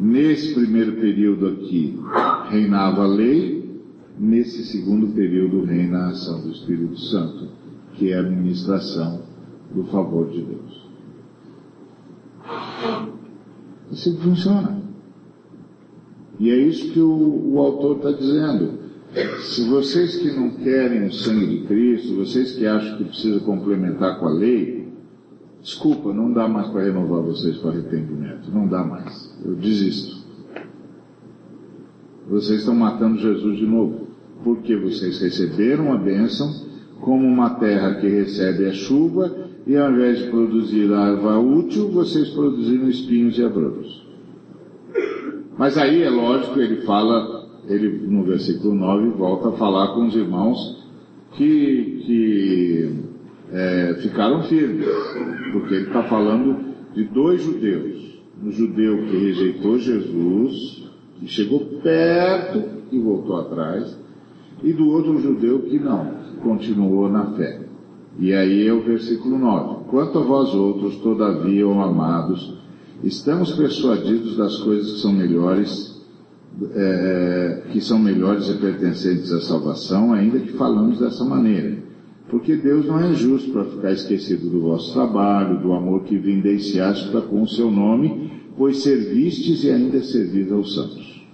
Nesse 0.00 0.54
primeiro 0.54 0.92
período 0.92 1.48
aqui, 1.48 1.98
reinava 2.50 3.02
a 3.02 3.06
lei, 3.06 3.82
nesse 4.16 4.64
segundo 4.64 5.08
período 5.08 5.64
reina 5.64 5.98
a 5.98 6.08
ação 6.10 6.40
do 6.40 6.52
Espírito 6.52 6.96
Santo, 7.00 7.48
que 7.94 8.12
é 8.12 8.16
a 8.16 8.20
administração 8.20 9.22
do 9.74 9.84
favor 9.84 10.30
de 10.30 10.42
Deus. 10.42 10.88
Assim 13.90 14.16
funciona. 14.18 14.80
E 16.38 16.50
é 16.50 16.56
isso 16.56 16.92
que 16.92 17.00
o, 17.00 17.54
o 17.54 17.58
autor 17.58 17.96
está 17.96 18.12
dizendo. 18.12 18.78
Se 19.40 19.68
vocês 19.68 20.16
que 20.16 20.30
não 20.30 20.50
querem 20.50 21.06
o 21.06 21.12
sangue 21.12 21.46
de 21.46 21.66
Cristo, 21.66 22.14
vocês 22.16 22.52
que 22.52 22.66
acham 22.66 22.98
que 22.98 23.04
precisa 23.04 23.40
complementar 23.40 24.20
com 24.20 24.26
a 24.26 24.32
lei, 24.32 24.77
desculpa, 25.62 26.12
não 26.12 26.32
dá 26.32 26.48
mais 26.48 26.68
para 26.68 26.84
renovar 26.84 27.22
vocês 27.22 27.56
para 27.58 27.70
arrependimento. 27.70 28.50
Não 28.52 28.66
dá 28.66 28.84
mais. 28.84 29.36
Eu 29.44 29.54
desisto. 29.54 30.18
Vocês 32.28 32.60
estão 32.60 32.74
matando 32.74 33.18
Jesus 33.18 33.58
de 33.58 33.66
novo. 33.66 34.08
Porque 34.44 34.76
vocês 34.76 35.20
receberam 35.20 35.92
a 35.92 35.96
bênção 35.96 36.48
como 37.00 37.26
uma 37.26 37.50
terra 37.50 37.94
que 37.94 38.08
recebe 38.08 38.66
a 38.66 38.72
chuva 38.72 39.48
e 39.66 39.76
ao 39.76 39.92
invés 39.92 40.18
de 40.18 40.30
produzir 40.30 40.90
erva 40.90 41.38
útil, 41.38 41.90
vocês 41.90 42.30
produziram 42.30 42.88
espinhos 42.88 43.38
e 43.38 43.44
abrolhos. 43.44 44.06
Mas 45.58 45.76
aí 45.76 46.02
é 46.02 46.08
lógico, 46.08 46.58
ele 46.60 46.82
fala, 46.82 47.48
ele 47.68 48.06
no 48.06 48.24
versículo 48.24 48.74
9 48.74 49.10
volta 49.10 49.48
a 49.48 49.52
falar 49.52 49.94
com 49.94 50.06
os 50.06 50.14
irmãos 50.14 50.86
que, 51.32 52.02
que 52.06 53.07
é, 53.52 53.94
ficaram 54.02 54.42
firmes, 54.44 54.86
porque 55.52 55.74
ele 55.74 55.86
está 55.86 56.02
falando 56.04 56.74
de 56.94 57.04
dois 57.04 57.42
judeus. 57.42 58.18
Um 58.42 58.52
judeu 58.52 59.04
que 59.06 59.16
rejeitou 59.16 59.78
Jesus, 59.78 60.84
que 61.18 61.26
chegou 61.26 61.60
perto 61.82 62.62
e 62.92 62.98
voltou 62.98 63.36
atrás, 63.36 63.98
e 64.62 64.72
do 64.72 64.88
outro 64.88 65.20
judeu 65.20 65.60
que 65.62 65.78
não, 65.78 66.14
continuou 66.42 67.08
na 67.08 67.32
fé. 67.32 67.60
E 68.18 68.32
aí 68.32 68.66
é 68.66 68.72
o 68.72 68.82
versículo 68.82 69.38
9. 69.38 69.84
Quanto 69.88 70.18
a 70.18 70.22
vós 70.22 70.54
outros, 70.54 70.96
todavia, 70.96 71.66
ó 71.66 71.82
amados, 71.82 72.58
estamos 73.02 73.52
persuadidos 73.52 74.36
das 74.36 74.56
coisas 74.58 74.94
que 74.94 75.00
são 75.00 75.12
melhores, 75.12 76.00
é, 76.74 77.62
que 77.70 77.80
são 77.80 77.98
melhores 77.98 78.48
e 78.48 78.54
pertencentes 78.54 79.32
à 79.32 79.40
salvação, 79.40 80.12
ainda 80.12 80.38
que 80.40 80.52
falamos 80.52 80.98
dessa 80.98 81.24
maneira. 81.24 81.78
Porque 82.30 82.56
Deus 82.56 82.86
não 82.86 83.00
é 83.00 83.14
justo 83.14 83.50
para 83.52 83.64
ficar 83.64 83.92
esquecido 83.92 84.50
do 84.50 84.60
vosso 84.60 84.92
trabalho, 84.92 85.60
do 85.60 85.72
amor 85.72 86.04
que 86.04 86.18
vindenciaste 86.18 87.10
para 87.10 87.22
com 87.22 87.42
o 87.42 87.48
seu 87.48 87.70
nome, 87.70 88.30
pois 88.56 88.82
servistes 88.82 89.64
e 89.64 89.70
ainda 89.70 90.02
servis 90.02 90.52
aos 90.52 90.74
santos. 90.74 91.26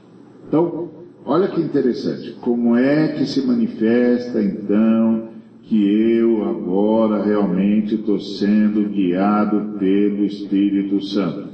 Então, 0.46 0.90
olha 1.24 1.48
que 1.48 1.60
interessante. 1.60 2.36
Como 2.40 2.76
é 2.76 3.08
que 3.08 3.26
se 3.26 3.44
manifesta 3.44 4.40
então 4.40 5.30
que 5.62 5.84
eu 5.84 6.44
agora 6.44 7.24
realmente 7.24 7.96
estou 7.96 8.20
sendo 8.20 8.88
guiado 8.88 9.78
pelo 9.78 10.24
Espírito 10.24 11.04
Santo? 11.04 11.48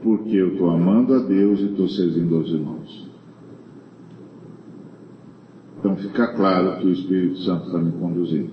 Porque 0.00 0.36
eu 0.36 0.52
estou 0.52 0.70
amando 0.70 1.14
a 1.14 1.18
Deus 1.18 1.58
e 1.58 1.64
estou 1.64 1.88
servindo 1.88 2.36
aos 2.36 2.50
irmãos. 2.50 3.07
Então 5.78 5.96
fica 5.96 6.34
claro 6.34 6.80
que 6.80 6.86
o 6.86 6.92
Espírito 6.92 7.38
Santo 7.38 7.66
está 7.66 7.78
me 7.78 7.92
conduzindo. 7.92 8.50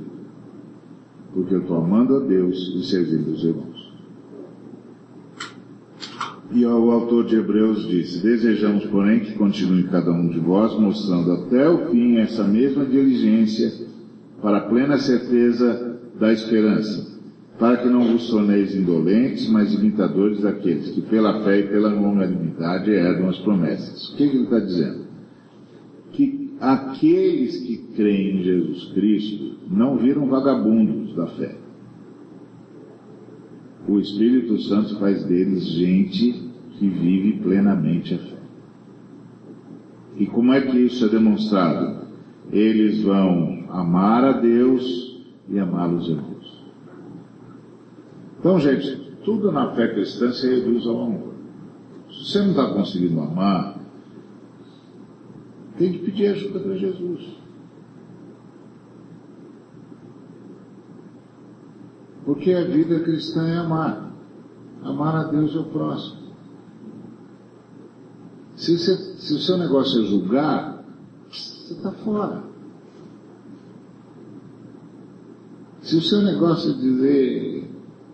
Porque 1.34 1.56
eu 1.56 1.62
estou 1.62 1.78
amando 1.78 2.18
a 2.18 2.20
Deus 2.20 2.56
e 2.76 2.84
servindo 2.86 3.32
os 3.32 3.44
irmãos. 3.44 3.76
E 6.52 6.64
o 6.64 6.92
autor 6.92 7.26
de 7.26 7.36
Hebreus 7.36 7.88
disse: 7.88 8.22
Desejamos, 8.22 8.86
porém, 8.86 9.20
que 9.20 9.34
continue 9.34 9.84
cada 9.84 10.12
um 10.12 10.30
de 10.30 10.40
vós 10.40 10.80
mostrando 10.80 11.32
até 11.32 11.68
o 11.68 11.90
fim 11.90 12.18
essa 12.18 12.44
mesma 12.44 12.86
diligência 12.86 13.86
para 14.42 14.60
a 14.60 14.62
plena 14.62 14.98
certeza 14.98 16.00
da 16.20 16.32
esperança, 16.32 17.20
para 17.58 17.78
que 17.78 17.90
não 17.90 18.12
vos 18.12 18.30
torneis 18.30 18.76
indolentes, 18.76 19.50
mas 19.50 19.74
imitadores 19.74 20.42
daqueles 20.42 20.92
que 20.92 21.02
pela 21.02 21.44
fé 21.44 21.60
e 21.60 21.68
pela 21.68 21.90
longanimidade 21.90 22.92
herdam 22.92 23.28
as 23.28 23.40
promessas. 23.40 24.10
O 24.10 24.16
que, 24.16 24.30
que 24.30 24.36
ele 24.36 24.44
está 24.44 24.60
dizendo? 24.60 25.05
Que 26.66 26.72
aqueles 26.72 27.58
que 27.60 27.78
creem 27.96 28.40
em 28.40 28.44
Jesus 28.44 28.86
Cristo 28.94 29.58
não 29.70 29.98
viram 29.98 30.26
vagabundos 30.28 31.16
da 31.16 31.28
fé. 31.28 31.56
O 33.88 34.00
Espírito 34.00 34.58
Santo 34.62 34.98
faz 34.98 35.24
deles 35.26 35.64
gente 35.64 36.32
que 36.72 36.88
vive 36.88 37.40
plenamente 37.44 38.16
a 38.16 38.18
fé. 38.18 38.40
E 40.18 40.26
como 40.26 40.54
é 40.54 40.62
que 40.62 40.78
isso 40.80 41.06
é 41.06 41.10
demonstrado? 41.10 42.08
Eles 42.52 43.04
vão 43.04 43.66
amar 43.70 44.24
a 44.24 44.32
Deus 44.32 45.24
e 45.48 45.60
amar 45.60 45.94
os 45.94 46.10
irmãos. 46.10 46.66
Então, 48.40 48.60
gente, 48.60 49.14
tudo 49.24 49.52
na 49.52 49.76
fé 49.76 49.90
cristã 49.90 50.32
se 50.32 50.50
reduz 50.50 50.88
ao 50.88 51.04
amor. 51.04 51.36
Se 52.10 52.32
você 52.32 52.40
não 52.40 52.50
está 52.50 52.74
conseguindo 52.74 53.22
amar, 53.22 53.75
tem 55.78 55.92
que 55.92 56.00
pedir 56.00 56.28
ajuda 56.28 56.60
para 56.60 56.76
Jesus. 56.76 57.38
Porque 62.24 62.52
a 62.54 62.66
vida 62.66 63.00
cristã 63.02 63.48
é 63.48 63.58
amar. 63.58 64.14
Amar 64.84 65.16
a 65.16 65.24
Deus 65.26 65.54
e 65.54 65.58
ao 65.58 65.66
próximo. 65.66 66.26
Se, 68.56 68.78
você, 68.78 68.96
se 68.96 69.34
o 69.34 69.40
seu 69.40 69.58
negócio 69.58 70.02
é 70.02 70.06
julgar, 70.06 70.86
você 71.30 71.74
está 71.74 71.92
fora. 71.92 72.44
Se 75.82 75.98
o 75.98 76.02
seu 76.02 76.22
negócio 76.22 76.72
é 76.72 76.74
dizer 76.74 77.70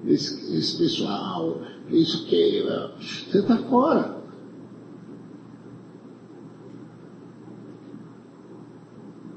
esse, 0.05 0.57
esse 0.57 0.77
pessoal, 0.77 1.61
isso 1.89 2.25
que, 2.25 2.63
você 3.29 3.39
está 3.39 3.57
fora. 3.57 4.20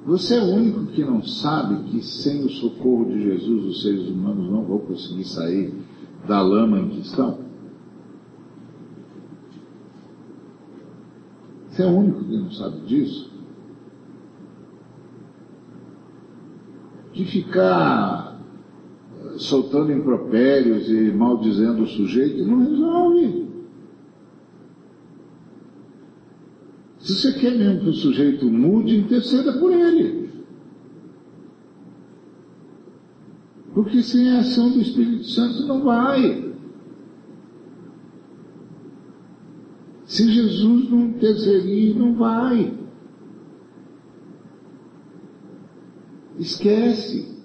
Você 0.04 0.36
é 0.36 0.42
o 0.42 0.54
único 0.54 0.84
que 0.86 1.02
não 1.02 1.22
sabe 1.22 1.90
que 1.90 2.02
sem 2.02 2.44
o 2.44 2.50
socorro 2.50 3.06
de 3.06 3.22
Jesus 3.22 3.64
os 3.64 3.82
seres 3.82 4.06
humanos 4.06 4.50
não 4.50 4.62
vão 4.62 4.78
conseguir 4.80 5.24
sair 5.24 5.72
da 6.28 6.42
lama 6.42 6.78
em 6.78 6.88
que 6.90 7.00
estão? 7.00 7.38
Você 11.70 11.82
é 11.82 11.86
o 11.86 11.96
único 11.96 12.22
que 12.22 12.36
não 12.36 12.50
sabe 12.50 12.80
disso? 12.86 13.32
De 17.14 17.24
ficar 17.24 18.38
soltando 19.38 19.90
impropérios 19.90 20.88
e 20.88 21.12
maldizendo 21.12 21.82
o 21.82 21.88
sujeito 21.88 22.44
não 22.44 22.58
resolve. 22.58 23.43
Se 27.04 27.12
você 27.12 27.32
quer 27.34 27.54
mesmo 27.54 27.80
que 27.80 27.88
o 27.90 27.92
sujeito 27.92 28.50
mude, 28.50 28.96
interceda 28.96 29.52
por 29.58 29.70
ele. 29.70 30.30
Porque 33.74 34.02
sem 34.02 34.30
a 34.30 34.38
ação 34.38 34.70
do 34.70 34.80
Espírito 34.80 35.24
Santo 35.24 35.66
não 35.66 35.84
vai. 35.84 36.54
Se 40.06 40.32
Jesus 40.32 40.88
não 40.88 41.08
interferir, 41.08 41.94
não 41.94 42.14
vai. 42.14 42.72
Esquece. 46.38 47.36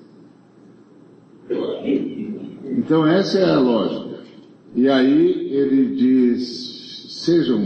Então 2.64 3.06
essa 3.06 3.40
é 3.40 3.50
a 3.52 3.60
lógica. 3.60 4.24
E 4.74 4.88
aí 4.88 5.54
ele 5.54 5.96
diz, 5.98 7.24
sejam 7.26 7.60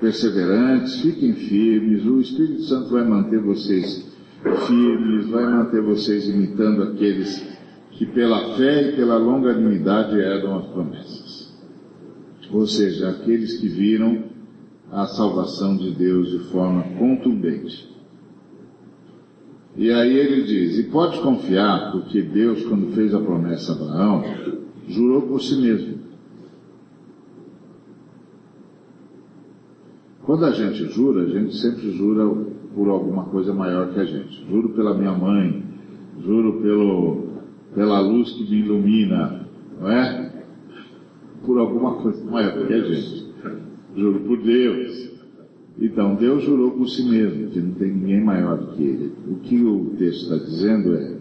perseverantes, 0.00 1.00
fiquem 1.00 1.34
firmes, 1.34 2.04
o 2.04 2.20
Espírito 2.20 2.62
Santo 2.62 2.90
vai 2.90 3.04
manter 3.04 3.40
vocês 3.40 4.12
firmes, 4.66 5.26
vai 5.28 5.44
manter 5.44 5.80
vocês 5.80 6.28
imitando 6.28 6.82
aqueles 6.82 7.46
que 7.92 8.06
pela 8.06 8.56
fé 8.56 8.90
e 8.90 8.96
pela 8.96 9.16
longanimidade 9.16 10.20
eram 10.20 10.58
as 10.58 10.66
promessas. 10.66 11.54
Ou 12.50 12.66
seja, 12.66 13.10
aqueles 13.10 13.58
que 13.58 13.68
viram 13.68 14.24
a 14.90 15.06
salvação 15.06 15.76
de 15.76 15.90
Deus 15.90 16.30
de 16.30 16.38
forma 16.50 16.82
contundente. 16.98 17.88
E 19.76 19.90
aí 19.90 20.16
ele 20.16 20.44
diz, 20.44 20.78
e 20.78 20.84
pode 20.84 21.20
confiar, 21.20 21.90
porque 21.90 22.22
Deus, 22.22 22.64
quando 22.64 22.92
fez 22.94 23.12
a 23.12 23.20
promessa 23.20 23.72
a 23.72 23.74
Abraão, 23.74 24.24
jurou 24.86 25.22
por 25.22 25.40
si 25.40 25.56
mesmo. 25.56 25.98
Quando 30.24 30.46
a 30.46 30.52
gente 30.52 30.86
jura, 30.86 31.22
a 31.22 31.28
gente 31.28 31.54
sempre 31.56 31.90
jura 31.90 32.24
por 32.74 32.88
alguma 32.88 33.24
coisa 33.24 33.52
maior 33.52 33.92
que 33.92 34.00
a 34.00 34.04
gente. 34.04 34.46
Juro 34.48 34.70
pela 34.70 34.94
minha 34.94 35.12
mãe, 35.12 35.62
juro 36.24 36.62
pelo, 36.62 37.28
pela 37.74 38.00
luz 38.00 38.32
que 38.32 38.50
me 38.50 38.60
ilumina, 38.60 39.46
não 39.78 39.90
é? 39.90 40.32
Por 41.44 41.58
alguma 41.58 41.96
coisa 41.96 42.24
maior 42.24 42.66
que 42.66 42.72
a 42.72 42.80
gente. 42.80 43.34
Juro 43.94 44.20
por 44.20 44.42
Deus. 44.42 45.12
Então, 45.78 46.14
Deus 46.14 46.42
jurou 46.42 46.70
por 46.70 46.88
si 46.88 47.02
mesmo, 47.02 47.50
que 47.50 47.60
não 47.60 47.74
tem 47.74 47.92
ninguém 47.92 48.24
maior 48.24 48.56
do 48.56 48.68
que 48.68 48.82
Ele. 48.82 49.12
O 49.28 49.36
que 49.40 49.62
o 49.62 49.90
texto 49.98 50.22
está 50.22 50.36
dizendo 50.36 50.94
é, 50.94 51.18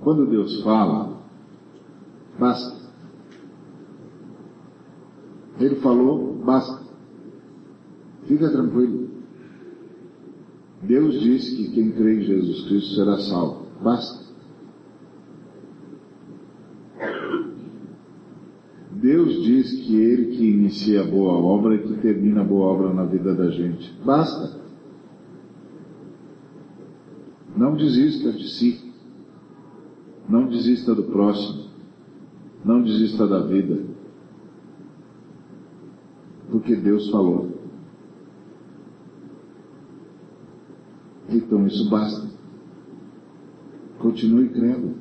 quando 0.00 0.26
Deus 0.26 0.60
fala, 0.62 1.22
basta. 2.38 2.78
Ele 5.60 5.76
falou, 5.76 6.34
basta. 6.44 6.87
Fica 8.28 8.50
tranquilo. 8.50 9.08
Deus 10.82 11.18
disse 11.20 11.56
que 11.56 11.70
quem 11.72 11.90
crê 11.90 12.20
em 12.20 12.22
Jesus 12.24 12.68
Cristo 12.68 12.94
será 12.94 13.18
salvo. 13.18 13.66
Basta. 13.82 14.28
Deus 18.92 19.42
diz 19.42 19.72
que 19.80 19.96
Ele 19.96 20.36
que 20.36 20.44
inicia 20.44 21.02
a 21.02 21.06
boa 21.06 21.32
obra 21.32 21.74
e 21.74 21.82
que 21.82 21.94
termina 22.02 22.42
a 22.42 22.44
boa 22.44 22.66
obra 22.66 22.92
na 22.92 23.04
vida 23.04 23.34
da 23.34 23.50
gente. 23.50 23.92
Basta. 24.04 24.60
Não 27.56 27.74
desista 27.74 28.30
de 28.32 28.48
si. 28.48 28.92
Não 30.28 30.48
desista 30.48 30.94
do 30.94 31.04
próximo. 31.04 31.70
Não 32.62 32.82
desista 32.82 33.26
da 33.26 33.40
vida. 33.40 33.84
Porque 36.50 36.76
Deus 36.76 37.08
falou. 37.10 37.57
Então 41.28 41.66
isso 41.66 41.88
basta. 41.90 42.26
Continue 43.98 44.48
crendo. 44.48 44.94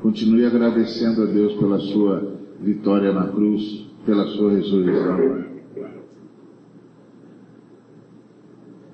Continue 0.00 0.44
agradecendo 0.44 1.22
a 1.22 1.26
Deus 1.26 1.54
pela 1.54 1.78
sua 1.78 2.38
vitória 2.60 3.12
na 3.12 3.28
cruz, 3.28 3.86
pela 4.04 4.26
sua 4.26 4.52
ressurreição. 4.52 5.52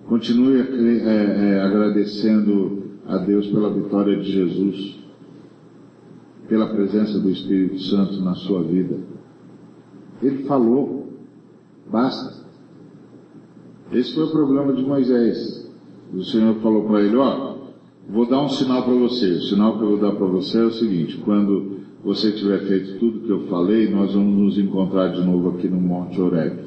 Continue 0.07 0.61
é, 0.61 1.55
é, 1.55 1.61
agradecendo 1.61 2.83
a 3.07 3.19
Deus 3.19 3.47
pela 3.49 3.73
vitória 3.73 4.19
de 4.19 4.31
Jesus, 4.31 4.99
pela 6.49 6.69
presença 6.69 7.19
do 7.19 7.31
Espírito 7.31 7.79
Santo 7.81 8.21
na 8.21 8.35
sua 8.35 8.63
vida. 8.63 8.99
Ele 10.23 10.45
falou, 10.45 11.13
basta. 11.91 12.47
Esse 13.93 14.15
foi 14.15 14.25
o 14.25 14.31
problema 14.31 14.73
de 14.75 14.83
Moisés. 14.83 15.58
O 16.13 16.23
Senhor 16.23 16.55
falou 16.57 16.85
para 16.85 17.03
ele, 17.03 17.17
ó, 17.17 17.57
vou 18.09 18.27
dar 18.27 18.43
um 18.43 18.49
sinal 18.49 18.83
para 18.83 18.95
você. 18.95 19.27
O 19.27 19.43
sinal 19.43 19.77
que 19.77 19.85
eu 19.85 19.89
vou 19.91 19.99
dar 19.99 20.13
para 20.13 20.27
você 20.27 20.59
é 20.59 20.65
o 20.65 20.73
seguinte, 20.73 21.19
quando 21.19 21.79
você 22.03 22.33
tiver 22.33 22.61
feito 22.61 22.99
tudo 22.99 23.21
que 23.21 23.31
eu 23.31 23.47
falei, 23.49 23.91
nós 23.91 24.15
vamos 24.15 24.35
nos 24.37 24.59
encontrar 24.59 25.09
de 25.09 25.25
novo 25.25 25.51
aqui 25.51 25.69
no 25.69 25.81
Monte 25.81 26.21
Oreb. 26.21 26.61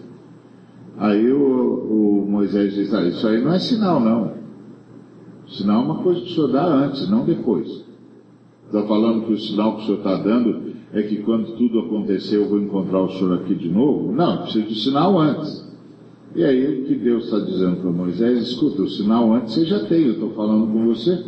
Aí 0.98 1.32
o, 1.32 2.26
o 2.26 2.28
Moisés 2.30 2.76
diz, 2.76 2.94
ah, 2.94 3.04
isso 3.08 3.28
aí 3.28 3.42
não 3.42 3.54
é 3.54 3.60
sinal 3.60 4.00
não. 4.00 4.34
Sinal 5.48 5.82
é 5.82 5.86
uma 5.86 6.04
coisa 6.04 6.22
que 6.22 6.28
o 6.28 6.36
senhor 6.36 6.52
dá 6.52 6.66
antes, 6.66 7.10
não 7.10 7.26
depois. 7.26 7.68
Está 8.68 8.84
falando 8.84 9.26
que 9.26 9.34
o 9.34 9.40
sinal 9.40 9.76
que 9.76 9.82
o 9.82 9.86
senhor 9.86 9.98
está 9.98 10.16
dando 10.18 10.72
é 10.94 11.02
que 11.02 11.18
quando 11.24 11.58
tudo 11.58 11.80
acontecer 11.80 12.38
eu 12.38 12.48
vou 12.48 12.60
encontrar 12.60 13.02
o 13.02 13.12
senhor 13.14 13.40
aqui 13.40 13.56
de 13.56 13.70
novo? 13.70 14.12
Não, 14.12 14.44
precisa 14.44 14.66
de 14.66 14.76
sinal 14.76 15.18
antes. 15.20 15.71
E 16.34 16.44
aí 16.44 16.82
o 16.82 16.86
que 16.86 16.96
Deus 16.96 17.26
está 17.26 17.40
dizendo 17.40 17.82
para 17.82 17.92
Moisés, 17.92 18.42
escuta, 18.42 18.82
o 18.82 18.90
sinal 18.90 19.34
antes 19.34 19.54
você 19.54 19.66
já 19.66 19.84
tem, 19.86 20.06
eu 20.06 20.14
estou 20.14 20.32
falando 20.34 20.72
com 20.72 20.86
você. 20.86 21.26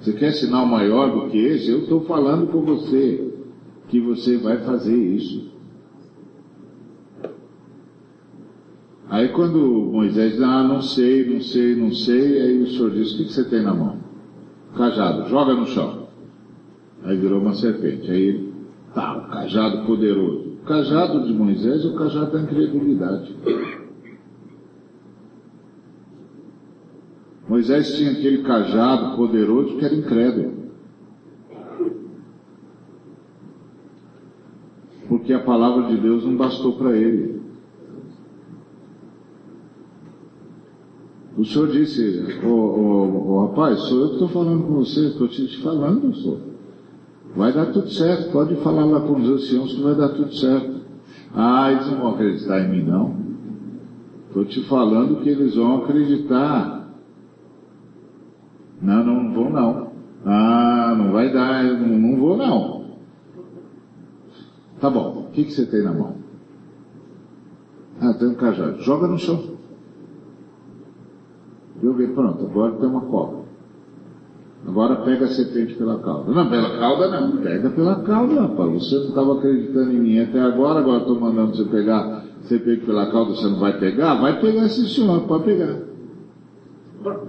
Você 0.00 0.12
quer 0.14 0.32
sinal 0.32 0.66
maior 0.66 1.12
do 1.12 1.30
que 1.30 1.38
esse? 1.38 1.70
Eu 1.70 1.80
estou 1.80 2.00
falando 2.02 2.50
com 2.50 2.62
você 2.62 3.32
que 3.88 4.00
você 4.00 4.36
vai 4.38 4.58
fazer 4.64 4.96
isso. 4.96 5.50
Aí 9.08 9.28
quando 9.28 9.58
Moisés 9.92 10.32
diz, 10.32 10.42
ah, 10.42 10.62
não 10.62 10.80
sei, 10.80 11.28
não 11.28 11.40
sei, 11.40 11.74
não 11.74 11.92
sei, 11.92 12.40
aí 12.40 12.62
o 12.62 12.66
Senhor 12.68 12.90
diz, 12.92 13.12
o 13.12 13.16
que, 13.18 13.24
que 13.24 13.32
você 13.32 13.44
tem 13.44 13.62
na 13.62 13.74
mão? 13.74 13.98
Cajado, 14.76 15.28
joga 15.28 15.54
no 15.54 15.66
chão. 15.66 16.06
Aí 17.02 17.16
virou 17.16 17.40
uma 17.40 17.54
serpente. 17.54 18.10
Aí 18.10 18.52
tá, 18.94 19.16
o 19.18 19.30
cajado 19.30 19.84
poderoso. 19.84 20.39
O 20.60 20.64
cajado 20.64 21.26
de 21.26 21.32
Moisés 21.32 21.84
é 21.84 21.88
o 21.88 21.94
cajado 21.94 22.32
da 22.32 22.42
incredulidade. 22.42 23.34
Moisés 27.48 27.96
tinha 27.96 28.12
aquele 28.12 28.42
cajado 28.42 29.16
poderoso 29.16 29.76
que 29.76 29.84
era 29.84 29.94
incrédulo. 29.94 30.60
Porque 35.08 35.32
a 35.32 35.40
palavra 35.40 35.88
de 35.88 35.96
Deus 35.96 36.24
não 36.24 36.36
bastou 36.36 36.74
para 36.74 36.96
ele. 36.96 37.40
O 41.36 41.44
senhor 41.44 41.68
disse, 41.68 42.38
ô 42.44 42.48
oh, 42.48 43.24
oh, 43.26 43.46
rapaz, 43.46 43.80
sou 43.80 43.98
eu 43.98 44.08
que 44.08 44.12
estou 44.14 44.28
falando 44.28 44.64
com 44.64 44.74
você, 44.74 45.06
estou 45.06 45.26
te 45.26 45.62
falando, 45.62 46.14
senhor. 46.14 46.38
Vai 47.36 47.52
dar 47.52 47.66
tudo 47.66 47.88
certo, 47.90 48.32
pode 48.32 48.56
falar 48.56 48.84
lá 48.84 49.00
com 49.00 49.14
os 49.14 49.28
anciãos 49.28 49.72
que 49.74 49.82
vai 49.82 49.94
dar 49.94 50.08
tudo 50.10 50.34
certo. 50.34 50.80
Ah, 51.34 51.70
eles 51.70 51.86
não 51.86 51.98
vão 51.98 52.14
acreditar 52.14 52.60
em 52.60 52.70
mim 52.70 52.82
não. 52.82 53.16
Estou 54.26 54.44
te 54.44 54.62
falando 54.68 55.20
que 55.22 55.28
eles 55.28 55.54
vão 55.54 55.84
acreditar. 55.84 56.88
Não, 58.82 59.04
não 59.04 59.32
vou 59.32 59.50
não. 59.50 59.90
Ah, 60.24 60.94
não 60.96 61.12
vai 61.12 61.32
dar, 61.32 61.62
não, 61.64 61.98
não 61.98 62.18
vou 62.18 62.36
não. 62.36 62.80
Tá 64.80 64.90
bom, 64.90 65.26
o 65.28 65.30
que, 65.30 65.44
que 65.44 65.52
você 65.52 65.66
tem 65.66 65.82
na 65.82 65.92
mão? 65.92 66.16
Ah, 68.00 68.14
tem 68.14 68.28
um 68.28 68.34
cajado. 68.34 68.80
Joga 68.82 69.06
no 69.06 69.18
chão. 69.18 69.56
Joguei, 71.82 72.08
pronto, 72.08 72.44
agora 72.44 72.72
tem 72.76 72.88
uma 72.88 73.02
cobra. 73.02 73.39
Agora 74.66 74.96
pega 74.96 75.24
a 75.24 75.28
serpente 75.28 75.74
pela 75.74 75.98
cauda. 76.00 76.32
Não, 76.32 76.48
pela 76.50 76.78
cauda 76.78 77.08
não, 77.08 77.36
pega 77.38 77.70
pela 77.70 78.02
cauda, 78.02 78.42
rapaz. 78.42 78.72
Você 78.72 78.94
não 78.96 79.08
estava 79.08 79.38
acreditando 79.38 79.92
em 79.92 80.00
mim 80.00 80.20
até 80.20 80.40
agora, 80.40 80.80
agora 80.80 80.98
estou 80.98 81.18
mandando 81.18 81.56
você 81.56 81.64
pegar 81.64 82.24
serpente 82.42 82.84
pela 82.84 83.10
cauda, 83.10 83.34
você 83.34 83.48
não 83.48 83.58
vai 83.58 83.78
pegar? 83.78 84.14
Vai 84.20 84.40
pegar 84.40 84.66
esse 84.66 84.88
senhor, 84.88 85.22
pode 85.22 85.44
pegar 85.44 85.90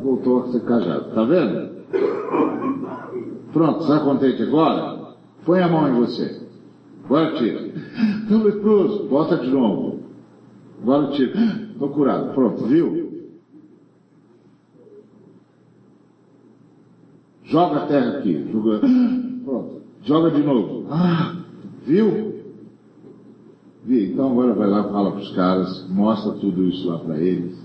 voltou 0.02 0.44
a 0.44 0.48
ser 0.52 0.62
cajado. 0.62 1.14
Tá 1.14 1.24
vendo? 1.24 1.72
Pronto, 3.54 3.82
está 3.82 4.00
contente 4.00 4.44
agora? 4.44 5.16
Põe 5.46 5.62
a 5.62 5.68
mão 5.68 5.90
em 5.90 5.94
você. 5.94 6.42
Agora 7.06 7.34
tira. 7.36 7.62
Estou 8.22 8.44
leproso. 8.44 9.08
Bota 9.08 9.38
de 9.38 9.50
novo. 9.50 10.00
Agora 10.82 11.08
tira. 11.12 11.34
Estou 11.72 11.90
curado. 11.90 12.34
Pronto, 12.34 12.66
viu? 12.66 13.11
Joga 17.52 17.84
a 17.84 17.86
terra 17.86 18.18
aqui. 18.20 18.50
Joga. 18.52 18.80
Pronto. 19.44 19.82
Joga 20.04 20.32
de 20.32 20.42
novo. 20.42 20.88
Ah, 20.90 21.36
viu? 21.86 22.32
Vi. 23.84 24.14
Então 24.14 24.32
agora 24.32 24.54
vai 24.54 24.70
lá, 24.70 24.86
fala 24.86 25.12
para 25.12 25.20
os 25.20 25.36
caras, 25.36 25.90
mostra 25.90 26.32
tudo 26.34 26.64
isso 26.66 26.88
lá 26.88 27.00
para 27.00 27.20
eles 27.20 27.60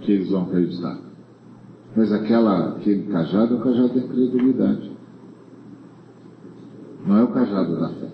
que 0.00 0.12
eles 0.12 0.30
vão 0.30 0.44
acreditar. 0.44 0.98
Mas 1.94 2.10
aquela, 2.12 2.70
aquele 2.70 3.02
cajado 3.12 3.54
é 3.54 3.58
o 3.58 3.60
cajado 3.60 3.88
da 3.88 4.00
incredulidade. 4.00 4.90
Não 7.06 7.16
é 7.18 7.24
o 7.24 7.28
cajado 7.28 7.78
da 7.78 7.88
fé. 7.90 8.08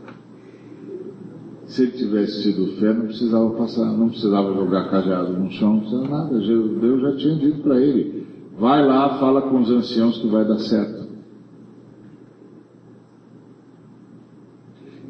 Se 1.66 1.82
ele 1.82 1.92
tivesse 1.92 2.42
tido 2.42 2.78
fé, 2.78 2.92
não 2.92 3.06
precisava 3.06 3.50
passar, 3.50 3.84
não 3.84 4.08
precisava 4.08 4.54
jogar 4.54 4.90
cajado 4.90 5.32
no 5.34 5.50
chão, 5.52 5.74
não 5.74 5.80
precisava 5.80 6.08
nada. 6.08 6.38
Deus 6.38 7.00
já 7.00 7.16
tinha 7.16 7.36
dito 7.36 7.62
para 7.62 7.80
ele, 7.80 8.23
Vai 8.58 8.86
lá, 8.86 9.18
fala 9.18 9.42
com 9.42 9.60
os 9.60 9.70
anciãos 9.70 10.18
que 10.18 10.28
vai 10.28 10.44
dar 10.44 10.58
certo. 10.58 11.04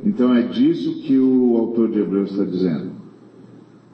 Então 0.05 0.35
é 0.35 0.43
disso 0.43 1.03
que 1.03 1.19
o 1.19 1.57
autor 1.57 1.91
de 1.91 1.99
Hebreus 1.99 2.31
está 2.31 2.45
dizendo. 2.45 2.93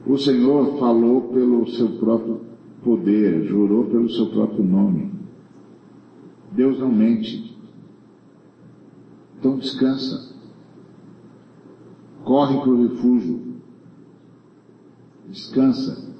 O 0.05 0.17
Senhor 0.17 0.77
falou 0.77 1.29
pelo 1.29 1.67
seu 1.69 1.89
próprio 1.97 2.41
poder, 2.83 3.43
jurou 3.43 3.85
pelo 3.85 4.09
seu 4.09 4.27
próprio 4.27 4.63
nome. 4.63 5.11
Deus 6.51 6.79
não 6.79 6.91
mente. 6.91 7.57
Então 9.39 9.57
descansa. 9.57 10.35
Corre 12.23 12.59
para 12.59 12.69
o 12.69 12.87
refúgio. 12.87 13.41
Descansa. 15.29 16.10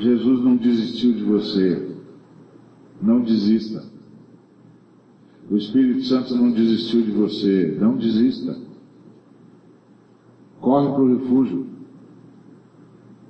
Jesus 0.00 0.42
não 0.42 0.56
desistiu 0.56 1.12
de 1.12 1.22
você. 1.22 1.96
Não 3.02 3.20
desista. 3.20 3.84
O 5.50 5.56
Espírito 5.56 6.04
Santo 6.04 6.34
não 6.34 6.50
desistiu 6.50 7.02
de 7.02 7.10
você. 7.10 7.76
Não 7.78 7.96
desista. 7.96 8.56
Corre 10.60 10.88
para 10.88 11.02
o 11.02 11.18
refúgio. 11.18 11.66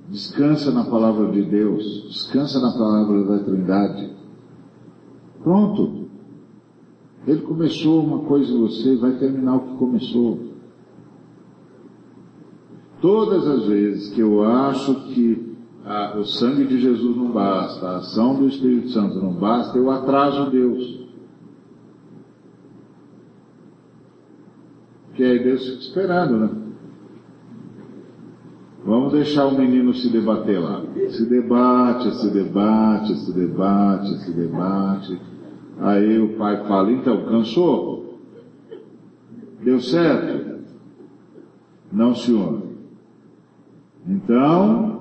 Descansa 0.09 0.71
na 0.71 0.85
palavra 0.85 1.31
de 1.31 1.41
Deus. 1.43 2.07
Descansa 2.09 2.59
na 2.61 2.71
palavra 2.71 3.23
da 3.23 3.43
Trindade. 3.43 4.13
Pronto. 5.43 6.05
Ele 7.27 7.41
começou 7.41 8.03
uma 8.03 8.19
coisa 8.19 8.51
em 8.51 8.59
você, 8.59 8.95
vai 8.95 9.17
terminar 9.17 9.57
o 9.57 9.59
que 9.59 9.77
começou. 9.77 10.39
Todas 12.99 13.45
as 13.47 13.65
vezes 13.65 14.13
que 14.13 14.21
eu 14.21 14.43
acho 14.43 15.07
que 15.07 15.50
ah, 15.85 16.15
o 16.17 16.23
sangue 16.23 16.65
de 16.65 16.79
Jesus 16.79 17.15
não 17.15 17.31
basta, 17.31 17.87
a 17.87 17.97
ação 17.97 18.35
do 18.35 18.47
Espírito 18.47 18.89
Santo 18.89 19.15
não 19.15 19.33
basta, 19.33 19.77
eu 19.77 19.89
atraso 19.89 20.51
Deus. 20.51 21.01
Porque 25.07 25.23
aí 25.23 25.43
Deus 25.43 25.65
fica 25.65 25.79
esperando, 25.79 26.37
né? 26.37 26.49
Vamos 28.83 29.11
deixar 29.11 29.45
o 29.45 29.57
menino 29.57 29.93
se 29.93 30.09
debater 30.09 30.59
lá. 30.59 30.83
Se 31.09 31.29
debate, 31.29 32.15
se 32.15 32.29
debate, 32.31 33.15
se 33.15 33.31
debate, 33.33 34.17
se 34.19 34.31
debate. 34.31 35.21
Aí 35.79 36.19
o 36.19 36.37
pai 36.37 36.65
fala, 36.67 36.91
então, 36.91 37.25
cansou? 37.25 38.19
Deu 39.63 39.79
certo? 39.79 40.61
Não, 41.91 42.15
senhor. 42.15 42.63
Então, 44.07 45.00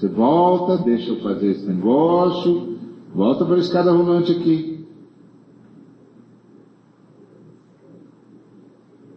você 0.00 0.08
volta, 0.08 0.82
deixa 0.82 1.10
eu 1.10 1.20
fazer 1.20 1.50
esse 1.50 1.66
negócio, 1.66 2.78
volta 3.14 3.44
para 3.44 3.56
a 3.56 3.58
escada 3.58 3.92
rolante 3.92 4.32
aqui. 4.32 4.86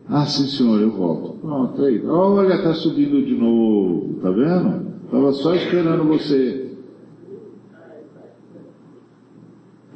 Ah, 0.10 0.26
sim 0.26 0.46
senhor, 0.48 0.82
eu 0.82 0.92
volto. 0.92 1.40
Pronto, 1.40 1.82
aí. 1.86 2.06
Olha, 2.06 2.56
está 2.56 2.74
subindo 2.74 3.26
de 3.26 3.34
novo, 3.34 4.20
tá 4.22 4.30
vendo? 4.30 4.94
Estava 5.06 5.32
só 5.32 5.56
esperando 5.56 6.04
você. 6.04 6.76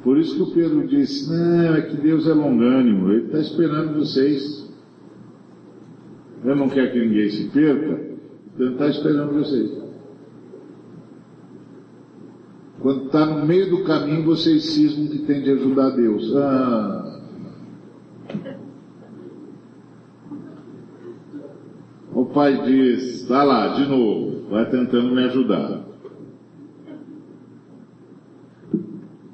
Por 0.02 0.16
isso 0.16 0.36
que 0.36 0.42
o 0.42 0.54
Pedro 0.54 0.88
disse, 0.88 1.30
não, 1.30 1.74
é 1.74 1.82
que 1.82 1.96
Deus 1.98 2.26
é 2.26 2.32
longânimo, 2.32 3.10
Ele 3.10 3.26
está 3.26 3.40
esperando 3.40 3.98
vocês. 3.98 4.72
Ele 6.42 6.54
não 6.54 6.68
quer 6.68 6.90
que 6.92 6.98
ninguém 6.98 7.28
se 7.28 7.48
perca, 7.50 8.00
Ele 8.58 8.72
está 8.72 8.88
esperando 8.88 9.34
vocês. 9.34 9.77
Quando 12.80 13.06
está 13.06 13.26
no 13.26 13.44
meio 13.44 13.70
do 13.70 13.84
caminho, 13.84 14.24
vocês 14.24 14.64
cismam 14.64 15.08
que 15.08 15.18
tem 15.20 15.42
de 15.42 15.50
ajudar 15.50 15.90
Deus. 15.90 16.34
Ah, 16.36 17.08
O 22.18 22.24
pai 22.24 22.64
diz, 22.64 23.28
vai 23.28 23.46
lá, 23.46 23.68
de 23.74 23.86
novo, 23.86 24.48
vai 24.50 24.68
tentando 24.68 25.14
me 25.14 25.22
ajudar. 25.22 25.84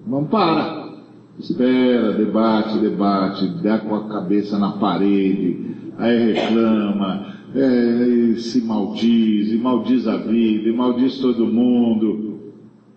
Não 0.06 0.26
para. 0.26 0.92
Espera, 1.38 2.12
debate, 2.12 2.78
debate, 2.80 3.48
dá 3.62 3.78
com 3.78 3.94
a 3.94 4.06
cabeça 4.06 4.58
na 4.58 4.72
parede, 4.72 5.74
aí 5.96 6.32
reclama, 6.32 7.26
é, 7.54 8.34
se 8.36 8.60
maldiz, 8.60 9.50
e 9.50 9.56
maldiz 9.56 10.06
a 10.06 10.18
vida, 10.18 10.68
e 10.68 10.76
maldiz 10.76 11.16
todo 11.20 11.46
mundo. 11.46 12.33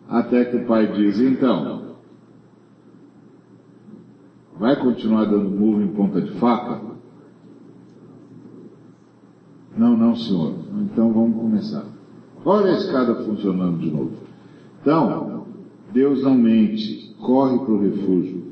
Até 0.10 0.46
que 0.46 0.58
o 0.58 0.66
pai 0.66 0.92
diz, 0.94 1.20
então, 1.20 1.96
vai 4.58 4.76
continuar 4.78 5.26
dando 5.26 5.50
murro 5.50 5.82
em 5.82 5.90
ponta 5.90 6.22
de 6.22 6.32
faca? 6.40 6.82
Não, 9.78 9.96
não, 9.96 10.16
senhor. 10.16 10.56
Então 10.82 11.12
vamos 11.12 11.38
começar. 11.38 11.86
Olha 12.44 12.72
a 12.72 12.78
escada 12.78 13.16
funcionando 13.24 13.80
de 13.80 13.92
novo. 13.92 14.14
Então, 14.82 15.46
Deus 15.92 16.24
não 16.24 16.36
mente, 16.36 17.14
corre 17.20 17.60
para 17.60 17.74
o 17.74 17.82
refúgio. 17.82 18.48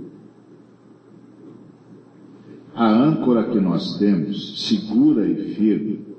A 2.76 2.88
âncora 2.90 3.46
que 3.46 3.60
nós 3.60 3.98
temos, 3.98 4.68
segura 4.68 5.26
e 5.26 5.56
firme, 5.56 6.15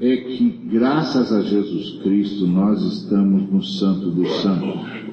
é 0.00 0.16
que 0.16 0.50
graças 0.72 1.32
a 1.32 1.40
Jesus 1.42 2.02
Cristo 2.02 2.46
nós 2.46 2.82
estamos 2.82 3.50
no 3.50 3.62
Santo 3.62 4.10
dos 4.10 4.28
Santos. 4.42 5.04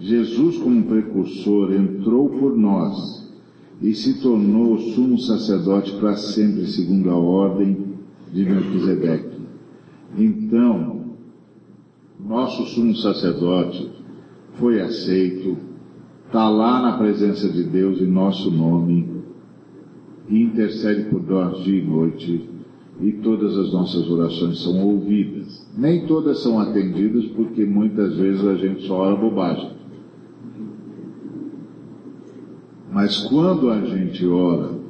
Jesus, 0.00 0.56
como 0.56 0.84
precursor, 0.84 1.72
entrou 1.72 2.28
por 2.30 2.56
nós 2.56 3.30
e 3.80 3.94
se 3.94 4.20
tornou 4.20 4.78
sumo 4.78 5.18
sacerdote 5.18 5.92
para 5.92 6.16
sempre, 6.16 6.66
segundo 6.66 7.10
a 7.10 7.16
ordem 7.16 7.94
de 8.32 8.44
Melquisedeque. 8.44 9.36
Então, 10.18 11.16
nosso 12.18 12.64
sumo 12.66 12.96
sacerdote 12.96 13.90
foi 14.54 14.80
aceito, 14.80 15.56
está 16.26 16.48
lá 16.48 16.82
na 16.82 16.98
presença 16.98 17.48
de 17.48 17.64
Deus 17.64 18.00
em 18.00 18.06
nosso 18.06 18.50
nome, 18.50 19.22
e 20.28 20.40
intercede 20.42 21.10
por 21.10 21.22
nós 21.22 21.62
dia 21.62 21.78
e 21.78 21.86
noite, 21.86 22.51
e 23.02 23.12
todas 23.14 23.58
as 23.58 23.72
nossas 23.72 24.08
orações 24.08 24.62
são 24.62 24.80
ouvidas. 24.86 25.68
Nem 25.76 26.06
todas 26.06 26.40
são 26.40 26.60
atendidas, 26.60 27.26
porque 27.32 27.64
muitas 27.64 28.14
vezes 28.16 28.44
a 28.46 28.54
gente 28.54 28.86
só 28.86 29.00
ora 29.00 29.16
bobagem. 29.16 29.72
Mas 32.92 33.26
quando 33.26 33.70
a 33.70 33.80
gente 33.80 34.24
ora 34.26 34.80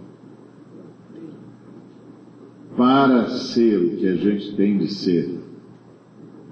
para 2.77 3.29
ser 3.29 3.79
o 3.79 3.97
que 3.97 4.07
a 4.07 4.17
gente 4.17 4.57
tem 4.57 4.77
de 4.77 4.89
ser, 4.89 5.41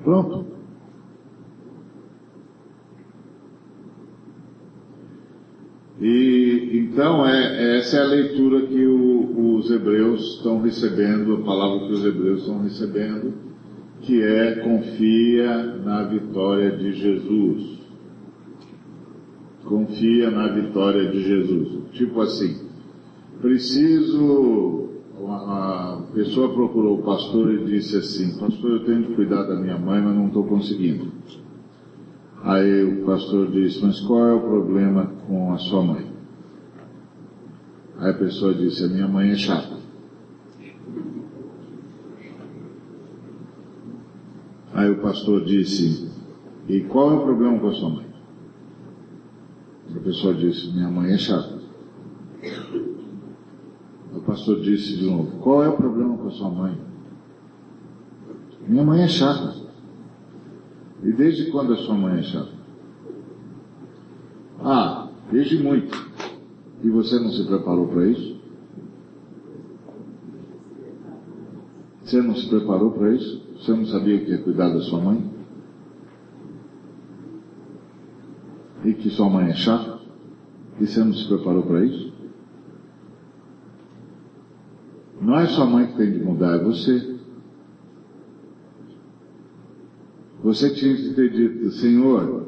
pronto. 0.02 0.59
E 6.00 6.70
então 6.72 7.26
é, 7.26 7.78
essa 7.78 7.98
é 7.98 8.00
a 8.00 8.06
leitura 8.06 8.66
que 8.66 8.86
o, 8.86 9.56
os 9.56 9.70
hebreus 9.70 10.36
estão 10.36 10.60
recebendo, 10.60 11.34
a 11.34 11.42
palavra 11.42 11.86
que 11.86 11.92
os 11.92 12.04
hebreus 12.04 12.40
estão 12.40 12.62
recebendo, 12.62 13.34
que 14.00 14.22
é 14.22 14.56
confia 14.56 15.56
na 15.84 16.04
vitória 16.04 16.70
de 16.76 16.92
Jesus 16.92 17.80
confia 19.70 20.32
na 20.32 20.48
vitória 20.48 21.08
de 21.12 21.22
Jesus. 21.22 21.84
Tipo 21.92 22.20
assim, 22.20 22.56
preciso. 23.40 24.88
A 25.22 26.02
pessoa 26.14 26.52
procurou 26.52 26.98
o 26.98 27.02
pastor 27.02 27.52
e 27.54 27.64
disse 27.64 27.96
assim: 27.96 28.36
Pastor, 28.38 28.70
eu 28.72 28.84
tenho 28.84 29.04
que 29.04 29.14
cuidar 29.14 29.44
da 29.44 29.54
minha 29.54 29.78
mãe, 29.78 30.02
mas 30.02 30.16
não 30.16 30.26
estou 30.26 30.44
conseguindo. 30.44 31.12
Aí 32.42 32.84
o 32.84 33.04
pastor 33.04 33.50
disse: 33.50 33.84
Mas 33.84 34.00
qual 34.00 34.26
é 34.26 34.34
o 34.34 34.40
problema 34.40 35.06
com 35.26 35.52
a 35.52 35.58
sua 35.58 35.82
mãe? 35.82 36.10
Aí 37.98 38.10
a 38.10 38.14
pessoa 38.14 38.54
disse: 38.54 38.84
A 38.84 38.88
minha 38.88 39.08
mãe 39.08 39.30
é 39.30 39.36
chata. 39.36 39.78
Aí 44.72 44.90
o 44.90 45.02
pastor 45.02 45.44
disse: 45.44 46.10
E 46.68 46.80
qual 46.82 47.12
é 47.12 47.14
o 47.14 47.20
problema 47.24 47.58
com 47.58 47.68
a 47.68 47.72
sua 47.74 47.90
mãe? 47.90 48.10
A 49.94 49.98
pessoa 49.98 50.32
disse, 50.34 50.72
minha 50.72 50.88
mãe 50.88 51.12
é 51.12 51.18
chata. 51.18 51.58
O 54.14 54.20
pastor 54.20 54.60
disse 54.60 54.96
de 54.96 55.04
novo, 55.04 55.38
qual 55.38 55.64
é 55.64 55.68
o 55.68 55.76
problema 55.76 56.16
com 56.16 56.28
a 56.28 56.30
sua 56.30 56.48
mãe? 56.48 56.78
Minha 58.66 58.84
mãe 58.84 59.02
é 59.02 59.08
chata. 59.08 59.69
E 61.02 61.12
desde 61.12 61.50
quando 61.50 61.72
a 61.72 61.76
sua 61.78 61.94
mãe 61.94 62.18
é 62.18 62.22
chata? 62.22 62.52
Ah, 64.62 65.08
desde 65.30 65.62
muito. 65.62 65.96
E 66.82 66.90
você 66.90 67.18
não 67.18 67.30
se 67.30 67.46
preparou 67.46 67.88
para 67.88 68.06
isso? 68.06 68.40
Você 72.04 72.20
não 72.20 72.34
se 72.34 72.48
preparou 72.48 72.90
para 72.90 73.14
isso? 73.14 73.42
Você 73.56 73.72
não 73.72 73.86
sabia 73.86 74.18
que 74.18 74.30
ia 74.30 74.42
cuidar 74.42 74.70
da 74.70 74.80
sua 74.80 75.00
mãe? 75.00 75.30
E 78.84 78.94
que 78.94 79.10
sua 79.10 79.30
mãe 79.30 79.48
é 79.48 79.54
chata? 79.54 80.00
E 80.80 80.86
você 80.86 81.04
não 81.04 81.14
se 81.14 81.28
preparou 81.28 81.62
para 81.62 81.84
isso? 81.84 82.12
Não 85.20 85.38
é 85.38 85.46
sua 85.46 85.66
mãe 85.66 85.86
que 85.86 85.96
tem 85.96 86.12
de 86.12 86.24
mudar, 86.24 86.56
é 86.56 86.64
você. 86.64 87.09
Você 90.50 90.68
tinha 90.70 90.96
que 90.96 91.14
ter 91.14 91.30
dito, 91.30 91.70
Senhor, 91.70 92.44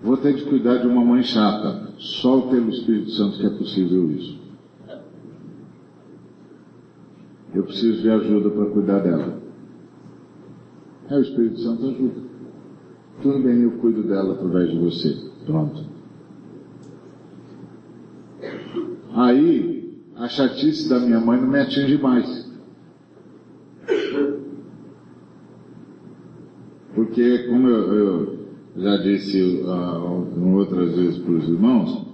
vou 0.00 0.16
ter 0.18 0.34
de 0.34 0.44
cuidar 0.44 0.76
de 0.76 0.86
uma 0.86 1.04
mãe 1.04 1.24
chata. 1.24 1.94
Só 1.98 2.42
pelo 2.42 2.70
Espírito 2.70 3.10
Santo 3.10 3.38
que 3.38 3.46
é 3.46 3.50
possível 3.50 4.08
isso. 4.12 4.38
Eu 7.52 7.64
preciso 7.64 8.02
de 8.02 8.08
ajuda 8.08 8.50
para 8.50 8.66
cuidar 8.66 9.00
dela. 9.00 9.42
É, 11.10 11.16
o 11.16 11.22
Espírito 11.22 11.58
Santo 11.58 11.88
ajuda. 11.88 12.20
Tudo 13.20 13.38
bem, 13.40 13.62
eu 13.62 13.72
cuido 13.72 14.04
dela 14.04 14.34
através 14.34 14.70
de 14.70 14.78
você. 14.78 15.16
Pronto. 15.44 15.84
Aí, 19.12 20.04
a 20.14 20.28
chatice 20.28 20.88
da 20.88 21.00
minha 21.00 21.18
mãe 21.18 21.40
não 21.40 21.48
me 21.48 21.58
atinge 21.58 21.98
mais. 21.98 22.51
Porque, 27.12 27.40
como 27.40 27.68
eu, 27.68 27.92
eu 27.92 28.38
já 28.74 28.96
disse 28.96 29.38
uh, 29.66 30.56
outras 30.56 30.96
vezes 30.96 31.18
para 31.18 31.32
os 31.32 31.46
irmãos, 31.46 32.06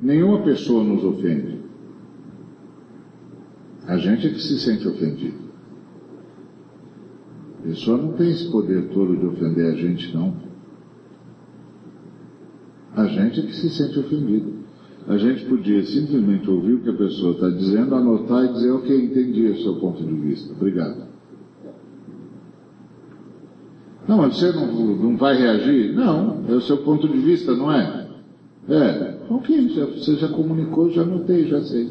nenhuma 0.00 0.42
pessoa 0.42 0.82
nos 0.82 1.04
ofende. 1.04 1.58
A 3.86 3.98
gente 3.98 4.26
é 4.26 4.30
que 4.30 4.40
se 4.40 4.58
sente 4.60 4.88
ofendido. 4.88 5.36
A 7.58 7.62
pessoa 7.68 7.98
não 7.98 8.14
tem 8.14 8.30
esse 8.30 8.50
poder 8.50 8.88
todo 8.88 9.14
de 9.14 9.26
ofender 9.26 9.74
a 9.74 9.76
gente, 9.76 10.14
não. 10.14 10.34
A 12.94 13.06
gente 13.08 13.40
é 13.40 13.42
que 13.42 13.56
se 13.56 13.68
sente 13.68 13.98
ofendido. 13.98 14.54
A 15.06 15.18
gente 15.18 15.44
podia 15.44 15.84
simplesmente 15.84 16.48
ouvir 16.48 16.72
o 16.72 16.80
que 16.80 16.88
a 16.88 16.96
pessoa 16.96 17.32
está 17.32 17.50
dizendo, 17.50 17.94
anotar 17.94 18.46
e 18.46 18.52
dizer, 18.54 18.70
ok, 18.70 19.04
entendi 19.04 19.48
o 19.48 19.62
seu 19.62 19.74
ponto 19.80 20.02
de 20.02 20.14
vista. 20.14 20.50
Obrigado. 20.54 21.05
Não, 24.06 24.18
mas 24.18 24.36
você 24.36 24.52
não, 24.52 24.66
não 24.96 25.16
vai 25.16 25.36
reagir? 25.36 25.94
Não, 25.94 26.44
é 26.48 26.52
o 26.52 26.60
seu 26.60 26.78
ponto 26.78 27.08
de 27.08 27.18
vista, 27.18 27.54
não 27.54 27.72
é? 27.72 28.06
É, 28.68 29.18
ok, 29.30 29.68
já, 29.68 29.86
você 29.86 30.16
já 30.16 30.28
comunicou, 30.28 30.90
já 30.90 31.04
notei, 31.04 31.46
já 31.46 31.60
sei. 31.62 31.90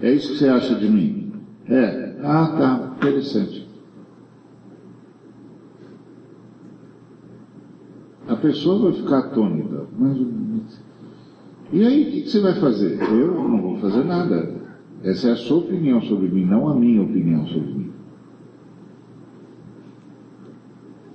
É 0.00 0.12
isso 0.12 0.32
que 0.32 0.38
você 0.38 0.48
acha 0.48 0.74
de 0.74 0.88
mim? 0.88 1.32
É, 1.68 2.16
ah 2.22 2.54
tá, 2.58 2.94
interessante. 2.96 3.66
A 8.28 8.36
pessoa 8.36 8.90
vai 8.90 8.92
ficar 8.92 9.18
atônita, 9.18 9.84
mas 9.98 10.16
e 11.72 11.82
aí, 11.82 12.02
o 12.02 12.10
que, 12.10 12.20
que 12.22 12.28
você 12.28 12.40
vai 12.40 12.54
fazer? 12.56 13.00
Eu 13.00 13.48
não 13.48 13.62
vou 13.62 13.78
fazer 13.78 14.04
nada. 14.04 14.46
Essa 15.02 15.28
é 15.28 15.32
a 15.32 15.36
sua 15.36 15.58
opinião 15.58 16.02
sobre 16.02 16.28
mim, 16.28 16.44
não 16.44 16.68
a 16.68 16.74
minha 16.74 17.00
opinião 17.00 17.46
sobre 17.46 17.72
mim. 17.72 17.90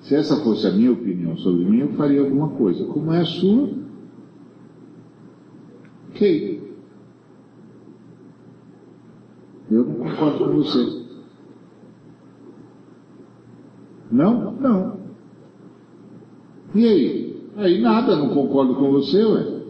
Se 0.07 0.15
essa 0.15 0.41
fosse 0.41 0.65
a 0.65 0.71
minha 0.71 0.93
opinião 0.93 1.35
sobre 1.37 1.65
mim, 1.65 1.79
eu 1.79 1.89
faria 1.95 2.21
alguma 2.21 2.51
coisa. 2.51 2.85
Como 2.85 3.11
é 3.11 3.19
a 3.19 3.25
sua? 3.25 3.69
Ok. 6.11 6.77
Eu 9.69 9.83
não 9.83 9.95
concordo 9.95 10.45
com 10.45 10.51
você. 10.53 11.05
Não? 14.09 14.53
Não. 14.53 14.97
E 16.73 16.85
aí? 16.85 17.49
Aí 17.57 17.81
nada, 17.81 18.15
não 18.15 18.29
concordo 18.29 18.75
com 18.75 18.89
você, 18.93 19.21
ué. 19.25 19.61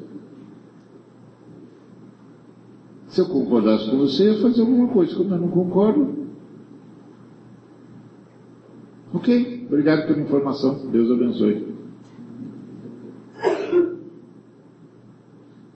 Se 3.08 3.22
eu 3.22 3.26
concordasse 3.26 3.90
com 3.90 3.98
você, 3.98 4.30
eu 4.30 4.34
ia 4.34 4.42
fazer 4.44 4.62
alguma 4.62 4.90
coisa. 4.90 5.16
Como 5.16 5.34
eu 5.34 5.40
não 5.40 5.50
concordo. 5.50 6.28
Ok, 9.16 9.57
obrigado 9.68 10.08
pela 10.08 10.22
informação. 10.22 10.90
Deus 10.92 11.12
abençoe. 11.12 11.78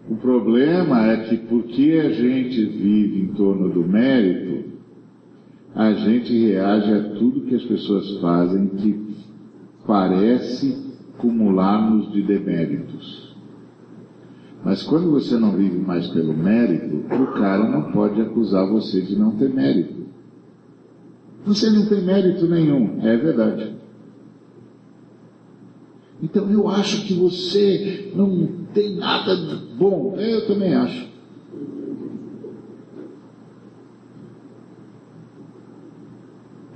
O 0.10 0.16
problema 0.18 1.08
é 1.08 1.18
que 1.30 1.38
porque 1.38 2.02
a 2.04 2.10
gente 2.10 2.66
vive 2.66 3.22
em 3.22 3.28
torno 3.34 3.70
do 3.70 3.88
mérito, 3.88 4.72
a 5.74 5.94
gente 5.94 6.38
reage 6.48 6.94
a 6.94 7.04
tudo 7.16 7.46
que 7.46 7.56
as 7.56 7.64
pessoas 7.64 8.20
fazem 8.20 8.68
que 8.68 9.16
parece 9.86 10.78
cumular-nos 11.18 12.12
de 12.12 12.24
deméritos. 12.24 13.36
Mas 14.64 14.84
quando 14.84 15.12
você 15.12 15.38
não 15.38 15.54
vive 15.54 15.78
mais 15.78 16.08
pelo 16.08 16.34
mérito, 16.34 16.98
o 16.98 17.28
cara 17.34 17.68
não 17.68 17.92
pode 17.92 18.22
acusar 18.22 18.68
você 18.68 19.02
de 19.02 19.18
não 19.18 19.32
ter 19.38 19.50
mérito. 19.50 20.02
Você 21.46 21.70
não 21.70 21.88
tem 21.88 22.04
mérito 22.04 22.48
nenhum, 22.48 23.00
é 23.02 23.18
verdade. 23.18 23.81
Então 26.22 26.50
eu 26.52 26.68
acho 26.70 27.06
que 27.06 27.14
você 27.14 28.12
não 28.16 28.48
tem 28.74 28.96
nada 28.96 29.36
de 29.36 29.76
bom. 29.76 30.16
Eu 30.18 30.46
também 30.48 30.74
acho. 30.76 31.10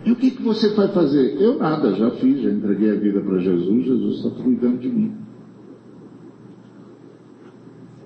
E 0.06 0.12
o 0.12 0.16
que, 0.16 0.32
que 0.32 0.42
você 0.42 0.70
vai 0.76 0.88
fazer? 0.90 1.42
Eu 1.42 1.58
nada, 1.58 1.94
já 1.94 2.12
fiz, 2.12 2.42
já 2.42 2.52
entreguei 2.52 2.92
a 2.92 2.96
vida 2.96 3.22
para 3.22 3.40
Jesus, 3.40 3.86
Jesus 3.86 4.18
está 4.18 4.30
cuidando 4.44 4.78
de 4.78 4.88
mim. 4.88 5.16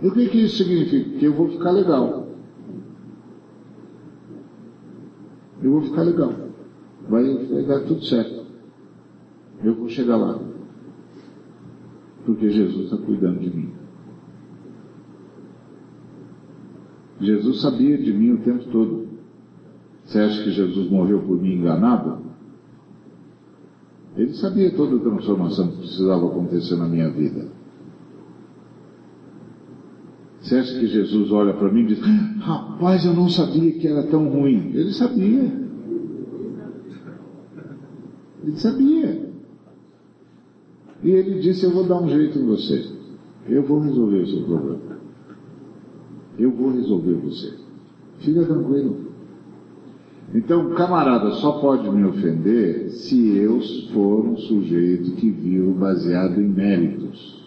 E 0.02 0.08
o 0.08 0.12
que, 0.14 0.30
que 0.30 0.46
isso 0.46 0.58
significa? 0.58 1.20
Que 1.20 1.26
eu 1.26 1.34
vou 1.34 1.50
ficar 1.50 1.72
legal. 1.72 2.30
Eu 5.62 5.72
vou 5.72 5.82
ficar 5.82 6.04
legal. 6.04 6.34
Vai, 7.10 7.46
vai 7.48 7.64
dar 7.64 7.82
tudo 7.82 8.06
certo. 8.06 8.46
Eu 9.62 9.76
vou 9.76 9.90
chegar 9.90 10.16
lá. 10.16 10.49
Porque 12.26 12.50
Jesus 12.50 12.86
está 12.86 12.98
cuidando 12.98 13.40
de 13.40 13.50
mim. 13.50 13.70
Jesus 17.20 17.62
sabia 17.62 17.98
de 17.98 18.14
mim 18.14 18.34
o 18.34 18.38
tempo 18.40 18.66
todo. 18.66 19.08
Você 20.06 20.20
acha 20.20 20.44
que 20.44 20.52
Jesus 20.52 20.90
morreu 20.90 21.22
por 21.22 21.40
mim 21.40 21.56
enganado? 21.56 22.30
Ele 24.16 24.34
sabia 24.34 24.72
toda 24.72 24.96
a 24.96 25.00
transformação 25.00 25.68
que 25.68 25.78
precisava 25.78 26.28
acontecer 26.28 26.76
na 26.76 26.88
minha 26.88 27.10
vida. 27.10 27.48
Você 30.42 30.56
acha 30.56 30.80
que 30.80 30.88
Jesus 30.88 31.32
olha 31.32 31.54
para 31.54 31.72
mim 31.72 31.82
e 31.82 31.88
diz: 31.88 32.00
Rapaz, 32.40 33.06
eu 33.06 33.14
não 33.14 33.30
sabia 33.30 33.72
que 33.78 33.88
era 33.88 34.04
tão 34.04 34.28
ruim? 34.30 34.72
Ele 34.74 34.92
sabia. 34.94 35.70
Ele 38.44 38.58
sabia. 38.58 39.29
E 41.04 41.10
ele 41.10 41.40
disse: 41.40 41.66
Eu 41.66 41.72
vou 41.72 41.86
dar 41.86 42.02
um 42.02 42.10
jeito 42.10 42.38
em 42.38 42.46
você. 42.46 42.86
Eu 43.48 43.64
vou 43.64 43.80
resolver 43.80 44.18
o 44.18 44.28
seu 44.28 44.44
problema. 44.44 45.00
Eu 46.38 46.52
vou 46.52 46.72
resolver 46.72 47.14
você. 47.14 47.54
Fica 48.20 48.44
tranquilo. 48.46 49.10
Então, 50.34 50.76
camarada 50.76 51.32
só 51.32 51.54
pode 51.54 51.90
me 51.90 52.06
ofender 52.06 52.90
se 52.92 53.36
eu 53.36 53.60
for 53.92 54.26
um 54.26 54.38
sujeito 54.38 55.12
que 55.12 55.30
vivo 55.30 55.72
baseado 55.74 56.40
em 56.40 56.48
méritos. 56.48 57.40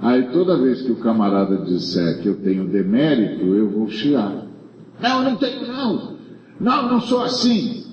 Aí 0.00 0.30
toda 0.32 0.60
vez 0.60 0.82
que 0.82 0.92
o 0.92 0.96
camarada 0.96 1.64
disser 1.64 2.20
que 2.20 2.28
eu 2.28 2.36
tenho 2.36 2.68
demérito, 2.68 3.44
eu 3.46 3.70
vou 3.70 3.88
chiar. 3.88 4.46
Não, 5.00 5.24
não 5.24 5.36
tenho 5.36 5.66
não. 5.66 6.14
Não, 6.60 6.88
não 6.90 7.00
sou 7.00 7.22
assim. 7.22 7.83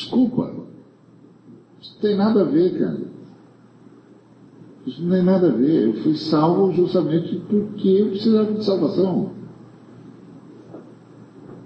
Desculpa. 0.00 0.54
Isso 1.80 1.94
não 1.94 2.00
tem 2.00 2.16
nada 2.16 2.40
a 2.40 2.44
ver, 2.44 2.78
cara. 2.78 3.00
Isso 4.86 5.02
não 5.02 5.10
tem 5.10 5.22
nada 5.22 5.48
a 5.48 5.52
ver. 5.52 5.88
Eu 5.88 5.94
fui 6.02 6.14
salvo 6.14 6.72
justamente 6.72 7.36
porque 7.48 7.88
eu 7.88 8.08
precisava 8.08 8.52
de 8.52 8.64
salvação. 8.64 9.32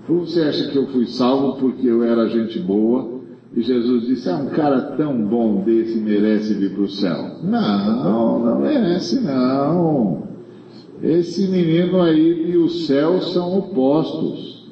Ou 0.08 0.26
você 0.26 0.42
acha 0.42 0.70
que 0.70 0.76
eu 0.76 0.88
fui 0.88 1.06
salvo 1.06 1.58
porque 1.58 1.86
eu 1.86 2.02
era 2.02 2.28
gente 2.28 2.58
boa 2.58 3.20
e 3.54 3.62
Jesus 3.62 4.06
disse, 4.06 4.28
ah, 4.28 4.36
um 4.36 4.50
cara 4.50 4.96
tão 4.96 5.24
bom 5.24 5.62
desse 5.62 5.96
merece 5.98 6.54
vir 6.54 6.74
para 6.74 6.82
o 6.82 6.88
céu. 6.88 7.38
Não, 7.42 8.44
não 8.44 8.60
merece 8.60 9.20
não. 9.20 10.24
Esse 11.00 11.46
menino 11.48 12.02
aí 12.02 12.50
e 12.50 12.56
o 12.56 12.68
céu 12.68 13.20
são 13.22 13.58
opostos. 13.58 14.68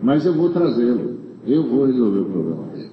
Mas 0.00 0.24
eu 0.24 0.34
vou 0.34 0.50
trazê-lo. 0.50 1.11
Eu 1.46 1.68
vou 1.68 1.86
resolver 1.86 2.20
o 2.20 2.24
problema 2.24 2.66
dele. 2.68 2.90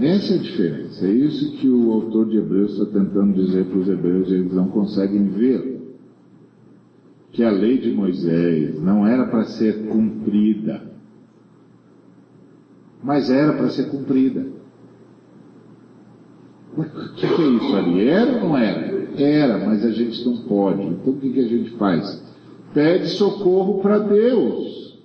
Essa 0.00 0.34
é 0.34 0.36
a 0.36 0.42
diferença. 0.42 1.06
É 1.06 1.10
isso 1.10 1.56
que 1.56 1.68
o 1.68 1.92
autor 1.92 2.28
de 2.28 2.36
Hebreus 2.36 2.72
está 2.72 2.86
tentando 2.86 3.34
dizer 3.34 3.64
para 3.64 3.78
os 3.78 3.88
hebreus, 3.88 4.30
eles 4.30 4.52
não 4.52 4.68
conseguem 4.68 5.24
ver. 5.30 5.76
Que 7.32 7.42
a 7.42 7.50
lei 7.50 7.78
de 7.78 7.92
Moisés 7.92 8.80
não 8.80 9.06
era 9.06 9.26
para 9.26 9.44
ser 9.44 9.86
cumprida, 9.88 10.88
mas 13.02 13.30
era 13.30 13.52
para 13.52 13.68
ser 13.70 13.90
cumprida. 13.90 14.46
O 16.76 16.84
que, 16.84 17.26
que, 17.26 17.42
é 17.42 17.46
isso 17.48 17.76
ali? 17.76 18.08
Era 18.08 18.32
ou 18.36 18.40
não 18.40 18.56
era? 18.56 19.20
Era, 19.20 19.66
mas 19.66 19.84
a 19.84 19.90
gente 19.90 20.24
não 20.24 20.36
pode. 20.44 20.82
Então 20.82 21.12
o 21.12 21.16
que, 21.16 21.32
que 21.32 21.40
a 21.40 21.48
gente 21.48 21.70
faz? 21.70 22.27
Pede 22.74 23.08
socorro 23.08 23.80
para 23.80 23.98
Deus. 23.98 24.98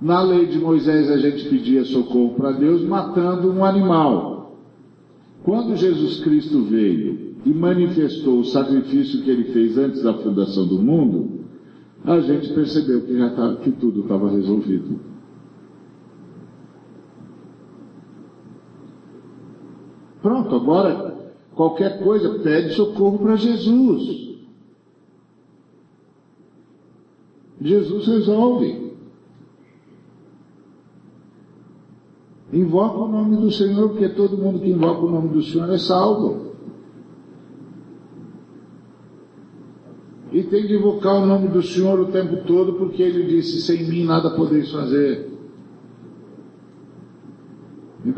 Na 0.00 0.22
lei 0.22 0.46
de 0.46 0.58
Moisés 0.58 1.10
a 1.10 1.18
gente 1.18 1.48
pedia 1.48 1.84
socorro 1.84 2.34
para 2.34 2.52
Deus 2.52 2.82
matando 2.82 3.50
um 3.50 3.64
animal. 3.64 4.56
Quando 5.42 5.76
Jesus 5.76 6.20
Cristo 6.20 6.62
veio 6.62 7.34
e 7.44 7.50
manifestou 7.50 8.40
o 8.40 8.44
sacrifício 8.44 9.22
que 9.22 9.30
ele 9.30 9.44
fez 9.52 9.76
antes 9.76 10.02
da 10.02 10.14
fundação 10.14 10.66
do 10.66 10.78
mundo, 10.78 11.40
a 12.04 12.20
gente 12.20 12.52
percebeu 12.54 13.02
que 13.02 13.18
já 13.18 13.30
tá, 13.30 13.56
que 13.56 13.72
tudo 13.72 14.02
estava 14.02 14.30
resolvido. 14.30 15.00
Pronto, 20.22 20.54
agora 20.54 21.17
qualquer 21.58 21.98
coisa 22.04 22.38
pede 22.38 22.74
socorro 22.74 23.18
para 23.18 23.34
Jesus. 23.34 24.38
Jesus 27.60 28.06
resolve. 28.06 28.94
Invoca 32.52 32.98
o 32.98 33.08
nome 33.08 33.38
do 33.38 33.50
Senhor, 33.50 33.88
porque 33.88 34.08
todo 34.10 34.38
mundo 34.38 34.60
que 34.60 34.70
invoca 34.70 35.04
o 35.04 35.10
nome 35.10 35.30
do 35.30 35.42
Senhor 35.42 35.68
é 35.70 35.78
salvo. 35.78 36.52
E 40.30 40.44
tem 40.44 40.64
de 40.64 40.76
invocar 40.76 41.20
o 41.20 41.26
nome 41.26 41.48
do 41.48 41.60
Senhor 41.60 41.98
o 41.98 42.12
tempo 42.12 42.44
todo, 42.46 42.74
porque 42.74 43.02
ele 43.02 43.24
disse: 43.24 43.62
sem 43.62 43.84
mim 43.88 44.04
nada 44.04 44.30
podeis 44.36 44.70
fazer. 44.70 45.37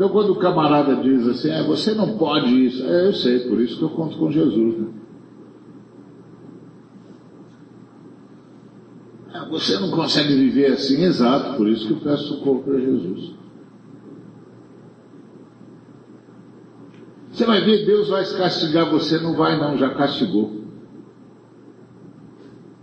Então, 0.01 0.09
quando 0.09 0.31
o 0.31 0.39
camarada 0.39 0.95
diz 0.95 1.27
assim, 1.27 1.51
é, 1.51 1.61
você 1.61 1.93
não 1.93 2.17
pode 2.17 2.49
isso, 2.65 2.83
é, 2.83 3.05
eu 3.05 3.13
sei, 3.13 3.41
por 3.41 3.61
isso 3.61 3.77
que 3.77 3.83
eu 3.83 3.89
conto 3.91 4.17
com 4.17 4.31
Jesus. 4.31 4.79
Né? 4.79 4.87
É, 9.31 9.45
você 9.47 9.77
não 9.77 9.91
consegue 9.91 10.33
viver 10.33 10.71
assim, 10.71 11.03
exato, 11.03 11.55
por 11.55 11.69
isso 11.69 11.85
que 11.85 11.93
eu 11.93 11.99
peço 11.99 12.29
socorro 12.29 12.63
para 12.63 12.79
Jesus. 12.79 13.35
Você 17.31 17.45
vai 17.45 17.63
ver, 17.63 17.85
Deus 17.85 18.09
vai 18.09 18.25
castigar 18.25 18.89
você, 18.89 19.19
não 19.19 19.35
vai 19.35 19.55
não, 19.59 19.77
já 19.77 19.93
castigou. 19.93 20.63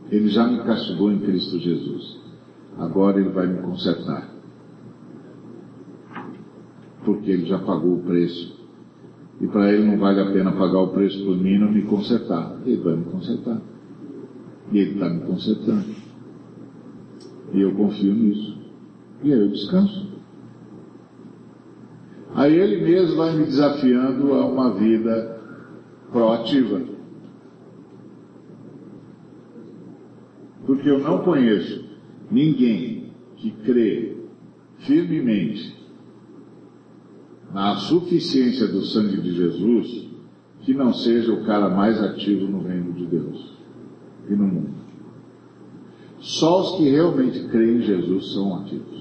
Ele 0.09 0.29
já 0.29 0.47
me 0.47 0.63
castigou 0.63 1.11
em 1.11 1.19
Cristo 1.19 1.59
Jesus. 1.59 2.17
Agora 2.79 3.19
ele 3.19 3.31
vai 3.31 3.49
me 3.49 3.61
consertar. 3.61 4.38
Porque 7.09 7.31
ele 7.31 7.47
já 7.47 7.59
pagou 7.59 7.95
o 7.95 8.03
preço. 8.03 8.55
E 9.41 9.47
para 9.47 9.73
ele 9.73 9.87
não 9.87 9.97
vale 9.97 10.21
a 10.21 10.31
pena 10.31 10.53
pagar 10.53 10.81
o 10.81 10.89
preço 10.89 11.25
por 11.25 11.39
mim 11.39 11.57
não 11.57 11.73
me 11.73 11.81
consertar. 11.85 12.61
Ele 12.67 12.83
vai 12.83 12.97
me 12.97 13.05
consertar. 13.07 13.63
E 14.71 14.79
ele 14.79 14.93
está 14.93 15.09
me 15.09 15.21
consertando. 15.23 15.87
E 17.55 17.63
eu 17.63 17.73
confio 17.73 18.13
nisso. 18.13 18.59
E 19.25 19.33
aí 19.33 19.41
eu 19.41 19.49
descanso. 19.49 20.07
Aí 22.35 22.55
ele 22.55 22.85
mesmo 22.85 23.17
vai 23.17 23.35
me 23.35 23.47
desafiando 23.47 24.35
a 24.35 24.45
uma 24.45 24.75
vida 24.75 25.41
proativa. 26.13 26.83
Porque 30.67 30.91
eu 30.91 30.99
não 30.99 31.21
conheço 31.21 31.87
ninguém 32.31 33.15
que 33.37 33.51
crê 33.51 34.15
firmemente 34.81 35.78
na 37.53 37.77
suficiência 37.77 38.67
do 38.69 38.83
sangue 38.83 39.21
de 39.21 39.35
Jesus 39.35 40.09
que 40.61 40.75
não 40.75 40.93
seja 40.93 41.33
o 41.33 41.45
cara 41.45 41.69
mais 41.69 42.01
ativo 42.03 42.47
no 42.47 42.63
reino 42.63 42.93
de 42.93 43.07
Deus 43.07 43.57
e 44.29 44.35
no 44.35 44.47
mundo. 44.47 44.79
Só 46.21 46.61
os 46.61 46.77
que 46.77 46.91
realmente 46.91 47.49
creem 47.49 47.79
em 47.79 47.83
Jesus 47.83 48.33
são 48.33 48.57
ativos. 48.57 48.99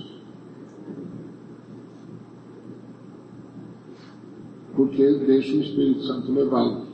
porque 4.78 5.02
ele 5.02 5.26
deixa 5.26 5.58
o 5.58 5.60
Espírito 5.60 6.04
Santo 6.04 6.32
levá-lo. 6.32 6.86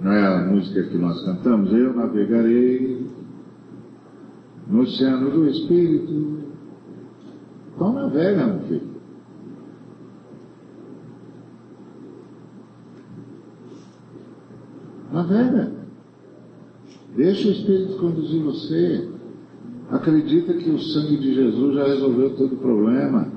Não 0.00 0.12
é 0.12 0.24
a 0.24 0.46
música 0.46 0.84
que 0.84 0.96
nós 0.96 1.20
cantamos? 1.24 1.72
Eu 1.72 1.92
navegarei 1.94 3.04
no 4.68 4.82
oceano 4.82 5.30
do 5.32 5.48
Espírito. 5.48 6.38
Então 7.74 7.92
navega, 7.92 8.46
meu 8.46 8.60
filho. 8.68 8.97
Navega. 15.12 15.72
Deixa 17.16 17.48
o 17.48 17.52
Espírito 17.52 17.98
conduzir 17.98 18.42
você. 18.42 19.08
Acredita 19.90 20.52
que 20.54 20.70
o 20.70 20.78
sangue 20.78 21.16
de 21.16 21.34
Jesus 21.34 21.74
já 21.74 21.84
resolveu 21.86 22.36
todo 22.36 22.54
o 22.54 22.58
problema 22.58 23.32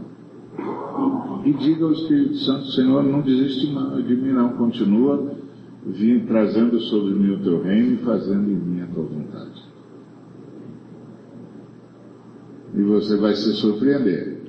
e 1.45 1.53
diga 1.53 1.85
ao 1.85 1.93
Espírito 1.93 2.35
Santo, 2.39 2.65
Senhor, 2.71 3.03
não 3.03 3.21
desiste 3.21 3.67
de 3.67 4.15
mim 4.15 4.33
não, 4.33 4.49
continua 4.57 5.39
vim 5.85 6.25
trazendo 6.25 6.79
sobre 6.79 7.13
mim 7.13 7.31
o 7.31 7.43
teu 7.43 7.61
reino 7.61 7.93
e 7.93 7.97
fazendo 7.97 8.49
em 8.49 8.55
mim 8.55 8.81
a 8.81 8.87
tua 8.87 9.03
vontade. 9.03 9.71
E 12.73 12.81
você 12.83 13.17
vai 13.17 13.35
se 13.35 13.53
surpreender. 13.53 14.41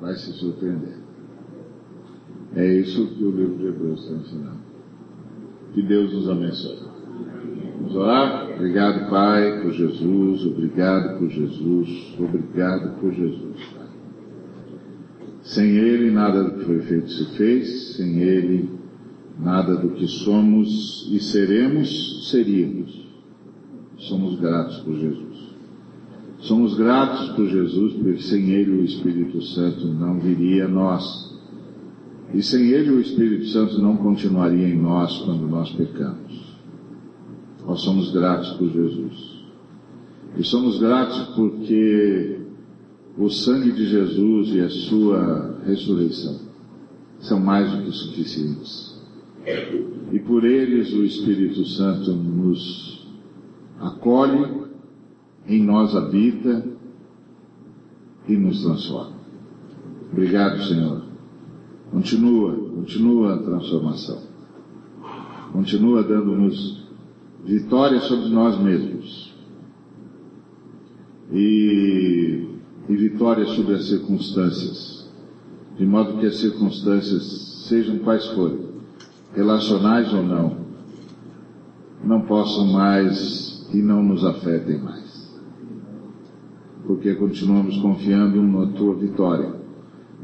Vai 0.00 0.14
se 0.14 0.32
surpreender. 0.32 1.03
É 2.56 2.80
isso 2.80 3.06
que 3.08 3.24
o 3.24 3.30
livro 3.30 3.56
de 3.56 3.66
Hebreus 3.66 4.02
está 4.04 4.14
ensinando. 4.14 4.60
Que 5.72 5.82
Deus 5.82 6.12
nos 6.12 6.28
abençoe. 6.28 6.78
Vamos 7.78 7.96
orar? 7.96 8.52
Obrigado, 8.54 9.10
Pai, 9.10 9.62
por 9.62 9.72
Jesus, 9.72 10.46
obrigado 10.46 11.18
por 11.18 11.28
Jesus, 11.28 12.14
obrigado 12.18 13.00
por 13.00 13.12
Jesus. 13.12 13.56
Sem 15.42 15.76
Ele, 15.76 16.10
nada 16.10 16.44
do 16.44 16.58
que 16.58 16.64
foi 16.64 16.80
feito 16.80 17.10
se 17.10 17.36
fez, 17.36 17.96
sem 17.96 18.20
Ele, 18.20 18.70
nada 19.38 19.76
do 19.76 19.90
que 19.90 20.06
somos 20.06 21.08
e 21.12 21.18
seremos, 21.20 22.30
seríamos. 22.30 23.04
Somos 23.98 24.38
gratos 24.40 24.78
por 24.78 24.94
Jesus. 24.94 25.54
Somos 26.38 26.74
gratos 26.74 27.30
por 27.30 27.46
Jesus, 27.46 27.94
porque 27.94 28.22
sem 28.22 28.50
Ele 28.50 28.80
o 28.80 28.84
Espírito 28.84 29.42
Santo 29.42 29.86
não 29.88 30.20
viria 30.20 30.66
a 30.66 30.68
nós. 30.68 31.33
E 32.34 32.42
sem 32.42 32.68
Ele 32.70 32.90
o 32.90 33.00
Espírito 33.00 33.46
Santo 33.46 33.80
não 33.80 33.96
continuaria 33.96 34.68
em 34.68 34.76
nós 34.76 35.18
quando 35.18 35.46
nós 35.46 35.70
pecamos. 35.70 36.56
Nós 37.64 37.80
somos 37.80 38.12
gratos 38.12 38.50
por 38.54 38.68
Jesus. 38.70 39.34
E 40.36 40.42
somos 40.42 40.78
gratos 40.80 41.34
porque 41.36 42.40
o 43.16 43.30
sangue 43.30 43.70
de 43.70 43.86
Jesus 43.86 44.48
e 44.48 44.60
a 44.60 44.68
sua 44.68 45.60
ressurreição 45.64 46.40
são 47.20 47.38
mais 47.38 47.70
do 47.70 47.84
que 47.84 47.92
suficientes. 47.92 49.00
E 50.12 50.18
por 50.18 50.44
eles 50.44 50.92
o 50.92 51.04
Espírito 51.04 51.64
Santo 51.66 52.12
nos 52.12 53.06
acolhe, 53.78 54.64
em 55.46 55.62
nós 55.62 55.94
habita 55.94 56.66
e 58.28 58.36
nos 58.36 58.62
transforma. 58.62 59.16
Obrigado, 60.10 60.62
Senhor. 60.64 61.03
Continua, 61.94 62.52
continua 62.56 63.34
a 63.34 63.38
transformação. 63.38 64.18
Continua 65.52 66.02
dando-nos 66.02 66.88
vitória 67.44 68.00
sobre 68.00 68.30
nós 68.30 68.60
mesmos 68.60 69.32
e, 71.30 72.48
e 72.88 72.96
vitória 72.96 73.46
sobre 73.46 73.74
as 73.74 73.86
circunstâncias, 73.86 75.08
de 75.78 75.86
modo 75.86 76.18
que 76.18 76.26
as 76.26 76.34
circunstâncias, 76.38 77.64
sejam 77.68 77.98
quais 77.98 78.26
forem, 78.30 78.70
relacionais 79.32 80.12
ou 80.12 80.24
não, 80.24 80.56
não 82.02 82.22
possam 82.22 82.72
mais 82.72 83.68
e 83.72 83.80
não 83.80 84.02
nos 84.02 84.24
afetem 84.24 84.80
mais. 84.80 85.32
Porque 86.88 87.14
continuamos 87.14 87.78
confiando 87.78 88.42
na 88.42 88.66
tua 88.72 88.96
vitória, 88.96 89.54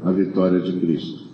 na 0.03 0.11
vitória 0.11 0.59
de 0.59 0.77
Cristo. 0.77 1.30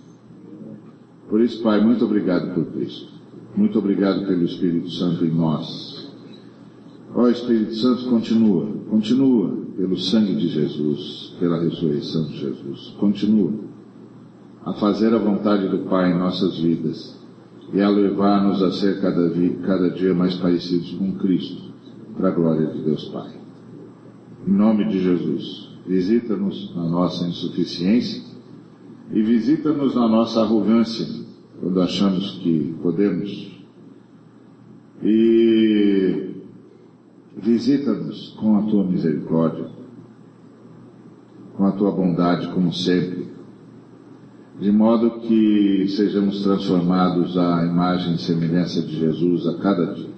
Por 1.28 1.40
isso, 1.40 1.62
Pai, 1.62 1.80
muito 1.84 2.04
obrigado 2.04 2.54
por 2.54 2.64
Cristo. 2.72 3.12
Muito 3.54 3.78
obrigado 3.78 4.26
pelo 4.26 4.44
Espírito 4.44 4.90
Santo 4.90 5.24
em 5.24 5.30
nós. 5.30 6.08
Ó 7.14 7.28
Espírito 7.28 7.74
Santo, 7.74 8.08
continua, 8.08 8.66
continua 8.88 9.58
pelo 9.76 9.98
sangue 9.98 10.34
de 10.34 10.48
Jesus, 10.48 11.34
pela 11.38 11.60
ressurreição 11.60 12.24
de 12.24 12.38
Jesus, 12.38 12.94
continua 12.98 13.52
a 14.64 14.74
fazer 14.74 15.14
a 15.14 15.18
vontade 15.18 15.68
do 15.68 15.78
Pai 15.88 16.12
em 16.12 16.18
nossas 16.18 16.58
vidas 16.58 17.16
e 17.72 17.80
a 17.80 17.88
levar-nos 17.88 18.62
a 18.62 18.72
ser 18.72 19.00
cada, 19.00 19.30
cada 19.66 19.90
dia 19.90 20.14
mais 20.14 20.34
parecidos 20.34 20.92
com 20.92 21.12
Cristo, 21.12 21.72
para 22.16 22.28
a 22.28 22.32
glória 22.32 22.66
de 22.66 22.82
Deus 22.82 23.04
Pai. 23.08 23.30
Em 24.46 24.52
nome 24.52 24.88
de 24.88 25.00
Jesus, 25.02 25.70
visita-nos 25.86 26.74
na 26.74 26.84
nossa 26.84 27.26
insuficiência 27.26 28.27
e 29.10 29.22
visita-nos 29.22 29.94
na 29.94 30.08
nossa 30.08 30.42
arrogância, 30.42 31.06
quando 31.60 31.80
achamos 31.80 32.38
que 32.42 32.74
podemos. 32.82 33.58
E 35.02 36.34
visita-nos 37.36 38.30
com 38.38 38.56
a 38.58 38.62
tua 38.62 38.84
misericórdia, 38.84 39.70
com 41.56 41.64
a 41.64 41.72
tua 41.72 41.90
bondade, 41.90 42.48
como 42.52 42.72
sempre, 42.72 43.28
de 44.60 44.72
modo 44.72 45.20
que 45.20 45.86
sejamos 45.88 46.42
transformados 46.42 47.38
à 47.38 47.64
imagem 47.64 48.14
e 48.14 48.18
semelhança 48.18 48.82
de 48.82 48.98
Jesus 48.98 49.46
a 49.46 49.58
cada 49.58 49.94
dia. 49.94 50.10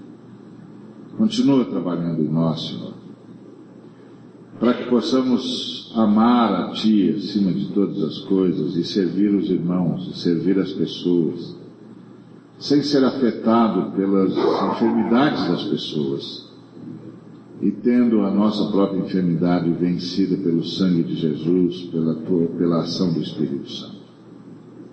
Continua 1.17 1.67
trabalhando 1.67 2.23
em 2.23 2.29
nós, 2.29 2.69
Senhor, 2.69 2.95
para 4.59 4.75
que 4.75 4.89
possamos 4.89 5.80
amar 5.95 6.53
a 6.53 6.73
Ti 6.73 7.15
acima 7.17 7.53
de 7.53 7.67
todas 7.73 8.03
as 8.03 8.19
coisas 8.21 8.77
e 8.77 8.85
servir 8.85 9.35
os 9.35 9.51
irmãos 9.51 10.09
e 10.09 10.19
servir 10.19 10.59
as 10.59 10.73
pessoas, 10.73 11.57
sem 12.59 12.83
ser 12.83 13.05
afetado 13.05 13.93
pelas 13.93 14.33
enfermidades 14.73 15.49
das 15.49 15.65
pessoas 15.65 16.51
e 17.61 17.71
tendo 17.71 18.23
a 18.23 18.31
nossa 18.31 18.71
própria 18.71 19.01
enfermidade 19.01 19.71
vencida 19.73 20.37
pelo 20.37 20.65
sangue 20.65 21.03
de 21.03 21.15
Jesus, 21.15 21.83
pela, 21.91 22.15
tua, 22.15 22.47
pela 22.49 22.81
ação 22.81 23.13
do 23.13 23.21
Espírito 23.21 23.71
Santo. 23.71 24.01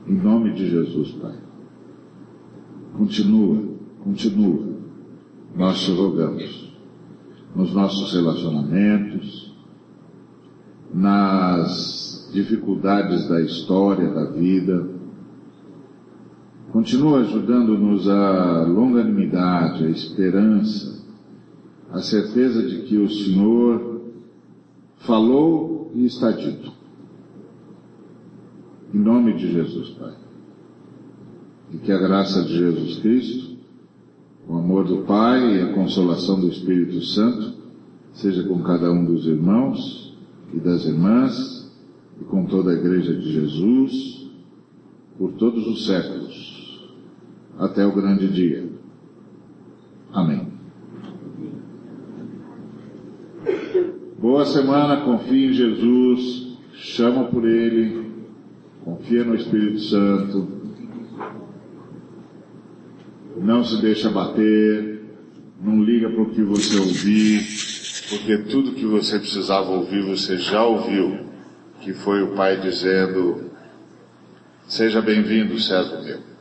Em 0.06 0.16
nome 0.16 0.54
de 0.54 0.70
Jesus, 0.70 1.12
Pai. 1.14 1.36
Continua, 2.98 3.64
continua. 4.04 4.68
Nós 5.56 5.80
te 5.82 5.92
rogamos. 5.92 6.74
Nos 7.56 7.74
nossos 7.74 8.14
relacionamentos, 8.14 9.47
nas 10.98 12.28
dificuldades 12.34 13.28
da 13.30 13.40
história, 13.40 14.10
da 14.10 14.26
vida. 14.32 14.90
Continua 16.72 17.20
ajudando-nos 17.20 18.10
a 18.10 18.64
longanimidade, 18.64 19.86
a 19.86 19.90
esperança, 19.90 21.06
a 21.92 22.02
certeza 22.02 22.64
de 22.64 22.82
que 22.82 22.98
o 22.98 23.08
Senhor 23.10 24.02
falou 24.98 25.92
e 25.94 26.06
está 26.06 26.32
dito. 26.32 26.72
Em 28.92 28.98
nome 28.98 29.36
de 29.36 29.52
Jesus, 29.52 29.90
Pai. 29.90 30.16
E 31.74 31.78
que 31.78 31.92
a 31.92 31.98
graça 32.00 32.42
de 32.42 32.58
Jesus 32.58 33.00
Cristo, 33.00 33.58
o 34.48 34.58
amor 34.58 34.86
do 34.86 35.04
Pai 35.04 35.58
e 35.58 35.62
a 35.62 35.74
consolação 35.74 36.40
do 36.40 36.48
Espírito 36.48 37.02
Santo 37.02 37.54
seja 38.14 38.44
com 38.44 38.64
cada 38.64 38.92
um 38.92 39.06
dos 39.06 39.28
irmãos 39.28 40.07
e 40.54 40.60
das 40.60 40.86
irmãs 40.86 41.72
e 42.22 42.24
com 42.26 42.46
toda 42.46 42.72
a 42.72 42.74
Igreja 42.74 43.14
de 43.14 43.32
Jesus 43.32 44.18
por 45.18 45.34
todos 45.34 45.66
os 45.68 45.88
séculos, 45.88 46.88
até 47.58 47.86
o 47.86 47.92
grande 47.92 48.28
dia. 48.28 48.70
Amém. 50.14 50.48
Boa 54.20 54.46
semana, 54.46 55.02
confie 55.02 55.48
em 55.48 55.54
Jesus, 55.54 56.58
chama 56.74 57.26
por 57.26 57.48
Ele, 57.48 58.12
confia 58.84 59.24
no 59.24 59.36
Espírito 59.36 59.80
Santo, 59.80 60.48
não 63.38 63.64
se 63.64 63.82
deixa 63.82 64.10
bater, 64.10 65.04
não 65.62 65.84
liga 65.84 66.10
para 66.10 66.22
o 66.22 66.30
que 66.30 66.42
você 66.42 66.80
ouvir, 66.80 67.67
porque 68.10 68.38
tudo 68.50 68.74
que 68.74 68.86
você 68.86 69.20
precisava 69.20 69.70
ouvir 69.70 70.02
você 70.02 70.38
já 70.38 70.64
ouviu, 70.64 71.28
que 71.82 71.94
foi 71.94 72.22
o 72.24 72.36
Pai 72.36 72.58
dizendo, 72.60 73.52
seja 74.68 75.02
bem-vindo, 75.02 75.60
servo 75.60 76.04
meu. 76.04 76.37